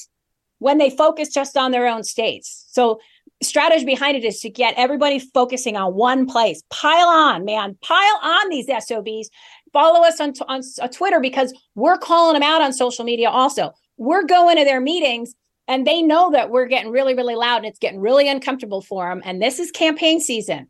when 0.60 0.78
they 0.78 0.92
focus 0.92 1.34
just 1.34 1.58
on 1.58 1.72
their 1.72 1.88
own 1.88 2.04
states. 2.04 2.68
So 2.70 3.00
strategy 3.42 3.86
behind 3.86 4.18
it 4.18 4.24
is 4.24 4.40
to 4.42 4.52
get 4.52 4.76
everybody 4.78 5.18
focusing 5.18 5.76
on 5.76 5.96
one 5.96 6.28
place. 6.28 6.62
Pile 6.70 7.08
on, 7.08 7.46
man. 7.46 7.76
Pile 7.82 8.20
on 8.22 8.50
these 8.50 8.68
SOBs. 8.68 9.32
Follow 9.74 10.06
us 10.06 10.22
on, 10.22 10.34
on, 10.48 10.60
on 10.60 10.64
uh, 10.80 10.88
Twitter 10.90 11.20
because 11.20 11.56
we're 11.74 11.98
calling 11.98 12.36
them 12.36 12.44
out 12.44 12.62
on 12.62 12.72
social 12.72 13.04
media 13.04 13.32
also. 13.32 13.72
We're 13.98 14.26
going 14.26 14.58
to 14.58 14.64
their 14.64 14.80
meetings 14.80 15.34
and 15.68 15.88
they 15.88 16.02
know 16.02 16.32
that 16.32 16.50
we're 16.50 16.68
getting 16.68 16.92
really, 16.92 17.16
really 17.16 17.36
loud 17.36 17.58
and 17.58 17.66
it's 17.66 17.80
getting 17.80 18.00
really 18.00 18.28
uncomfortable 18.28 18.82
for 18.82 19.10
them. 19.10 19.22
And 19.24 19.42
this 19.42 19.60
is 19.60 19.72
campaign 19.72 20.20
season, 20.20 20.70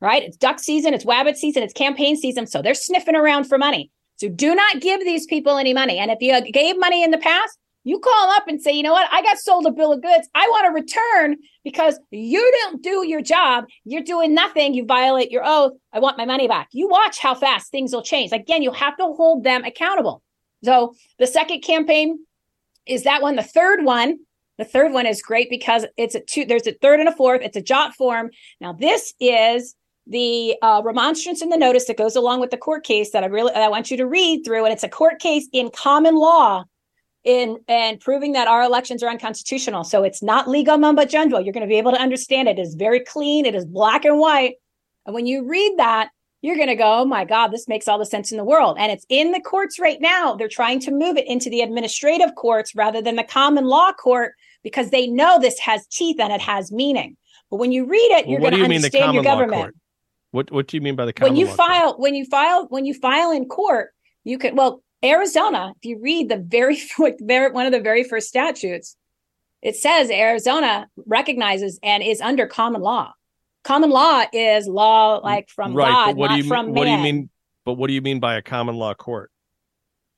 right? 0.00 0.22
It's 0.22 0.36
duck 0.36 0.58
season, 0.58 0.94
it's 0.94 1.04
wabbit 1.04 1.36
season, 1.36 1.62
it's 1.62 1.72
campaign 1.72 2.16
season. 2.16 2.46
So 2.46 2.62
they're 2.62 2.74
sniffing 2.74 3.16
around 3.16 3.44
for 3.44 3.58
money. 3.58 3.90
So 4.16 4.28
do 4.28 4.54
not 4.54 4.80
give 4.80 5.00
these 5.00 5.26
people 5.26 5.58
any 5.58 5.74
money. 5.74 5.98
And 5.98 6.10
if 6.10 6.18
you 6.20 6.52
gave 6.52 6.78
money 6.78 7.02
in 7.02 7.10
the 7.10 7.18
past, 7.18 7.58
you 7.84 7.98
call 7.98 8.30
up 8.30 8.46
and 8.46 8.62
say, 8.62 8.72
you 8.72 8.82
know 8.82 8.92
what? 8.92 9.08
I 9.12 9.22
got 9.22 9.38
sold 9.38 9.66
a 9.66 9.72
bill 9.72 9.92
of 9.92 10.02
goods. 10.02 10.28
I 10.34 10.46
want 10.50 10.66
to 10.66 10.70
return 10.70 11.36
because 11.64 11.98
you 12.10 12.52
don't 12.62 12.80
do 12.80 13.04
your 13.06 13.20
job. 13.20 13.64
You're 13.84 14.02
doing 14.02 14.34
nothing. 14.34 14.74
You 14.74 14.84
violate 14.84 15.32
your 15.32 15.42
oath. 15.44 15.72
I 15.92 15.98
want 15.98 16.18
my 16.18 16.24
money 16.24 16.46
back. 16.46 16.68
You 16.70 16.88
watch 16.88 17.18
how 17.18 17.34
fast 17.34 17.72
things 17.72 17.92
will 17.92 18.02
change. 18.02 18.30
Again, 18.30 18.62
you 18.62 18.70
have 18.70 18.96
to 18.98 19.04
hold 19.04 19.42
them 19.42 19.64
accountable. 19.64 20.22
So 20.62 20.94
the 21.18 21.26
second 21.26 21.62
campaign 21.62 22.20
is 22.86 23.02
that 23.02 23.22
one. 23.22 23.34
The 23.34 23.42
third 23.42 23.84
one, 23.84 24.18
the 24.58 24.64
third 24.64 24.92
one 24.92 25.06
is 25.06 25.22
great 25.22 25.48
because 25.50 25.86
it's 25.96 26.14
a 26.14 26.20
two, 26.20 26.44
there's 26.44 26.66
a 26.66 26.72
third 26.72 27.00
and 27.00 27.08
a 27.08 27.16
fourth. 27.16 27.42
It's 27.42 27.56
a 27.56 27.62
JotForm. 27.62 28.30
Now, 28.60 28.72
this 28.72 29.14
is 29.18 29.74
the 30.06 30.56
uh, 30.62 30.82
remonstrance 30.84 31.42
in 31.42 31.48
the 31.48 31.56
notice 31.56 31.86
that 31.86 31.96
goes 31.96 32.16
along 32.16 32.40
with 32.40 32.50
the 32.50 32.56
court 32.56 32.84
case 32.84 33.12
that 33.12 33.22
I 33.22 33.26
really 33.26 33.52
I 33.54 33.68
want 33.68 33.90
you 33.90 33.96
to 33.98 34.06
read 34.06 34.44
through, 34.44 34.64
and 34.64 34.72
it's 34.72 34.84
a 34.84 34.88
court 34.88 35.20
case 35.20 35.48
in 35.52 35.70
common 35.70 36.16
law 36.16 36.64
in 37.24 37.58
and 37.68 38.00
proving 38.00 38.32
that 38.32 38.48
our 38.48 38.62
elections 38.62 39.02
are 39.02 39.08
unconstitutional. 39.08 39.84
So 39.84 40.02
it's 40.02 40.22
not 40.22 40.48
legal 40.48 40.76
mumbo 40.76 41.04
jumbo. 41.04 41.38
You're 41.38 41.52
going 41.52 41.66
to 41.66 41.72
be 41.72 41.78
able 41.78 41.92
to 41.92 42.00
understand 42.00 42.48
it. 42.48 42.58
It 42.58 42.62
is 42.62 42.74
very 42.74 43.00
clean. 43.00 43.46
It 43.46 43.54
is 43.54 43.64
black 43.64 44.04
and 44.04 44.18
white. 44.18 44.54
And 45.06 45.14
when 45.14 45.26
you 45.26 45.48
read 45.48 45.74
that, 45.78 46.10
you're 46.42 46.56
going 46.56 46.68
to 46.68 46.74
go, 46.74 47.00
oh 47.00 47.04
my 47.04 47.24
God, 47.24 47.48
this 47.48 47.68
makes 47.68 47.86
all 47.88 47.98
the 47.98 48.04
sense 48.04 48.32
in 48.32 48.36
the 48.36 48.44
world. 48.44 48.76
And 48.78 48.90
it's 48.92 49.06
in 49.08 49.30
the 49.30 49.40
courts 49.40 49.78
right 49.78 50.00
now. 50.00 50.34
They're 50.34 50.48
trying 50.48 50.80
to 50.80 50.90
move 50.90 51.16
it 51.16 51.26
into 51.26 51.48
the 51.48 51.60
administrative 51.60 52.34
courts 52.34 52.74
rather 52.74 53.00
than 53.00 53.14
the 53.16 53.24
common 53.24 53.64
law 53.66 53.92
court 53.92 54.34
because 54.64 54.90
they 54.90 55.06
know 55.06 55.38
this 55.38 55.58
has 55.60 55.86
teeth 55.86 56.18
and 56.20 56.32
it 56.32 56.40
has 56.40 56.72
meaning. 56.72 57.16
But 57.50 57.56
when 57.56 57.70
you 57.70 57.86
read 57.86 58.10
it, 58.18 58.26
you're 58.26 58.40
What 58.40 58.50
going 58.50 58.54
to 58.54 58.58
you 58.58 58.68
mean 58.68 58.80
the 58.80 58.86
understand 58.86 59.14
your 59.14 59.22
government. 59.22 59.62
court? 59.62 59.76
What 60.32 60.50
What 60.50 60.66
do 60.66 60.76
you 60.76 60.80
mean 60.80 60.96
by 60.96 61.04
the 61.06 61.12
common 61.12 61.32
When 61.32 61.40
you 61.40 61.46
law? 61.46 61.54
file, 61.54 61.94
when 61.98 62.14
you 62.14 62.24
file, 62.24 62.66
when 62.68 62.84
you 62.86 62.94
file 62.94 63.30
in 63.30 63.46
court, 63.46 63.92
you 64.24 64.38
can. 64.38 64.56
Well, 64.56 64.82
Arizona, 65.04 65.74
if 65.76 65.84
you 65.84 66.00
read 66.00 66.28
the 66.28 66.38
very 66.44 66.78
one 66.96 67.66
of 67.66 67.72
the 67.72 67.80
very 67.80 68.02
first 68.02 68.28
statutes, 68.28 68.96
it 69.60 69.76
says 69.76 70.10
Arizona 70.10 70.88
recognizes 71.06 71.78
and 71.82 72.02
is 72.02 72.20
under 72.20 72.46
common 72.46 72.80
law. 72.82 73.12
Common 73.64 73.90
law 73.90 74.24
is 74.32 74.66
law 74.66 75.20
mm, 75.20 75.24
like 75.24 75.48
from 75.48 75.74
right, 75.74 75.88
God, 75.88 76.16
what 76.16 76.28
not 76.28 76.36
do 76.36 76.42
you 76.42 76.48
from 76.48 76.66
mean, 76.66 76.74
man. 76.74 76.80
what 76.80 76.84
do 76.84 76.90
you 76.90 76.98
mean? 76.98 77.30
But 77.64 77.74
what 77.74 77.86
do 77.86 77.92
you 77.92 78.02
mean 78.02 78.18
by 78.18 78.34
a 78.34 78.42
common 78.42 78.76
law 78.76 78.94
court? 78.94 79.30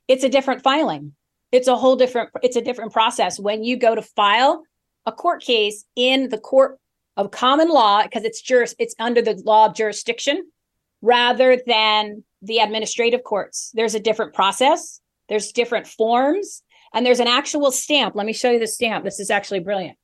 It's 0.09 0.25
a 0.25 0.29
different 0.29 0.63
filing. 0.63 1.15
It's 1.53 1.69
a 1.69 1.77
whole 1.77 1.97
different. 1.97 2.31
It's 2.43 2.57
a 2.57 2.63
different 2.63 2.93
process 2.93 3.39
when 3.39 3.63
you 3.63 3.77
go 3.77 3.95
to 3.95 4.03
file 4.03 4.63
a 5.07 5.13
court 5.13 5.43
case 5.43 5.85
in 5.95 6.31
the 6.31 6.39
court 6.39 6.79
of 7.17 7.31
common 7.31 7.69
law 7.69 8.03
because 8.03 8.25
it's 8.25 8.41
juris. 8.41 8.75
It's 8.79 8.95
under 8.99 9.23
the 9.23 9.41
law 9.45 9.67
of 9.67 9.75
jurisdiction 9.75 10.51
rather 11.03 11.61
than 11.67 12.25
the 12.43 12.59
administrative 12.59 13.25
courts. 13.25 13.71
There's 13.75 13.95
a 13.95 14.01
different 14.01 14.35
process. 14.35 15.01
There's 15.29 15.53
different 15.53 15.87
forms, 15.87 16.63
and 16.93 17.05
there's 17.05 17.21
an 17.21 17.29
actual 17.29 17.71
stamp. 17.71 18.15
Let 18.15 18.27
me 18.27 18.33
show 18.33 18.51
you 18.51 18.59
the 18.59 18.67
stamp. 18.67 19.05
This 19.05 19.21
is 19.21 19.31
actually 19.31 19.61
brilliant. 19.61 19.97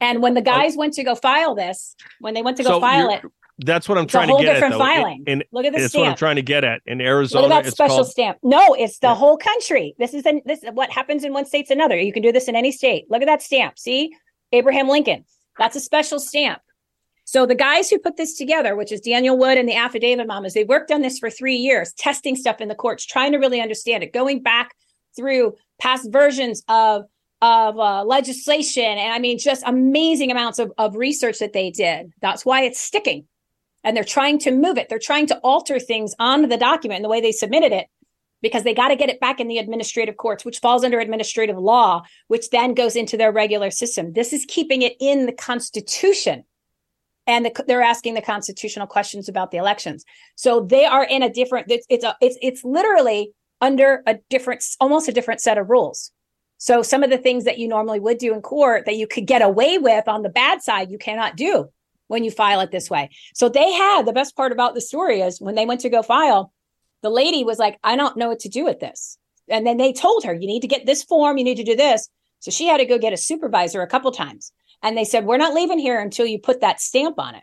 And 0.00 0.22
when 0.22 0.34
the 0.34 0.40
oh. 0.40 0.44
guys 0.44 0.76
went 0.76 0.94
to 0.94 1.04
go 1.04 1.14
file 1.14 1.54
this, 1.54 1.94
when 2.20 2.34
they 2.34 2.42
went 2.42 2.56
to 2.56 2.62
go 2.62 2.70
So 2.70 2.80
file 2.80 3.10
it, 3.10 3.22
That's 3.58 3.88
what 3.88 3.98
I'm 3.98 4.04
It's 4.04 4.12
trying 4.12 4.28
whole 4.28 4.38
to 4.38 4.44
get 4.44 4.54
different 4.54 4.74
at. 4.74 4.78
Though. 4.78 4.84
In- 4.84 4.96
filing. 4.96 5.24
In, 5.26 5.44
Look 5.52 5.64
at 5.66 5.72
the 5.72 5.80
That's 5.80 5.94
what 5.94 6.08
I'm 6.08 6.16
trying 6.16 6.36
to 6.36 6.42
get 6.42 6.64
at. 6.64 6.80
In 6.86 7.00
Arizona, 7.00 7.42
Look 7.42 7.52
at 7.52 7.62
that 7.62 7.66
it's 7.68 7.76
special 7.76 7.96
called 7.96 8.10
stamp. 8.10 8.38
No, 8.42 8.74
it's 8.74 8.98
the 8.98 9.14
whole 9.14 9.36
country. 9.36 9.94
This 9.98 10.14
is 10.14 10.24
an, 10.26 10.40
this 10.46 10.60
what 10.72 10.90
happens 10.90 11.24
in 11.24 11.32
one 11.32 11.44
state's 11.44 11.70
another. 11.70 11.98
You 11.98 12.12
can 12.12 12.22
do 12.22 12.32
this 12.32 12.48
in 12.48 12.56
any 12.56 12.72
state. 12.72 13.10
Look 13.10 13.22
at 13.22 13.26
that 13.26 13.42
stamp. 13.42 13.78
See, 13.78 14.12
Abraham 14.52 14.88
Lincoln. 14.88 15.24
That's 15.58 15.76
a 15.76 15.80
special 15.80 16.18
stamp. 16.18 16.62
So 17.24 17.46
the 17.46 17.54
guys 17.54 17.88
who 17.88 17.98
put 17.98 18.16
this 18.16 18.36
together, 18.36 18.74
which 18.74 18.90
is 18.90 19.00
Daniel 19.00 19.38
Wood 19.38 19.56
and 19.56 19.68
the 19.68 19.76
affidavit 19.76 20.26
mamas, 20.26 20.54
they 20.54 20.64
worked 20.64 20.90
on 20.90 21.00
this 21.00 21.18
for 21.18 21.30
three 21.30 21.54
years, 21.54 21.92
testing 21.92 22.34
stuff 22.34 22.60
in 22.60 22.66
the 22.66 22.74
courts, 22.74 23.06
trying 23.06 23.30
to 23.32 23.38
really 23.38 23.60
understand 23.60 24.02
it, 24.02 24.12
going 24.12 24.42
back 24.42 24.74
through 25.14 25.54
past 25.78 26.10
versions 26.10 26.62
of 26.66 27.04
of 27.42 27.78
uh, 27.78 28.04
legislation, 28.04 28.84
and 28.84 29.12
I 29.12 29.18
mean, 29.18 29.38
just 29.38 29.62
amazing 29.66 30.30
amounts 30.30 30.58
of, 30.58 30.72
of 30.76 30.96
research 30.96 31.38
that 31.38 31.52
they 31.52 31.70
did. 31.70 32.12
That's 32.20 32.44
why 32.44 32.62
it's 32.62 32.80
sticking 32.80 33.26
and 33.84 33.96
they're 33.96 34.04
trying 34.04 34.38
to 34.40 34.50
move 34.50 34.78
it. 34.78 34.88
They're 34.88 34.98
trying 34.98 35.26
to 35.28 35.38
alter 35.38 35.78
things 35.78 36.14
on 36.18 36.48
the 36.48 36.56
document 36.56 36.98
and 36.98 37.04
the 37.04 37.08
way 37.08 37.20
they 37.20 37.32
submitted 37.32 37.72
it 37.72 37.86
because 38.42 38.62
they 38.62 38.74
got 38.74 38.88
to 38.88 38.96
get 38.96 39.10
it 39.10 39.20
back 39.20 39.40
in 39.40 39.48
the 39.48 39.58
administrative 39.58 40.16
courts, 40.16 40.44
which 40.44 40.60
falls 40.60 40.84
under 40.84 40.98
administrative 40.98 41.58
law, 41.58 42.02
which 42.28 42.50
then 42.50 42.74
goes 42.74 42.96
into 42.96 43.16
their 43.16 43.32
regular 43.32 43.70
system. 43.70 44.12
This 44.12 44.32
is 44.32 44.44
keeping 44.48 44.82
it 44.82 44.94
in 45.00 45.26
the 45.26 45.32
Constitution. 45.32 46.44
And 47.26 47.44
the, 47.44 47.64
they're 47.66 47.82
asking 47.82 48.14
the 48.14 48.22
constitutional 48.22 48.86
questions 48.86 49.28
about 49.28 49.50
the 49.50 49.58
elections. 49.58 50.04
So 50.36 50.60
they 50.60 50.84
are 50.84 51.04
in 51.04 51.22
a 51.22 51.30
different. 51.30 51.70
It's 51.70 51.86
it's 51.88 52.04
a, 52.04 52.16
it's 52.20 52.36
it's 52.40 52.64
literally 52.64 53.32
under 53.60 54.02
a 54.06 54.16
different, 54.30 54.64
almost 54.80 55.06
a 55.08 55.12
different 55.12 55.40
set 55.40 55.58
of 55.58 55.68
rules. 55.68 56.12
So 56.62 56.82
some 56.82 57.02
of 57.02 57.08
the 57.08 57.16
things 57.16 57.44
that 57.44 57.58
you 57.58 57.68
normally 57.68 58.00
would 58.00 58.18
do 58.18 58.34
in 58.34 58.42
court 58.42 58.84
that 58.84 58.96
you 58.96 59.06
could 59.06 59.26
get 59.26 59.40
away 59.40 59.78
with 59.78 60.06
on 60.06 60.20
the 60.20 60.28
bad 60.28 60.60
side, 60.60 60.90
you 60.90 60.98
cannot 60.98 61.34
do 61.34 61.70
when 62.08 62.22
you 62.22 62.30
file 62.30 62.60
it 62.60 62.70
this 62.70 62.90
way. 62.90 63.08
So 63.34 63.48
they 63.48 63.72
had 63.72 64.04
the 64.04 64.12
best 64.12 64.36
part 64.36 64.52
about 64.52 64.74
the 64.74 64.82
story 64.82 65.22
is 65.22 65.40
when 65.40 65.54
they 65.54 65.64
went 65.64 65.80
to 65.80 65.88
go 65.88 66.02
file, 66.02 66.52
the 67.00 67.08
lady 67.08 67.44
was 67.44 67.58
like, 67.58 67.78
I 67.82 67.96
don't 67.96 68.18
know 68.18 68.28
what 68.28 68.40
to 68.40 68.50
do 68.50 68.62
with 68.62 68.78
this. 68.78 69.16
And 69.48 69.66
then 69.66 69.78
they 69.78 69.94
told 69.94 70.24
her, 70.24 70.34
you 70.34 70.46
need 70.46 70.60
to 70.60 70.68
get 70.68 70.84
this 70.84 71.02
form, 71.02 71.38
you 71.38 71.44
need 71.44 71.56
to 71.56 71.64
do 71.64 71.76
this. 71.76 72.10
So 72.40 72.50
she 72.50 72.66
had 72.66 72.76
to 72.76 72.84
go 72.84 72.98
get 72.98 73.14
a 73.14 73.16
supervisor 73.16 73.80
a 73.80 73.86
couple 73.86 74.12
times. 74.12 74.52
And 74.82 74.98
they 74.98 75.04
said, 75.04 75.24
We're 75.24 75.38
not 75.38 75.54
leaving 75.54 75.78
here 75.78 75.98
until 75.98 76.26
you 76.26 76.38
put 76.38 76.60
that 76.60 76.80
stamp 76.80 77.18
on 77.18 77.36
it. 77.36 77.42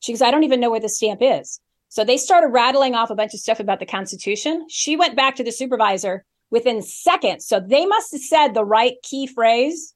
She 0.00 0.12
goes, 0.12 0.20
I 0.20 0.30
don't 0.30 0.44
even 0.44 0.60
know 0.60 0.70
where 0.70 0.80
the 0.80 0.88
stamp 0.90 1.20
is. 1.22 1.60
So 1.88 2.04
they 2.04 2.18
started 2.18 2.48
rattling 2.48 2.94
off 2.94 3.08
a 3.08 3.14
bunch 3.14 3.32
of 3.32 3.40
stuff 3.40 3.58
about 3.58 3.80
the 3.80 3.86
Constitution. 3.86 4.66
She 4.68 4.96
went 4.96 5.16
back 5.16 5.36
to 5.36 5.44
the 5.44 5.50
supervisor 5.50 6.26
within 6.50 6.82
seconds. 6.82 7.46
So 7.46 7.60
they 7.60 7.86
must 7.86 8.12
have 8.12 8.20
said 8.20 8.48
the 8.54 8.64
right 8.64 8.94
key 9.02 9.26
phrase, 9.26 9.94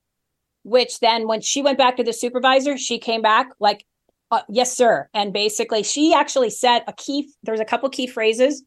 which 0.63 1.01
then 1.01 1.27
when 1.27 1.41
she 1.41 1.63
went 1.63 1.79
back 1.79 1.97
to 1.97 2.05
the 2.05 2.13
supervisor, 2.13 2.79
she 2.79 2.99
came 2.99 3.23
back 3.23 3.49
like, 3.59 3.85
uh, 4.31 4.43
yes, 4.49 4.77
sir. 4.77 5.09
And 5.15 5.33
basically, 5.33 5.83
she 5.83 6.15
actually 6.15 6.51
said 6.51 6.83
a 6.89 6.93
key, 6.93 7.31
there's 7.43 7.61
a 7.61 7.65
couple 7.65 7.89
key 7.91 8.07
phrases 8.07 8.63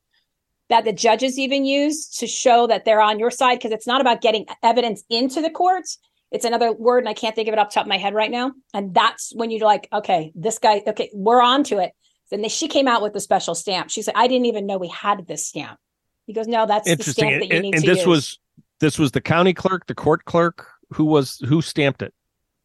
that 0.69 0.85
the 0.85 0.93
judges 0.93 1.39
even 1.39 1.65
use 1.65 2.07
to 2.17 2.27
show 2.27 2.67
that 2.67 2.85
they're 2.85 3.01
on 3.01 3.19
your 3.19 3.31
side 3.31 3.55
because 3.55 3.71
it's 3.71 3.87
not 3.87 4.01
about 4.01 4.21
getting 4.21 4.45
evidence 4.63 5.03
into 5.09 5.41
the 5.41 5.49
courts. 5.49 5.97
It's 6.29 6.45
another 6.45 6.73
word, 6.73 6.99
and 6.99 7.09
I 7.09 7.13
can't 7.13 7.35
think 7.35 7.47
of 7.47 7.53
it 7.53 7.59
off 7.59 7.73
top 7.73 7.85
of 7.85 7.89
my 7.89 7.97
head 7.97 8.13
right 8.13 8.29
now. 8.29 8.51
And 8.73 8.93
that's 8.93 9.31
when 9.33 9.49
you're 9.49 9.65
like, 9.65 9.87
okay, 9.93 10.31
this 10.35 10.59
guy, 10.59 10.83
okay, 10.85 11.09
we're 11.13 11.41
on 11.41 11.63
to 11.65 11.79
it. 11.79 11.93
Then 12.29 12.47
she 12.49 12.67
came 12.67 12.87
out 12.87 13.01
with 13.01 13.13
the 13.13 13.21
special 13.21 13.55
stamp. 13.55 13.89
She 13.89 14.01
said, 14.01 14.13
I 14.17 14.27
didn't 14.27 14.47
even 14.47 14.65
know 14.65 14.77
we 14.77 14.89
had 14.89 15.25
this 15.25 15.47
stamp. 15.47 15.79
He 16.27 16.33
goes, 16.33 16.47
no, 16.47 16.65
that's 16.65 16.85
the 16.85 16.91
interesting. 16.91 17.13
stamp 17.39 17.41
that 17.49 17.55
And, 17.55 17.65
you 17.65 17.71
and- 17.71 17.75
and 17.75 17.83
this 17.83 17.99
use. 17.99 18.05
was 18.05 18.39
this 18.79 18.99
was 18.99 19.11
the 19.11 19.21
county 19.21 19.53
clerk, 19.53 19.87
the 19.87 19.95
court 19.95 20.25
clerk, 20.25 20.67
who 20.91 21.05
was 21.05 21.37
who 21.47 21.61
stamped 21.61 22.01
it. 22.03 22.13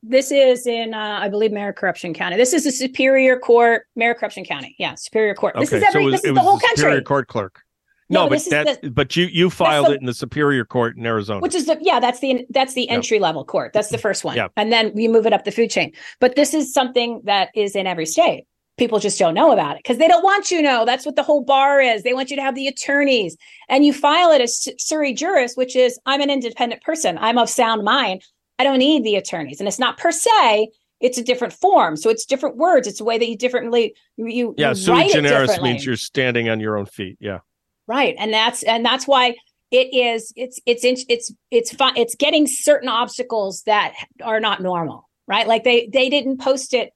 This 0.03 0.33
is 0.33 0.67
in, 0.67 0.93
uh, 0.95 1.21
I 1.23 1.29
believe, 1.29 1.53
Mayor 1.53 1.73
Corruption 1.73 2.13
County. 2.13 2.37
This 2.37 2.53
is 2.53 2.65
the 2.65 2.73
Superior 2.73 3.39
Court, 3.39 3.87
Mayor 3.95 4.15
Corruption 4.15 4.45
County. 4.45 4.75
Yeah, 4.79 4.97
Superior 4.97 5.35
Court. 5.35 5.55
This 5.57 5.69
Okay, 5.69 5.77
is 5.79 5.83
every. 5.85 6.03
so 6.03 6.05
was, 6.11 6.13
this 6.21 6.25
is 6.25 6.35
the 6.35 6.41
whole 6.41 6.57
the 6.59 6.69
Superior 6.75 6.97
country. 6.97 7.05
Court 7.05 7.29
clerk. 7.29 7.61
No, 8.11 8.25
No, 8.25 8.25
but 8.25 8.29
but 8.31 8.35
this 8.35 8.49
that 8.49 8.83
the- 8.83 8.91
but 8.91 9.17
you 9.17 9.27
you 9.27 9.49
filed 9.49 9.87
the- 9.87 9.93
it 9.93 10.01
in 10.01 10.07
the 10.07 10.13
Superior 10.13 10.65
Court 10.65 10.97
in 10.99 11.07
Arizona. 11.07 11.41
which 11.41 11.55
is 11.55 11.67
the 11.67 11.79
yeah 11.81 12.01
that's 12.01 12.19
the 12.19 12.45
that's 12.51 12.75
the 12.75 12.89
entry 12.91 13.21
level 13.21 13.45
court 13.45 13.73
that's 13.73 13.89
the 13.91 13.97
first 14.07 14.23
one 14.25 14.37
Yeah. 14.37 14.49
and 14.57 14.71
then 14.73 14.93
you 14.99 15.09
move 15.09 15.25
it 15.25 15.33
up 15.33 15.45
the 15.45 15.53
food 15.53 15.71
chain 15.71 15.93
but 16.21 16.35
this 16.35 16.53
is 16.53 16.75
something 16.75 17.23
that 17.25 17.49
is 17.55 17.75
in 17.77 17.87
every 17.87 18.05
state 18.05 18.45
people 18.83 18.99
just 18.99 19.17
don't 19.17 19.35
know 19.35 19.53
about 19.53 19.77
it 19.77 19.83
because 19.85 19.99
they 19.99 20.09
don't 20.09 20.25
want 20.25 20.51
you 20.51 20.57
to 20.57 20.63
know. 20.65 20.85
That's 20.85 21.07
what 21.07 21.15
the 21.15 21.23
whole 21.23 21.45
bar 21.45 21.81
is. 21.81 22.03
They 22.03 22.15
want 22.15 22.31
you 22.31 22.37
to 22.37 22.43
have 22.43 22.57
the 22.57 22.67
attorneys. 22.67 23.37
And 23.69 23.85
you 23.85 23.93
file 23.93 24.33
it 24.33 24.41
as 24.41 24.69
sui 24.79 25.15
juris 25.15 25.55
which 25.55 25.77
is 25.77 26.01
i'm 26.05 26.21
an 26.21 26.31
independent 26.31 26.83
person. 26.83 27.17
I'm 27.19 27.39
of 27.39 27.49
sound 27.49 27.85
mind. 27.85 28.25
I 28.59 28.65
don't 28.65 28.79
need 28.79 29.05
the 29.05 29.15
attorneys. 29.15 29.61
And 29.61 29.69
it's 29.69 29.79
not 29.79 29.99
per 29.99 30.11
se 30.11 30.69
it's 31.01 31.19
a 31.19 31.23
different 31.23 31.53
form. 31.53 31.97
So 31.97 32.11
it's 32.11 32.25
different 32.25 32.57
words. 32.57 32.87
It's 32.87 33.01
a 33.01 33.05
way 33.05 33.19
that 33.19 33.29
you 33.29 33.37
differently 33.37 33.95
you, 34.17 34.55
yeah, 34.59 34.71
you 34.71 34.75
sui 34.75 35.09
generis 35.09 35.61
means 35.61 35.87
you're 35.87 35.97
standing 35.97 36.49
on 36.49 36.59
your 36.59 36.77
own 36.77 36.87
feet. 36.87 37.19
Yeah. 37.21 37.39
right. 37.87 38.17
And 38.19 38.33
that's 38.33 38.65
and 38.65 38.85
that's 38.85 39.07
why 39.07 39.37
it 39.71 39.95
is 39.95 40.33
it's 40.35 40.59
it's 40.67 40.85
in- 40.85 41.07
it's 41.09 41.33
it's 41.53 41.73
fun 41.73 41.97
it's 41.97 42.17
getting 42.17 42.49
certain 42.49 42.89
obstacles 42.89 43.63
that 43.63 43.95
are 44.23 44.41
not 44.41 44.61
normal 44.61 45.09
right? 45.29 45.47
Like 45.47 45.65
they 45.65 45.89
they 45.93 46.11
didn't 46.11 46.41
post 46.41 46.75
it 46.75 46.93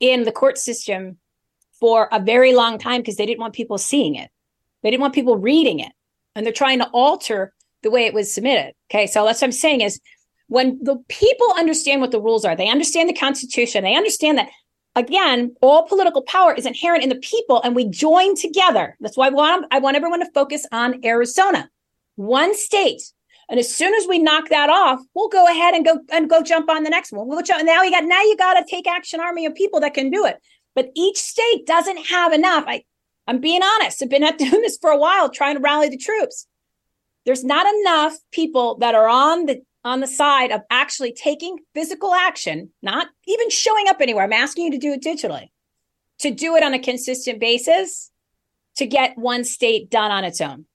in 0.00 0.24
the 0.24 0.32
court 0.32 0.58
system 0.58 1.18
for 1.80 2.08
a 2.12 2.20
very 2.20 2.54
long 2.54 2.78
time 2.78 3.00
because 3.00 3.16
they 3.16 3.26
didn't 3.26 3.40
want 3.40 3.54
people 3.54 3.78
seeing 3.78 4.14
it. 4.14 4.30
They 4.82 4.90
didn't 4.90 5.02
want 5.02 5.14
people 5.14 5.36
reading 5.36 5.80
it. 5.80 5.92
And 6.34 6.44
they're 6.44 6.52
trying 6.52 6.78
to 6.78 6.88
alter 6.90 7.52
the 7.82 7.90
way 7.90 8.06
it 8.06 8.14
was 8.14 8.32
submitted. 8.32 8.74
Okay. 8.90 9.06
So 9.06 9.24
that's 9.24 9.40
what 9.40 9.48
I'm 9.48 9.52
saying 9.52 9.80
is 9.80 10.00
when 10.48 10.78
the 10.82 10.96
people 11.08 11.46
understand 11.56 12.00
what 12.00 12.10
the 12.10 12.20
rules 12.20 12.44
are, 12.44 12.56
they 12.56 12.68
understand 12.68 13.08
the 13.08 13.14
Constitution, 13.14 13.84
they 13.84 13.96
understand 13.96 14.38
that 14.38 14.48
again, 14.96 15.54
all 15.62 15.86
political 15.86 16.22
power 16.22 16.52
is 16.52 16.66
inherent 16.66 17.02
in 17.02 17.08
the 17.08 17.16
people 17.16 17.62
and 17.62 17.74
we 17.74 17.88
join 17.88 18.34
together. 18.34 18.96
That's 19.00 19.16
why 19.16 19.28
I 19.28 19.30
want, 19.30 19.66
I 19.70 19.78
want 19.78 19.96
everyone 19.96 20.20
to 20.20 20.30
focus 20.32 20.66
on 20.72 21.04
Arizona, 21.04 21.70
one 22.16 22.56
state. 22.56 23.02
And 23.48 23.58
as 23.58 23.74
soon 23.74 23.94
as 23.94 24.06
we 24.06 24.18
knock 24.18 24.50
that 24.50 24.68
off, 24.68 25.00
we'll 25.14 25.28
go 25.28 25.46
ahead 25.46 25.74
and 25.74 25.84
go 25.84 26.00
and 26.10 26.28
go 26.28 26.42
jump 26.42 26.68
on 26.68 26.82
the 26.82 26.90
next 26.90 27.12
one. 27.12 27.28
We'll 27.28 27.42
jump, 27.42 27.64
now 27.64 27.82
you 27.82 27.90
got 27.90 28.04
now 28.04 28.20
you 28.20 28.36
got 28.36 28.54
to 28.54 28.64
take 28.68 28.86
action 28.86 29.20
army 29.20 29.46
of 29.46 29.54
people 29.54 29.80
that 29.80 29.94
can 29.94 30.10
do 30.10 30.26
it. 30.26 30.36
But 30.78 30.92
each 30.94 31.16
state 31.16 31.66
doesn't 31.66 32.06
have 32.06 32.32
enough. 32.32 32.62
I, 32.68 32.84
I'm 33.26 33.40
being 33.40 33.62
honest. 33.64 34.00
I've 34.00 34.08
been 34.08 34.22
doing 34.38 34.62
this 34.62 34.78
for 34.80 34.90
a 34.90 34.96
while, 34.96 35.28
trying 35.28 35.56
to 35.56 35.60
rally 35.60 35.88
the 35.88 35.96
troops. 35.96 36.46
There's 37.26 37.42
not 37.42 37.66
enough 37.80 38.14
people 38.30 38.76
that 38.76 38.94
are 38.94 39.08
on 39.08 39.46
the 39.46 39.62
on 39.82 39.98
the 39.98 40.06
side 40.06 40.52
of 40.52 40.60
actually 40.70 41.14
taking 41.14 41.58
physical 41.74 42.14
action, 42.14 42.70
not 42.80 43.08
even 43.26 43.50
showing 43.50 43.88
up 43.88 44.00
anywhere. 44.00 44.22
I'm 44.22 44.32
asking 44.32 44.66
you 44.66 44.70
to 44.70 44.78
do 44.78 44.92
it 44.92 45.02
digitally, 45.02 45.48
to 46.20 46.30
do 46.30 46.54
it 46.54 46.62
on 46.62 46.74
a 46.74 46.78
consistent 46.78 47.40
basis, 47.40 48.12
to 48.76 48.86
get 48.86 49.18
one 49.18 49.42
state 49.42 49.90
done 49.90 50.12
on 50.12 50.22
its 50.22 50.40
own. 50.40 50.66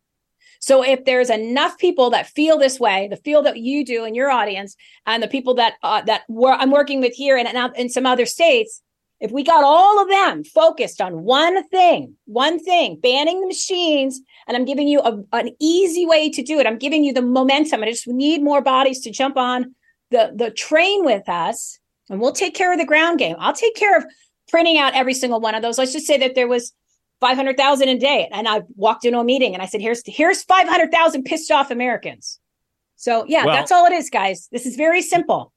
So 0.59 0.83
if 0.83 1.05
there's 1.05 1.29
enough 1.29 1.77
people 1.77 2.09
that 2.09 2.27
feel 2.27 2.57
this 2.57 2.77
way, 2.77 3.07
the 3.07 3.15
feel 3.15 3.41
that 3.43 3.57
you 3.57 3.85
do 3.85 4.03
in 4.03 4.15
your 4.15 4.29
audience, 4.29 4.75
and 5.05 5.23
the 5.23 5.29
people 5.29 5.53
that 5.53 5.75
uh, 5.81 6.01
that 6.01 6.23
I'm 6.29 6.71
working 6.71 6.99
with 6.99 7.13
here 7.13 7.37
and 7.37 7.73
in 7.77 7.87
some 7.87 8.05
other 8.05 8.25
states, 8.25 8.81
if 9.23 9.31
we 9.31 9.41
got 9.41 9.63
all 9.63 10.01
of 10.01 10.09
them 10.09 10.43
focused 10.43 10.99
on 10.99 11.23
one 11.23 11.65
thing, 11.69 12.15
one 12.25 12.59
thing, 12.59 12.99
banning 13.01 13.39
the 13.39 13.47
machines, 13.47 14.19
and 14.47 14.57
I'm 14.57 14.65
giving 14.65 14.89
you 14.89 14.99
a, 14.99 15.17
an 15.31 15.51
easy 15.61 16.05
way 16.05 16.29
to 16.29 16.43
do 16.43 16.59
it. 16.59 16.67
I'm 16.67 16.77
giving 16.77 17.05
you 17.05 17.13
the 17.13 17.21
momentum. 17.21 17.81
I 17.81 17.89
just 17.89 18.05
need 18.05 18.43
more 18.43 18.61
bodies 18.61 18.99
to 19.01 19.11
jump 19.11 19.37
on 19.37 19.75
the, 20.11 20.33
the 20.35 20.51
train 20.51 21.05
with 21.05 21.29
us, 21.29 21.79
and 22.09 22.19
we'll 22.19 22.33
take 22.33 22.53
care 22.53 22.73
of 22.73 22.77
the 22.77 22.85
ground 22.85 23.17
game. 23.17 23.37
I'll 23.39 23.53
take 23.53 23.75
care 23.75 23.97
of 23.97 24.03
printing 24.49 24.77
out 24.77 24.93
every 24.93 25.13
single 25.13 25.39
one 25.39 25.55
of 25.55 25.61
those. 25.61 25.77
Let's 25.77 25.93
just 25.93 26.05
say 26.05 26.17
that 26.17 26.35
there 26.35 26.49
was 26.49 26.73
500,000 27.21 27.87
a 27.87 27.97
day. 27.97 28.27
And 28.33 28.49
I 28.49 28.63
walked 28.75 29.05
into 29.05 29.19
a 29.19 29.23
meeting 29.23 29.53
and 29.53 29.63
I 29.63 29.67
said, 29.67 29.79
here's, 29.79 30.03
here's 30.05 30.43
500,000 30.43 31.23
pissed 31.23 31.49
off 31.49 31.71
Americans. 31.71 32.41
So 32.97 33.23
yeah, 33.29 33.45
well, 33.45 33.55
that's 33.55 33.71
all 33.71 33.85
it 33.85 33.93
is, 33.93 34.09
guys. 34.09 34.49
This 34.51 34.65
is 34.65 34.75
very 34.75 35.01
simple. 35.01 35.53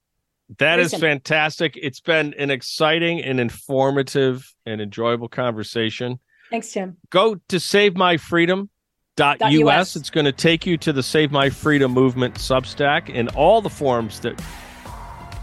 That 0.59 0.79
is 0.79 0.95
fantastic. 0.95 1.79
It's 1.81 2.01
been 2.01 2.35
an 2.35 2.51
exciting 2.51 3.23
and 3.23 3.41
informative 3.41 4.55
and 4.65 4.81
enjoyable 4.81 5.29
conversation. 5.29 6.21
Thanks, 6.51 6.73
Tim. 6.73 6.97
Go 7.11 7.37
to 7.49 7.57
savemyfreedom.us. 7.57 9.97
It's 9.97 10.11
going 10.11 10.27
to 10.27 10.33
take 10.33 10.67
you 10.67 10.77
to 10.79 10.93
the 10.93 11.03
Save 11.03 11.33
My 11.33 11.51
Freedom 11.51 11.91
movement 11.91 12.35
Substack 12.35 13.11
and 13.13 13.29
all 13.31 13.61
the 13.61 13.71
forums 13.71 14.21
that 14.21 14.41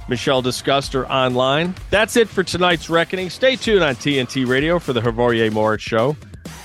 Michele 0.08 0.42
discussed 0.42 0.96
are 0.96 1.06
online. 1.08 1.76
That's 1.90 2.16
it 2.16 2.30
for 2.30 2.44
tonight's 2.44 2.90
reckoning. 2.90 3.30
Stay 3.30 3.56
tuned 3.56 3.84
on 3.84 3.96
TNT 3.96 4.48
Radio 4.48 4.80
for 4.80 4.94
the 4.94 5.02
Hrvoje 5.02 5.52
Morić 5.52 5.80
Show. 5.80 6.16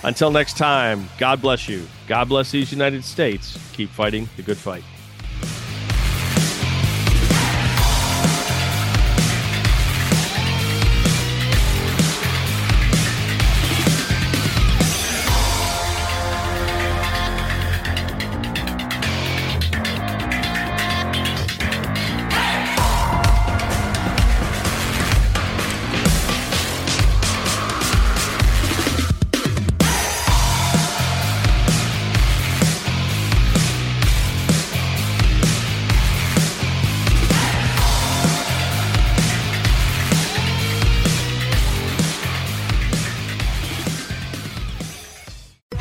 Until 0.04 0.30
next 0.30 0.56
time, 0.56 1.08
God 1.18 1.40
bless 1.40 1.68
you. 1.68 1.86
God 2.06 2.28
bless 2.28 2.52
these 2.52 2.70
United 2.70 3.04
States. 3.04 3.58
Keep 3.72 3.90
fighting 3.90 4.28
the 4.36 4.42
good 4.42 4.56
fight. 4.56 4.84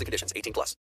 and 0.00 0.06
conditions 0.06 0.32
18 0.34 0.52
plus. 0.52 0.76